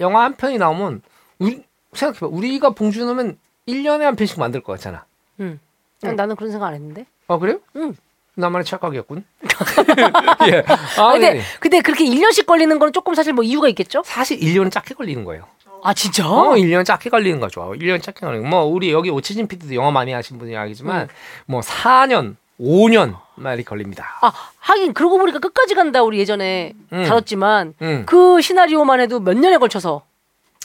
[0.00, 1.02] 영화 한 편이 나오면
[1.38, 1.62] 우리
[1.92, 3.38] 생각해봐 우리가 봉준호면
[3.68, 5.04] 1년에 한 편씩 만들 것 같잖아.
[5.40, 5.60] 음.
[6.04, 6.16] 응.
[6.16, 7.06] 나는 그런 생각 안 했는데.
[7.28, 7.60] 아 그래요?
[7.76, 7.94] 응.
[8.34, 9.24] 나만의 착각이었군.
[10.50, 10.64] 예.
[10.98, 11.40] 아, 근데 네.
[11.60, 14.02] 근데 그렇게 1년씩 걸리는 거는 조금 사실 뭐 이유가 있겠죠?
[14.04, 15.46] 사실 1년은 작게 걸리는 거예요.
[15.82, 16.28] 아 진짜?
[16.28, 17.72] 어, 1년 작게 걸리는 거죠.
[17.76, 18.48] 1년 작게 걸리는 거.
[18.48, 21.08] 뭐 우리 여기 오치진 PD도 영화 많이 하신 분이 알겠지만 음.
[21.46, 24.18] 뭐 4년, 5년 말이 걸립니다.
[24.20, 27.04] 아 하긴 그러고 보니까 끝까지 간다 우리 예전에 음.
[27.04, 28.02] 다뤘지만 음.
[28.06, 30.02] 그 시나리오만 해도 몇 년에 걸쳐서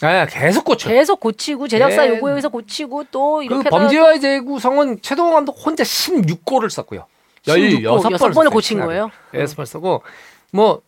[0.01, 0.89] 아, 계속 고쳐.
[0.89, 2.09] 계속 고치고 제작사 예.
[2.09, 7.05] 요구해서 고치고 또그 이렇게 범죄와의 재구성은 최동원 감독 혼자 16골을 썼고요.
[7.47, 9.09] 16골, 16번 여섯 번을 고친 거예요?
[9.33, 10.03] 여섯 번 쓰고
[10.51, 10.81] 뭐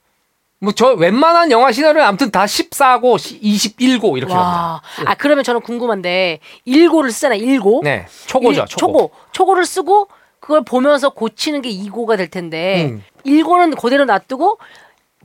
[0.59, 4.81] 뭐저 웬만한 영화 시나리오 아무튼 다 14고 21고 이렇게 와.
[4.95, 5.11] 갑니다.
[5.11, 7.81] 아 그러면 저는 궁금한데 일고를 쓰잖아 일고.
[7.83, 8.07] 네.
[8.25, 8.61] 초고죠.
[8.61, 8.91] 일- 초고.
[8.91, 9.11] 초고.
[9.31, 10.09] 초고를 쓰고
[10.47, 13.03] 그걸 보면서 고치는 게 2고가 될 텐데 음.
[13.25, 14.59] 1고는 그대로 놔두고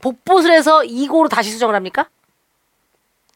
[0.01, 2.09] 복붙을 해서 2고로 다시 수정을 합니까?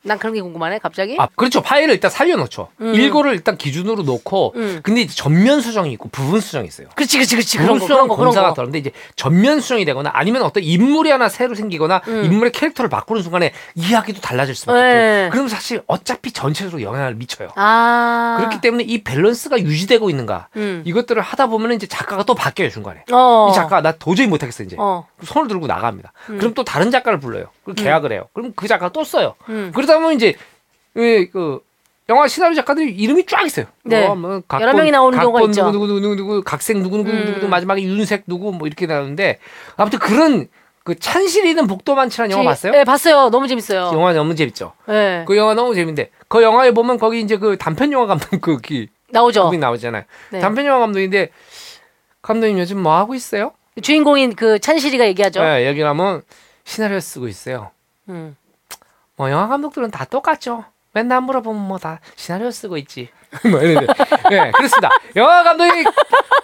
[0.04, 1.18] 난 그런 게 궁금하네 갑자기.
[1.20, 1.62] 아, 그렇죠.
[1.62, 2.70] 파일을 일단 살려놓죠.
[2.82, 2.94] 음.
[2.94, 4.80] 일고를 일단 기준으로 놓고, 음.
[4.84, 6.88] 근데 이제 전면 수정이 있고 부분 수정이 있어요.
[6.96, 8.78] 그렇지 그렇지 그렇지 부분 그런 거 수정 그런 거 그런 공사가 거.
[8.78, 12.24] 이제 전면 수정이 되거나 아니면 어떤 인물이 하나 새로 생기거나 음.
[12.26, 15.26] 인물의 캐릭터를 바꾸는 순간에 이야기도 달라질 수밖에 네.
[15.26, 15.32] 없죠.
[15.34, 17.50] 그럼 사실 어차피 전체적으로 영향을 미쳐요.
[17.56, 18.36] 아.
[18.38, 20.84] 그렇기 때문에 이 밸런스가 유지되고 있는가 음.
[20.86, 23.04] 이것들을 하다 보면 이제 작가가 또 바뀌어요 중간에.
[23.12, 23.50] 어.
[23.52, 24.76] 이 작가 나 도저히 못하겠어 이제.
[24.80, 25.08] 어.
[25.24, 26.14] 손을 들고 나갑니다.
[26.30, 26.38] 음.
[26.38, 27.48] 그럼 또 다른 작가를 불러요.
[27.68, 28.30] 그럼 계약을 해요.
[28.34, 29.36] 그럼 그 작가 또 써요.
[29.50, 29.72] 음.
[29.76, 30.36] 그러다 보면 이제
[30.94, 31.60] 왜그
[32.10, 33.66] 영화 시나리오 작가들이 이름이 쫙 있어요.
[33.84, 34.06] 네.
[34.08, 35.70] 뭐, 뭐 각본, 여러 명이 나오는 경우가 있죠.
[35.72, 37.26] 누구 누구 누구 누구 각색 누구 누구 음.
[37.26, 39.40] 누구 누구 마지막에 윤색 누구 뭐 이렇게 나오는데
[39.76, 40.48] 아무튼 그런
[40.84, 42.72] 그 찬실이는 복도 많지라는 영화 봤어요?
[42.72, 43.30] 네 봤어요.
[43.30, 43.92] 너무 재밌어요.
[43.94, 44.72] 영화 너무 재밌죠.
[44.88, 45.26] 네.
[45.28, 49.44] 그 영화 너무 재밌는데 그 영화에 보면 거기 이제 그 단편 영화 감독 그기 나오죠.
[49.44, 50.04] 그분이 나오잖아요.
[50.32, 50.40] 네.
[50.40, 51.32] 단편 영화 감독인데
[52.22, 53.52] 감독님 요즘 뭐 하고 있어요?
[53.82, 55.42] 주인공인 그 찬실이가 얘기하죠.
[55.44, 56.24] 네, 여기 가면
[56.68, 57.72] 시나리오 쓰고 있어요.
[58.10, 58.36] 음.
[59.16, 60.66] 뭐 영화 감독들은 다 똑같죠.
[60.92, 63.10] 맨날 물어보면 뭐 다 시나리오 쓰고 있지.
[63.50, 63.88] 뭐 이런데.
[64.30, 64.90] 네, 그렇습니다.
[65.16, 65.84] 영화 감독이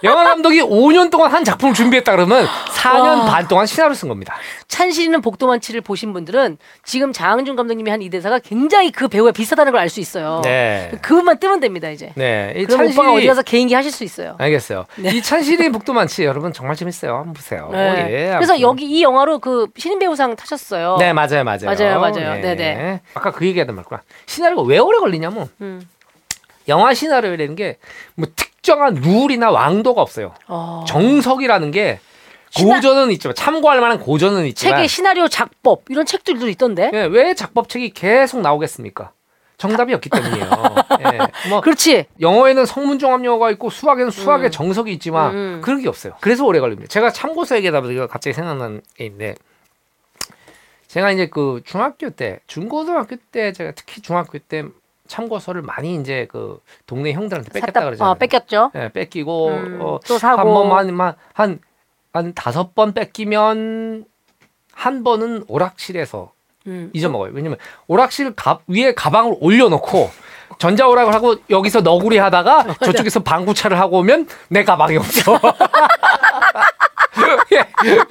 [0.02, 3.24] 영화 감독이 5년 동안 한 작품을 준비했다 그러면 4년 와.
[3.24, 4.34] 반 동안 시나리오 쓴 겁니다.
[4.68, 9.80] 찬실이는 복도만치를 보신 분들은 지금 장항준 감독님이 한 이 대사가 굉장히 그 배우에 비슷하다는 걸
[9.80, 10.40] 알 수 있어요.
[10.44, 10.90] 네.
[11.00, 12.12] 그것만 뜨면 됩니다 이제.
[12.16, 12.52] 네.
[12.56, 14.34] 이 그럼 오빠가 어디 가서 개인기 하실 수 있어요.
[14.38, 14.84] 알겠어요.
[14.98, 17.16] 이 찬실이 복도 많지 여러분 정말 재밌어요.
[17.16, 17.70] 한번 보세요.
[17.72, 18.06] 네.
[18.10, 18.60] 예, 그래서.
[18.60, 20.96] 여기 이 영화로 그 신인 배우상 타셨어요.
[20.98, 22.40] 네 맞아요 맞아요 맞아요, 맞아요.
[22.42, 23.00] 네 네.
[23.14, 25.86] 아까 그 얘기하던 말구나 시나리오가 왜 오래 걸리냐면 음.
[26.68, 27.78] 영화 시나리오라는 게
[28.16, 30.84] 뭐 특정한 룰이나 왕도가 없어요 어.
[30.88, 32.00] 정석이라는 게
[32.50, 36.90] 시나- 고전은 있지만 참고할 만한 고전은 있지만 책에 시나리오 작법 이런 책들도 있던데.
[36.94, 39.10] 예, 왜 작법책이 계속 나오겠습니까
[39.58, 40.44] 정답이 없기 때문이에요
[41.12, 42.06] 예, 뭐 그렇지.
[42.20, 44.50] 영어에는 성문종합영어가 있고 수학에는 수학의 음.
[44.50, 45.60] 정석이 있지만 음.
[45.62, 46.14] 그런 게 없어요.
[46.20, 46.88] 그래서 오래 걸립니다.
[46.88, 49.34] 제가 참고서 얘기하다 보니까 갑자기 생각난 게 있는데
[50.88, 54.64] 제가 이제 그 중학교 때 중고등학교 때 제가 특히 중학교 때
[55.06, 58.10] 참고서를 많이 이제 그 동네 형들한테 뺏겼다 샀다- 그러잖아요.
[58.12, 58.70] 어, 뺏겼죠.
[58.74, 60.38] 예, 뺏기고 음, 어, 또 사고.
[60.40, 61.60] 한 번만 한한
[62.12, 64.06] 한 다섯 번 뺏기면
[64.72, 66.32] 한 번은 오락실에서
[66.66, 66.90] 음.
[66.94, 67.32] 잊어먹어요.
[67.34, 70.10] 왜냐면 오락실 가, 위에 가방을 올려놓고
[70.58, 75.38] 전자오락을 하고 여기서 너구리 하다가 저쪽에서 방구차를 하고 오면 내 가방이 없어.
[77.52, 77.58] 예,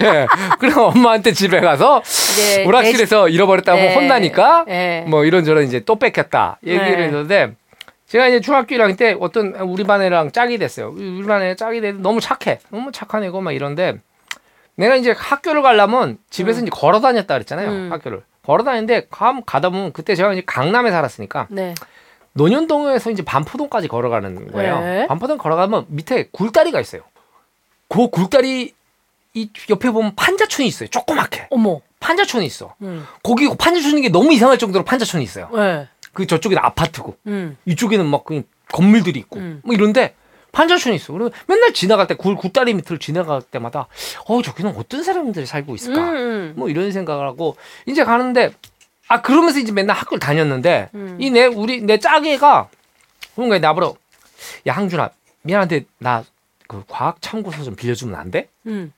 [0.06, 0.26] 예.
[0.58, 3.94] 그럼 엄마한테 집에 가서 이제 오락실에서 잃어버렸다고 네.
[3.94, 5.04] 혼나니까 네.
[5.08, 7.04] 뭐 이런저런 이제 또 뺏겼다 얘기를 네.
[7.04, 7.54] 했는데
[8.06, 10.92] 제가 이제 중학교 1학년 때 어떤 우리 반 애랑 짝이 됐어요.
[10.96, 12.60] 우리 반 애 짝이 됐는데 너무 착해.
[12.70, 13.96] 너무 착한 애고 막 이런데
[14.76, 17.68] 내가 이제 학교를 가려면 집에서 이제 걸어 다녔다 그랬잖아요.
[17.70, 17.92] 음.
[17.92, 18.22] 학교를.
[18.44, 21.74] 걸어 다니는데 감 가다 보면 그때 제가 이제 강남에 살았으니까 네.
[22.34, 24.80] 논현동에서 이제 반포동까지 걸어가는 거예요.
[24.80, 25.06] 네.
[25.06, 27.02] 반포동 걸어가면 밑에 굴다리가 있어요.
[27.88, 28.74] 그 굴다리
[29.34, 30.88] 이 옆에 보면 판자촌이 있어요.
[30.88, 31.48] 조그맣게.
[31.50, 31.80] 어머.
[32.00, 32.74] 판자촌이 있어.
[32.82, 33.06] 음.
[33.22, 35.48] 거기 판자촌인 게 너무 이상할 정도로 판자촌이 있어요.
[35.54, 35.88] 네.
[36.12, 37.56] 그 저쪽에는 아파트고 음.
[37.64, 39.60] 이쪽에는 막 그냥 건물들이 있고 음.
[39.64, 40.14] 뭐 이런데
[40.52, 41.12] 판자촌이 있어.
[41.12, 43.88] 그리고 맨날 지나갈 때 굴 굴다리 밑을 지나갈 때마다
[44.26, 46.10] 어 저기는 어떤 사람들이 살고 있을까?
[46.10, 46.52] 음, 음.
[46.56, 47.56] 뭐 이런 생각을 하고
[47.86, 48.52] 이제 가는데
[49.08, 51.16] 아 그러면서 이제 맨날 학교를 다녔는데 음.
[51.18, 52.68] 이내 우리 내 짝애가
[53.34, 53.96] 뭔가 나보러
[54.68, 55.10] 야 항준아
[55.42, 56.22] 미안한데 나
[56.66, 58.48] 그 과학 참고서 좀 빌려주면 안 돼?
[58.66, 58.90] 음.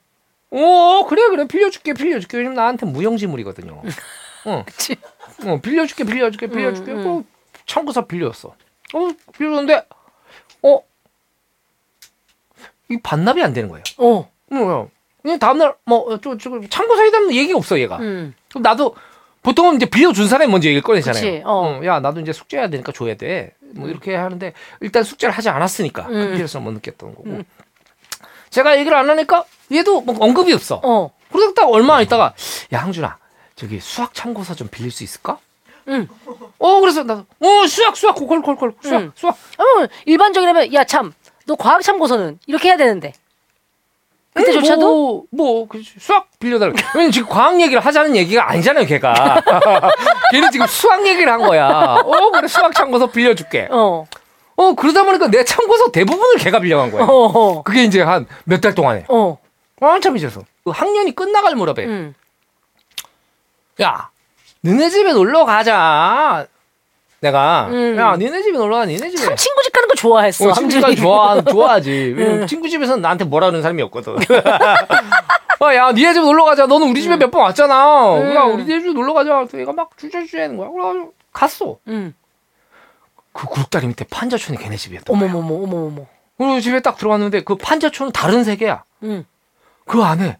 [0.51, 3.81] 어 그래 그래 빌려줄게 빌려줄게 왜냐면 나한테 무용지물이거든요.
[4.45, 4.95] 어, 그치.
[5.45, 7.03] 어 빌려줄게 빌려줄게 빌려줄게 음, 음.
[7.03, 7.23] 뭐
[7.65, 8.55] 참고서 빌렸어.
[8.93, 9.85] 어 빌렸는데
[10.63, 10.81] 어
[12.89, 13.83] 이 반납이 안 되는 거예요.
[13.97, 14.29] 어.
[14.49, 14.87] 뭐야?
[15.21, 17.97] 그냥 다음날 뭐저 저, 참고서에 대한 얘기가 없어 얘가.
[17.97, 18.33] 음.
[18.49, 18.95] 그럼 나도
[19.43, 21.21] 보통은 이제 빌려준 사람이 먼저 얘기를 꺼내잖아요.
[21.21, 21.81] 그치, 어.
[21.83, 23.53] 야 나도 이제 숙제해야 되니까 줘야 돼.
[23.59, 26.33] 뭐 이렇게 하는데 일단 숙제를 하지 않았으니까 그 음.
[26.35, 27.29] 필요성을 못 느꼈던 거고.
[27.29, 27.43] 음.
[28.49, 30.79] 제가 얘기를 안 하니까 얘도 뭐 언급이 없어.
[30.83, 31.11] 어.
[31.31, 32.33] 그러다 딱 얼마 있다가
[32.73, 33.17] 야 항준아
[33.55, 35.37] 저기 수학 참고서 좀 빌릴 수 있을까?
[35.89, 36.07] 응.
[36.59, 39.11] 어 그래서 나도 어 수학 수학 콜콜콜 수학 응.
[39.15, 41.13] 수학 어, 일반적이라면 야 참
[41.45, 43.13] 너 과학 참고서는 이렇게 해야 되는데
[44.33, 46.73] 그때조차도 뭐, 뭐그 수학 빌려달라.
[46.93, 49.41] 왜냐면 지금 과학 얘기를 하자는 얘기가 아니잖아요, 걔가.
[50.31, 51.67] 걔는 지금 수학 얘기를 한 거야.
[52.05, 53.67] 어, 그래 수학 참고서 빌려줄게.
[53.71, 54.05] 어.
[54.57, 57.05] 어, 그러다 보니까 내 참고서 대부분을 걔가 빌려간 거야.
[57.07, 57.61] 어.
[57.63, 59.05] 그게 이제 한 몇 달 동안에.
[59.07, 59.37] 어.
[59.79, 60.41] 한참 잊어서.
[60.63, 61.85] 그 학년이 끝나갈 무렵에.
[61.85, 62.15] 음.
[63.81, 64.09] 야,
[64.61, 66.47] 너네 집에 놀러 가자.
[67.19, 67.95] 내가 음.
[67.97, 69.23] 야, 니네 집에 놀러 가, 니네 집에.
[69.25, 70.49] 참 친구 집 가는 거 좋아했어.
[70.49, 70.95] 어, 친구가 함준이.
[70.95, 72.13] 좋아, 좋아하지.
[72.17, 72.47] 왜냐면 응.
[72.47, 74.15] 친구 집에서는 나한테 뭐라 그러는 사람이 없거든.
[75.59, 76.65] 어, 야, 니네 집 놀러 가자.
[76.67, 78.15] 너는 우리 집에 몇번 왔잖아.
[78.15, 78.35] 응.
[78.35, 79.45] 야, 우리 집 놀러 가자.
[79.55, 80.69] 얘가 막 주저주저 하는 거야.
[80.69, 81.77] 그래가지고 갔어.
[83.37, 83.39] 음.
[83.39, 85.29] 그 굴다리 밑에 판자촌이 걔네 집이었던 거야.
[85.29, 86.05] 어머머머 어머머머.
[86.37, 88.83] 그리고 집에 딱 들어갔는데 그 판자촌은 다른 세계야.
[89.03, 89.25] 음.
[89.85, 90.37] 그 안에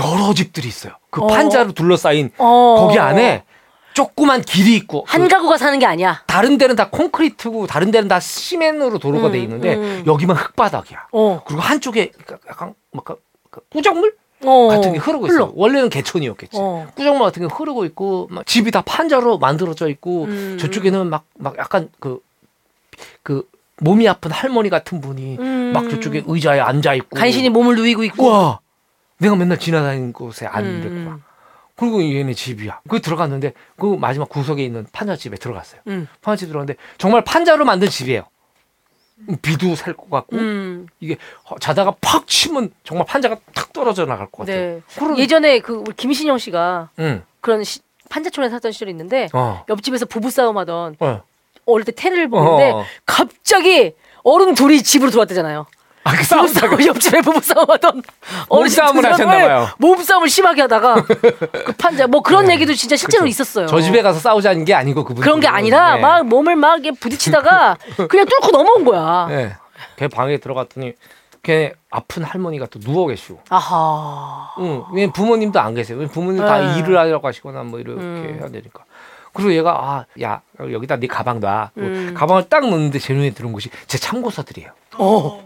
[0.00, 0.94] 여러 집들이 있어요.
[1.10, 1.26] 그 어.
[1.28, 2.76] 판자로 둘러싸인 어.
[2.80, 3.44] 거기 안에
[3.92, 6.24] 조그만 길이 있고 한그 가구가 사는 게 아니야.
[6.26, 10.02] 다른 데는 다 콘크리트고 다른 데는 다 시멘으로 도로가 음, 돼 있는데 음.
[10.04, 11.08] 여기만 흙바닥이야.
[11.12, 11.42] 어.
[11.46, 12.10] 그리고 한쪽에
[12.48, 13.20] 약간 막그
[13.70, 14.16] 꾸정물
[14.46, 14.68] 어.
[14.68, 15.34] 같은 게 흐르고 있어.
[15.34, 15.44] 흘러.
[15.46, 16.56] 요 원래는 개촌이었겠지.
[16.60, 16.86] 어.
[16.94, 20.58] 꾸정물 같은 게 흐르고 있고 막 집이 다 판자로 만들어져 있고 음.
[20.60, 23.48] 저쪽에는 막 막 약간 그그
[23.78, 25.72] 몸이 아픈 할머니 같은 분이 음.
[25.72, 28.26] 막 저쪽에 의자에 앉아 있고 간신히 몸을 누이고 있고.
[28.28, 28.60] 와
[29.18, 31.04] 내가 맨날 지나다니는 곳에 있고 음.
[31.08, 31.20] 막
[31.76, 32.80] 그리고 얘네 집이야.
[32.88, 35.80] 그 들어갔는데 그 마지막 구석에 있는 판자 집에 들어갔어요.
[35.88, 36.06] 음.
[36.22, 38.24] 판자 집 들어갔는데 정말 판자로 만든 집이에요.
[39.42, 40.86] 비도 살 것 같고 음.
[41.00, 44.56] 이게 어, 자다가 팍 치면 정말 판자가 탁 떨어져 나갈 것 같아요.
[44.76, 44.80] 네.
[44.96, 47.22] 그런- 예전에 그 우리 김신영 씨가 응.
[47.40, 47.80] 그런 시,
[48.10, 49.64] 판자촌에 살던 시절이 있는데 어.
[49.68, 51.22] 옆집에서 부부 싸움 하던 어.
[51.66, 52.84] 어릴 때 테레를 보는데 어.
[53.06, 55.66] 갑자기 어른 둘이 집으로 들어왔대잖아요.
[56.04, 58.02] 아, 그 싸움 부부싸움 옆집에 부부싸움 하던
[58.48, 59.68] 어린 몸싸움을 두 하셨나 사람을 봐요.
[59.78, 63.30] 몸싸움을 심하게 하다가 그 판자 뭐 그런 얘기도 진짜 실제로 그렇죠.
[63.30, 63.66] 있었어요.
[63.66, 66.00] 저 집에 가서 싸우자는 게 아니고 그분 그런 게 아니라 네.
[66.02, 67.78] 막 몸을 막 부딪히다가
[68.08, 69.26] 그냥 뚫고 넘어온 거야.
[69.30, 69.56] 네.
[69.96, 70.92] 걔 방에 들어갔더니
[71.42, 73.40] 걔 아픈 할머니가 또 누워 계시고.
[73.48, 74.50] 아하.
[74.58, 74.84] 응.
[74.92, 75.98] 왜 부모님도 안 계세요.
[75.98, 76.78] 왜 부모님 다 네.
[76.80, 78.36] 일을 하러 가시거나 뭐 이렇게 음.
[78.40, 78.84] 해야 되니까.
[79.32, 81.70] 그리고 얘가 아, 야, 여기다 네 가방 놔.
[81.78, 82.14] 음.
[82.16, 84.70] 가방을 딱 넣는데 제 눈에 들어온 것이 제 참고서들이에요.
[84.98, 85.43] 어.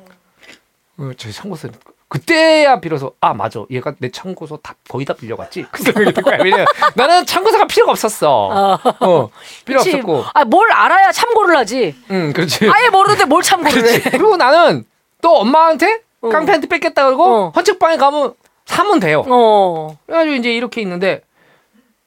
[0.99, 1.69] 어, 저 참고서
[2.09, 6.39] 그때야 비로소 아 맞아 얘가 내 참고서 다 거의 다 빌려갔지 그 생각이 든 거야
[6.43, 6.65] 왜냐
[6.95, 8.79] 나는 참고서가 필요가 없었어 아.
[9.05, 9.29] 어
[9.65, 9.91] 필요 그치.
[9.95, 11.95] 없었고 아, 뭘 알아야 참고를 하지.
[12.11, 13.83] 응 그렇지 아예 모르는데 뭘 참고를 해.
[14.01, 14.85] 그렇지 그리고 나는
[15.21, 16.31] 또 엄마한테 어.
[16.31, 17.53] 깡패한테 뺏겠다 그러고 어.
[17.55, 18.35] 헌책방에 가면
[18.65, 19.97] 사면 돼요 어.
[20.07, 21.21] 그래가지고 이제 이렇게 있는데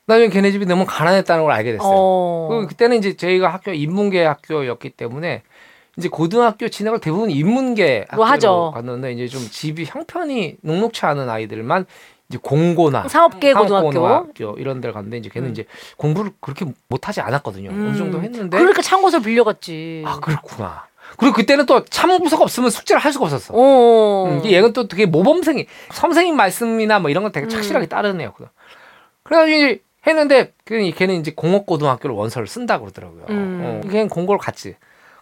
[0.07, 2.47] 나중에 걔네 집이 너무 가난했다는 걸 알게 됐어요 어.
[2.49, 5.43] 그 그때는 이제 저희가 학교 인문계 학교였기 때문에
[6.01, 8.71] 이제 고등학교 진학을 대부분 인문계 뭐 학교로 하죠.
[8.73, 11.85] 갔는데 이제 좀 집이 형편이 녹록치 않은 아이들만
[12.27, 13.91] 이제 공고나 상업계 고등학교.
[13.91, 15.51] 상업고등학교 이런 데를 갔는데 이제 걔는 음.
[15.51, 15.65] 이제
[15.97, 17.69] 공부를 그렇게 못하지 않았거든요.
[17.69, 20.03] 어느 정도 했는데 그러니까 참고서 빌려갔지.
[20.07, 20.87] 아 그렇구나.
[21.17, 23.53] 그리고 그때는 또 참고서가 없으면 숙제를 할 수가 없었어.
[23.55, 24.25] 어.
[24.27, 28.33] 음, 얘는 또 되게 모범생이 선생님 말씀이나 뭐 이런 거 되게 착실하게 따르네요.
[29.23, 33.25] 그래가지고 했는데 그 걔는 이제 공업고등학교를 원서를 쓴다 고 그러더라고요.
[33.29, 33.61] 음.
[33.63, 34.75] 어, 걔는 공고를 갔지.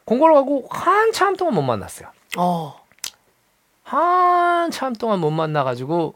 [0.09, 2.07] 공고를 가고 한참 동안 못 만났어요.
[2.35, 2.75] 어.
[3.83, 6.15] 한참 동안 못 만나가지고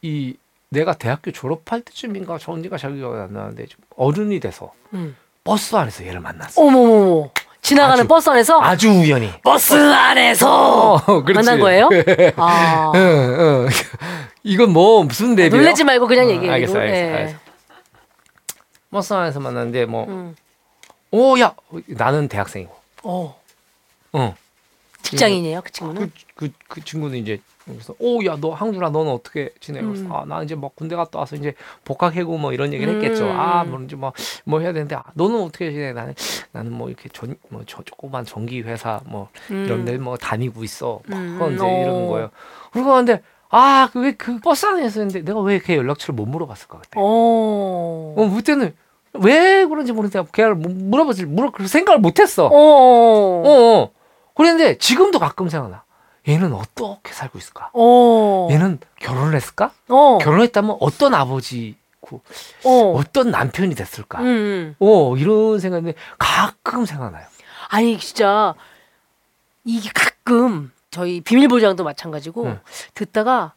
[0.00, 0.34] 이
[0.70, 5.14] 내가 대학교 졸업할 때쯤인가 저 언제가 잘 기억이 안 나는데 좀 어른이 돼서 음.
[5.44, 6.62] 버스 안에서 얘를 만났어.
[6.62, 7.28] 어머머머.
[7.60, 9.30] 지나가는 아주- 버스 안에서 아주 우연히.
[9.42, 11.20] 버스 안에서 어.
[11.34, 11.90] 만난 거예요?
[12.36, 12.92] 아.
[12.94, 13.68] 응, 응.
[14.42, 15.60] 이건 뭐 무슨 대비요?
[15.60, 16.50] 놀래지 말고 그냥 어, 얘기해.
[16.50, 17.12] 알겠어, 알겠어, 예.
[17.14, 17.38] 알겠어.
[18.90, 20.34] 버스 안에서 만났는데 뭐, 음.
[21.10, 21.54] 오, 야,
[21.88, 22.74] 나는 대학생이고,
[23.10, 23.40] 어.
[24.12, 24.34] 어,
[25.02, 26.12] 직장인이에요, 그 친구는?
[26.34, 29.80] 그, 그 친구는 이제 그래서 오야 너 항준아 너는 어떻게 지내?
[29.82, 30.12] 그래서 음.
[30.12, 31.54] 아나 이제 뭐 군대 갔다 와서 이제
[31.84, 33.02] 복학해고 뭐 이런 얘기를 음.
[33.02, 33.26] 했겠죠.
[33.30, 35.92] 아뭐 이제 뭐뭐 해야 되는데 아, 너는 어떻게 지내?
[35.92, 36.14] 나는
[36.52, 41.00] 나는 뭐 이렇게 전뭐저 조그만 전기 회사 뭐 이런 데 뭐 다니고 있어.
[41.06, 41.54] 막 음.
[41.54, 41.80] 이제 어.
[41.82, 42.30] 이러는 거예요.
[42.72, 46.90] 그러고 하는데 아, 그왜그 버스 안에서 했는데 내가 왜 걔 연락처를 못 물어봤을까 그때.
[46.96, 48.14] 어.
[48.16, 48.74] 어, 그때는
[49.14, 52.46] 왜 그런지 모르겠는데 걔를 뭐 물어보질 물어 그 생각을 못 했어.
[52.46, 52.50] 어.
[52.52, 53.42] 어.
[53.44, 53.90] 어.
[54.34, 55.84] 그랬는데 지금도 가끔 생각나.
[56.28, 57.70] 얘는 어떻게 살고 있을까?
[57.72, 58.48] 어.
[58.50, 59.72] 얘는 결혼을 했을까?
[59.88, 60.18] 어.
[60.18, 62.20] 결혼했다면 어떤 아버지고
[62.64, 62.92] 어.
[62.96, 64.20] 어떤 남편이 됐을까?
[64.20, 64.76] 음, 음.
[64.78, 67.26] 어 이런 생각인데 가끔 생각나요.
[67.68, 68.54] 아니 진짜
[69.64, 72.60] 이게 가끔 저희 비밀 보장도 마찬가지고 응.
[72.94, 73.54] 듣다가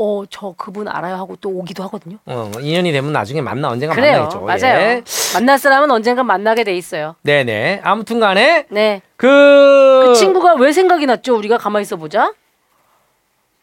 [0.00, 2.18] 어 저 그분 알아요 하고 또 오기도 하거든요.
[2.26, 4.40] 어 인연이 되면 나중에 만나 언젠가 그래요, 만나겠죠.
[4.66, 4.80] 맞아요.
[4.80, 5.02] 예.
[5.34, 7.16] 만날 사람은 언젠가 만나게 돼 있어요.
[7.22, 7.80] 네네.
[7.82, 9.02] 아무튼 간에 네.
[9.16, 11.36] 그, 그 친구가 왜 생각이 났죠?
[11.36, 12.32] 우리가 가만히 있어 보자.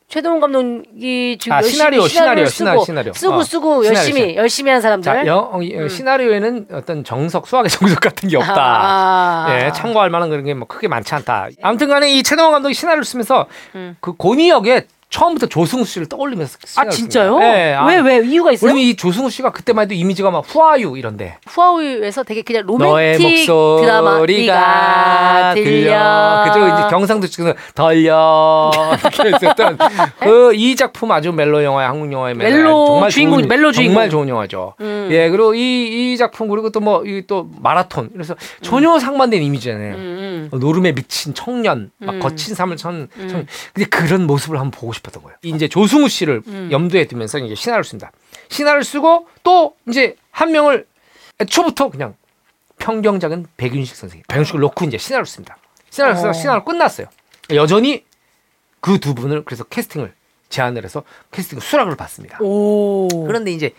[0.08, 3.14] 최동훈 감독이 지금 아, 열심히 시나리오, 시나리오를 시나리오, 쓰고 시나리오.
[3.14, 4.36] 쓰고 어, 쓰고 시나리오, 열심히 시나리오.
[4.42, 5.04] 열심히 한 사람들.
[5.14, 8.54] 자, 영, 어, 이- 시나리오에는 어떤 정석, 수학의 정석 같은 게 없다.
[8.56, 9.48] 아.
[9.50, 11.48] 예, 참고할 만한 그런 게 뭐 크게 많지 않다.
[11.62, 13.98] 아무튼간에 이 최동원 감독이 시나리오를 쓰면서 음.
[14.00, 14.86] 그 고니 역에
[15.16, 17.40] 처음부터 조승우 씨를 떠올리면서 아 진짜요?
[17.42, 18.68] 예, 아, 왜왜 이유가 있어요?
[18.68, 23.46] 왜냐면 이 조승우 씨가 그때만 해도 이미지가 막 후아유 이런데 후아위에서 되게 그냥 로맨틱
[23.82, 24.20] 드라마가
[25.54, 26.44] 들려.
[26.46, 29.78] 그죠 이제 경상도 측에서 덜려 이렇게 했었던
[30.20, 33.94] 그이 작품 아주 멜로 영화의 한국 영화의 멜로, 멜로 정말 주인공, 좋은, 멜로 주인공.
[33.94, 34.74] 정말 좋은 영화죠.
[34.82, 35.08] 음.
[35.12, 35.60] 예 그리고 이,
[36.14, 39.96] 이 작품 그리고 또 뭐 이 또 마라톤 그래서 전혀 상반된 이미지잖아요.
[39.96, 40.00] 음,
[40.52, 42.20] 어, 노름에 미친 청년, 막 음.
[42.20, 43.30] 거친 삶을 천, 음.
[43.30, 45.38] 청 근데 그런 모습을 한번 보고 싶었던 거예요.
[45.44, 46.70] 이제 조승우 씨를 음.
[46.72, 48.12] 염두에 두면서 이제 신화를 씁니다.
[48.50, 50.88] 신화를 쓰고 또 이제 한 명을
[51.40, 52.16] 애초부터 그냥
[52.78, 55.58] 평경작은 백윤식 선생님, 백윤식을 놓고 이제 신화를 씁니다.
[55.90, 56.34] 신화를 쓰다 어.
[56.34, 57.08] 신화를 끝났어요.
[57.52, 58.04] 여전히
[58.82, 60.14] 그 두 분을 그래서 캐스팅을
[60.50, 62.38] 제안을 해서 캐스팅 수락을 받습니다.
[62.42, 63.08] 오.
[63.26, 63.74] 그런데 이제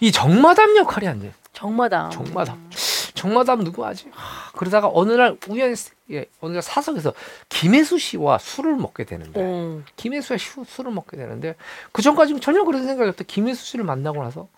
[0.00, 1.32] 이 정마담 역할이 안 돼요.
[1.52, 2.10] 정마다.
[2.10, 2.68] 정마담.
[3.16, 4.06] 정마담 누구 하지?
[4.12, 5.74] 하, 그러다가 어느 날 우연히
[6.12, 7.12] 예, 어느 날 사석에서
[7.48, 9.82] 김혜수 씨와 술을 먹게 되는데 어.
[9.96, 11.56] 김혜수와 슈- 술을 먹게 되는데
[11.90, 13.24] 그 전까지는 전혀 그런 생각이 없다.
[13.26, 14.48] 김혜수 씨를 만나고 나서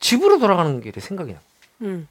[0.00, 1.38] 집으로 돌아가는 길에 생각이 나.
[1.82, 2.08] 음.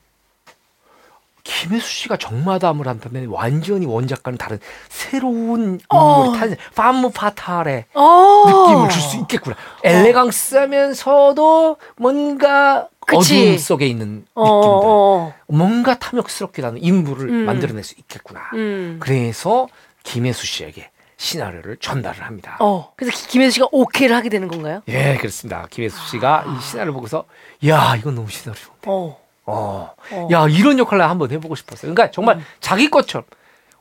[1.44, 4.60] 김혜수 씨가 정마담을 한다면 완전히 원작과는 다른
[4.90, 6.24] 새로운 어.
[6.26, 8.44] 인물이 탄생, 파무 파탈의 어.
[8.48, 9.56] 느낌을 줄 수 있겠구나.
[9.84, 13.50] 엘레강스하면서도 뭔가 그치.
[13.50, 14.70] 어둠 속에 있는 어, 느낌들.
[14.90, 15.34] 어.
[15.48, 17.46] 뭔가 탐욕스럽게 나는 인물을 음.
[17.46, 18.40] 만들어낼 수 있겠구나.
[18.54, 18.98] 음.
[19.02, 19.68] 그래서
[20.04, 22.56] 김혜수 씨에게 시나리오를 전달을 합니다.
[22.62, 22.92] 어.
[22.96, 24.82] 그래서 기- 김혜수 씨가 오케이를 하게 되는 건가요?
[24.88, 25.68] 예, 그렇습니다.
[25.70, 27.26] 김혜수 씨가 이 시나리오를 보고서
[27.68, 28.64] 야, 이건 너무 시나리오.
[28.88, 29.23] 어.
[29.46, 29.92] 어.
[30.12, 30.28] 어.
[30.32, 31.94] 야, 이런 역할을 한번 해보고 싶었어요.
[31.94, 33.26] 그러니까 정말 자기 것처럼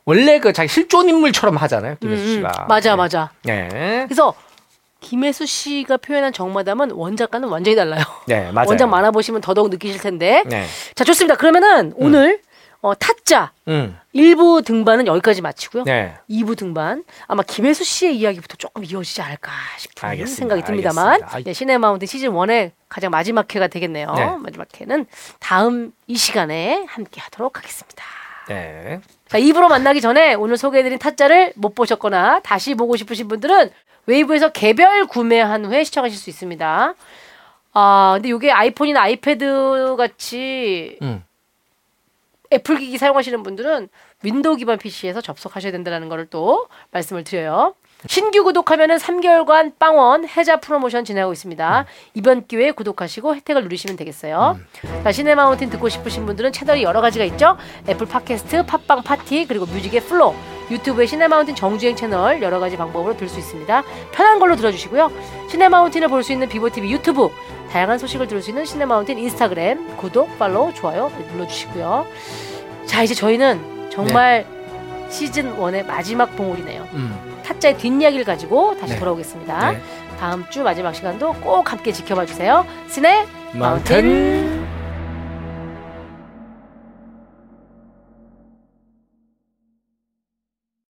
[0.05, 2.33] 원래 그 자기 실존 인물처럼 하잖아요, 김혜수 음, 음.
[2.35, 2.65] 씨가.
[2.67, 2.95] 맞아, 예.
[2.95, 3.31] 맞아.
[3.43, 4.03] 네.
[4.05, 4.33] 그래서
[4.99, 8.03] 김혜수 씨가 표현한 정마담은 원작과는 완전히 달라요.
[8.27, 8.69] 네, 맞아요.
[8.69, 10.43] 원작 만화 보시면 더더욱 느끼실 텐데.
[10.45, 10.65] 네.
[10.95, 11.35] 자, 좋습니다.
[11.35, 12.41] 그러면은 오늘
[12.81, 13.97] 어, 타짜 음.
[14.13, 15.83] 1부 등반은 여기까지 마치고요.
[15.85, 16.15] 네.
[16.29, 20.35] 2부 등반 아마 김혜수 씨의 이야기부터 조금 이어지지 않을까 싶은 알겠습니다.
[20.37, 21.21] 생각이 듭니다만.
[21.45, 24.13] 네, 시네마운틴 시즌 1의 가장 마지막 회가 되겠네요.
[24.13, 24.25] 네.
[24.37, 25.07] 마지막 회는
[25.39, 28.03] 다음 이 시간에 함께 하도록 하겠습니다.
[28.47, 29.01] 네.
[29.27, 33.71] 자, 2부로 만나기 전에 오늘 소개해드린 타짜를 못 보셨거나 다시 보고 싶으신 분들은
[34.05, 36.93] 웨이브에서 개별 구매한 후에 시청하실 수 있습니다.
[37.73, 41.23] 아, 근데 이게 아이폰이나 아이패드 같이 음.
[42.53, 43.89] 애플 기기 사용하시는 분들은
[44.21, 47.73] 윈도우 기반 PC에서 접속하셔야 된다는 거를 또 말씀을 드려요.
[48.07, 51.85] 신규 구독하면은 3개월간 빵원 해자 프로모션 진행하고 있습니다.
[52.15, 54.59] 이번 기회에 구독하시고 혜택을 누리시면 되겠어요.
[55.03, 57.57] 자, 시네마운틴 듣고 싶으신 분들은 채널이 여러 가지가 있죠.
[57.87, 60.35] 애플 팟캐스트, 팟빵 파티, 그리고 뮤직의 플로,
[60.69, 63.83] 유튜브의 시네마운틴 정주행 채널 여러 가지 방법으로 들 수 있습니다.
[64.11, 65.09] 편한 걸로 들어주시고요.
[65.49, 67.29] 시네마운틴을 볼 수 있는 비보TV 유튜브,
[67.71, 72.05] 다양한 소식을 들을 수 있는 시네마운틴 인스타그램 구독, 팔로우, 좋아요 눌러주시고요.
[72.85, 74.45] 자 이제 저희는 정말
[75.09, 76.87] 시즌 1의 마지막 봉우리네요.
[76.93, 77.32] 음.
[77.43, 78.99] 타짜의 뒷이야기를 가지고 다시 네.
[78.99, 79.71] 돌아오겠습니다.
[79.71, 79.81] 네.
[80.19, 82.65] 다음 주 마지막 시간도 꼭 함께 지켜봐 주세요.
[82.87, 84.62] 스네 마운틴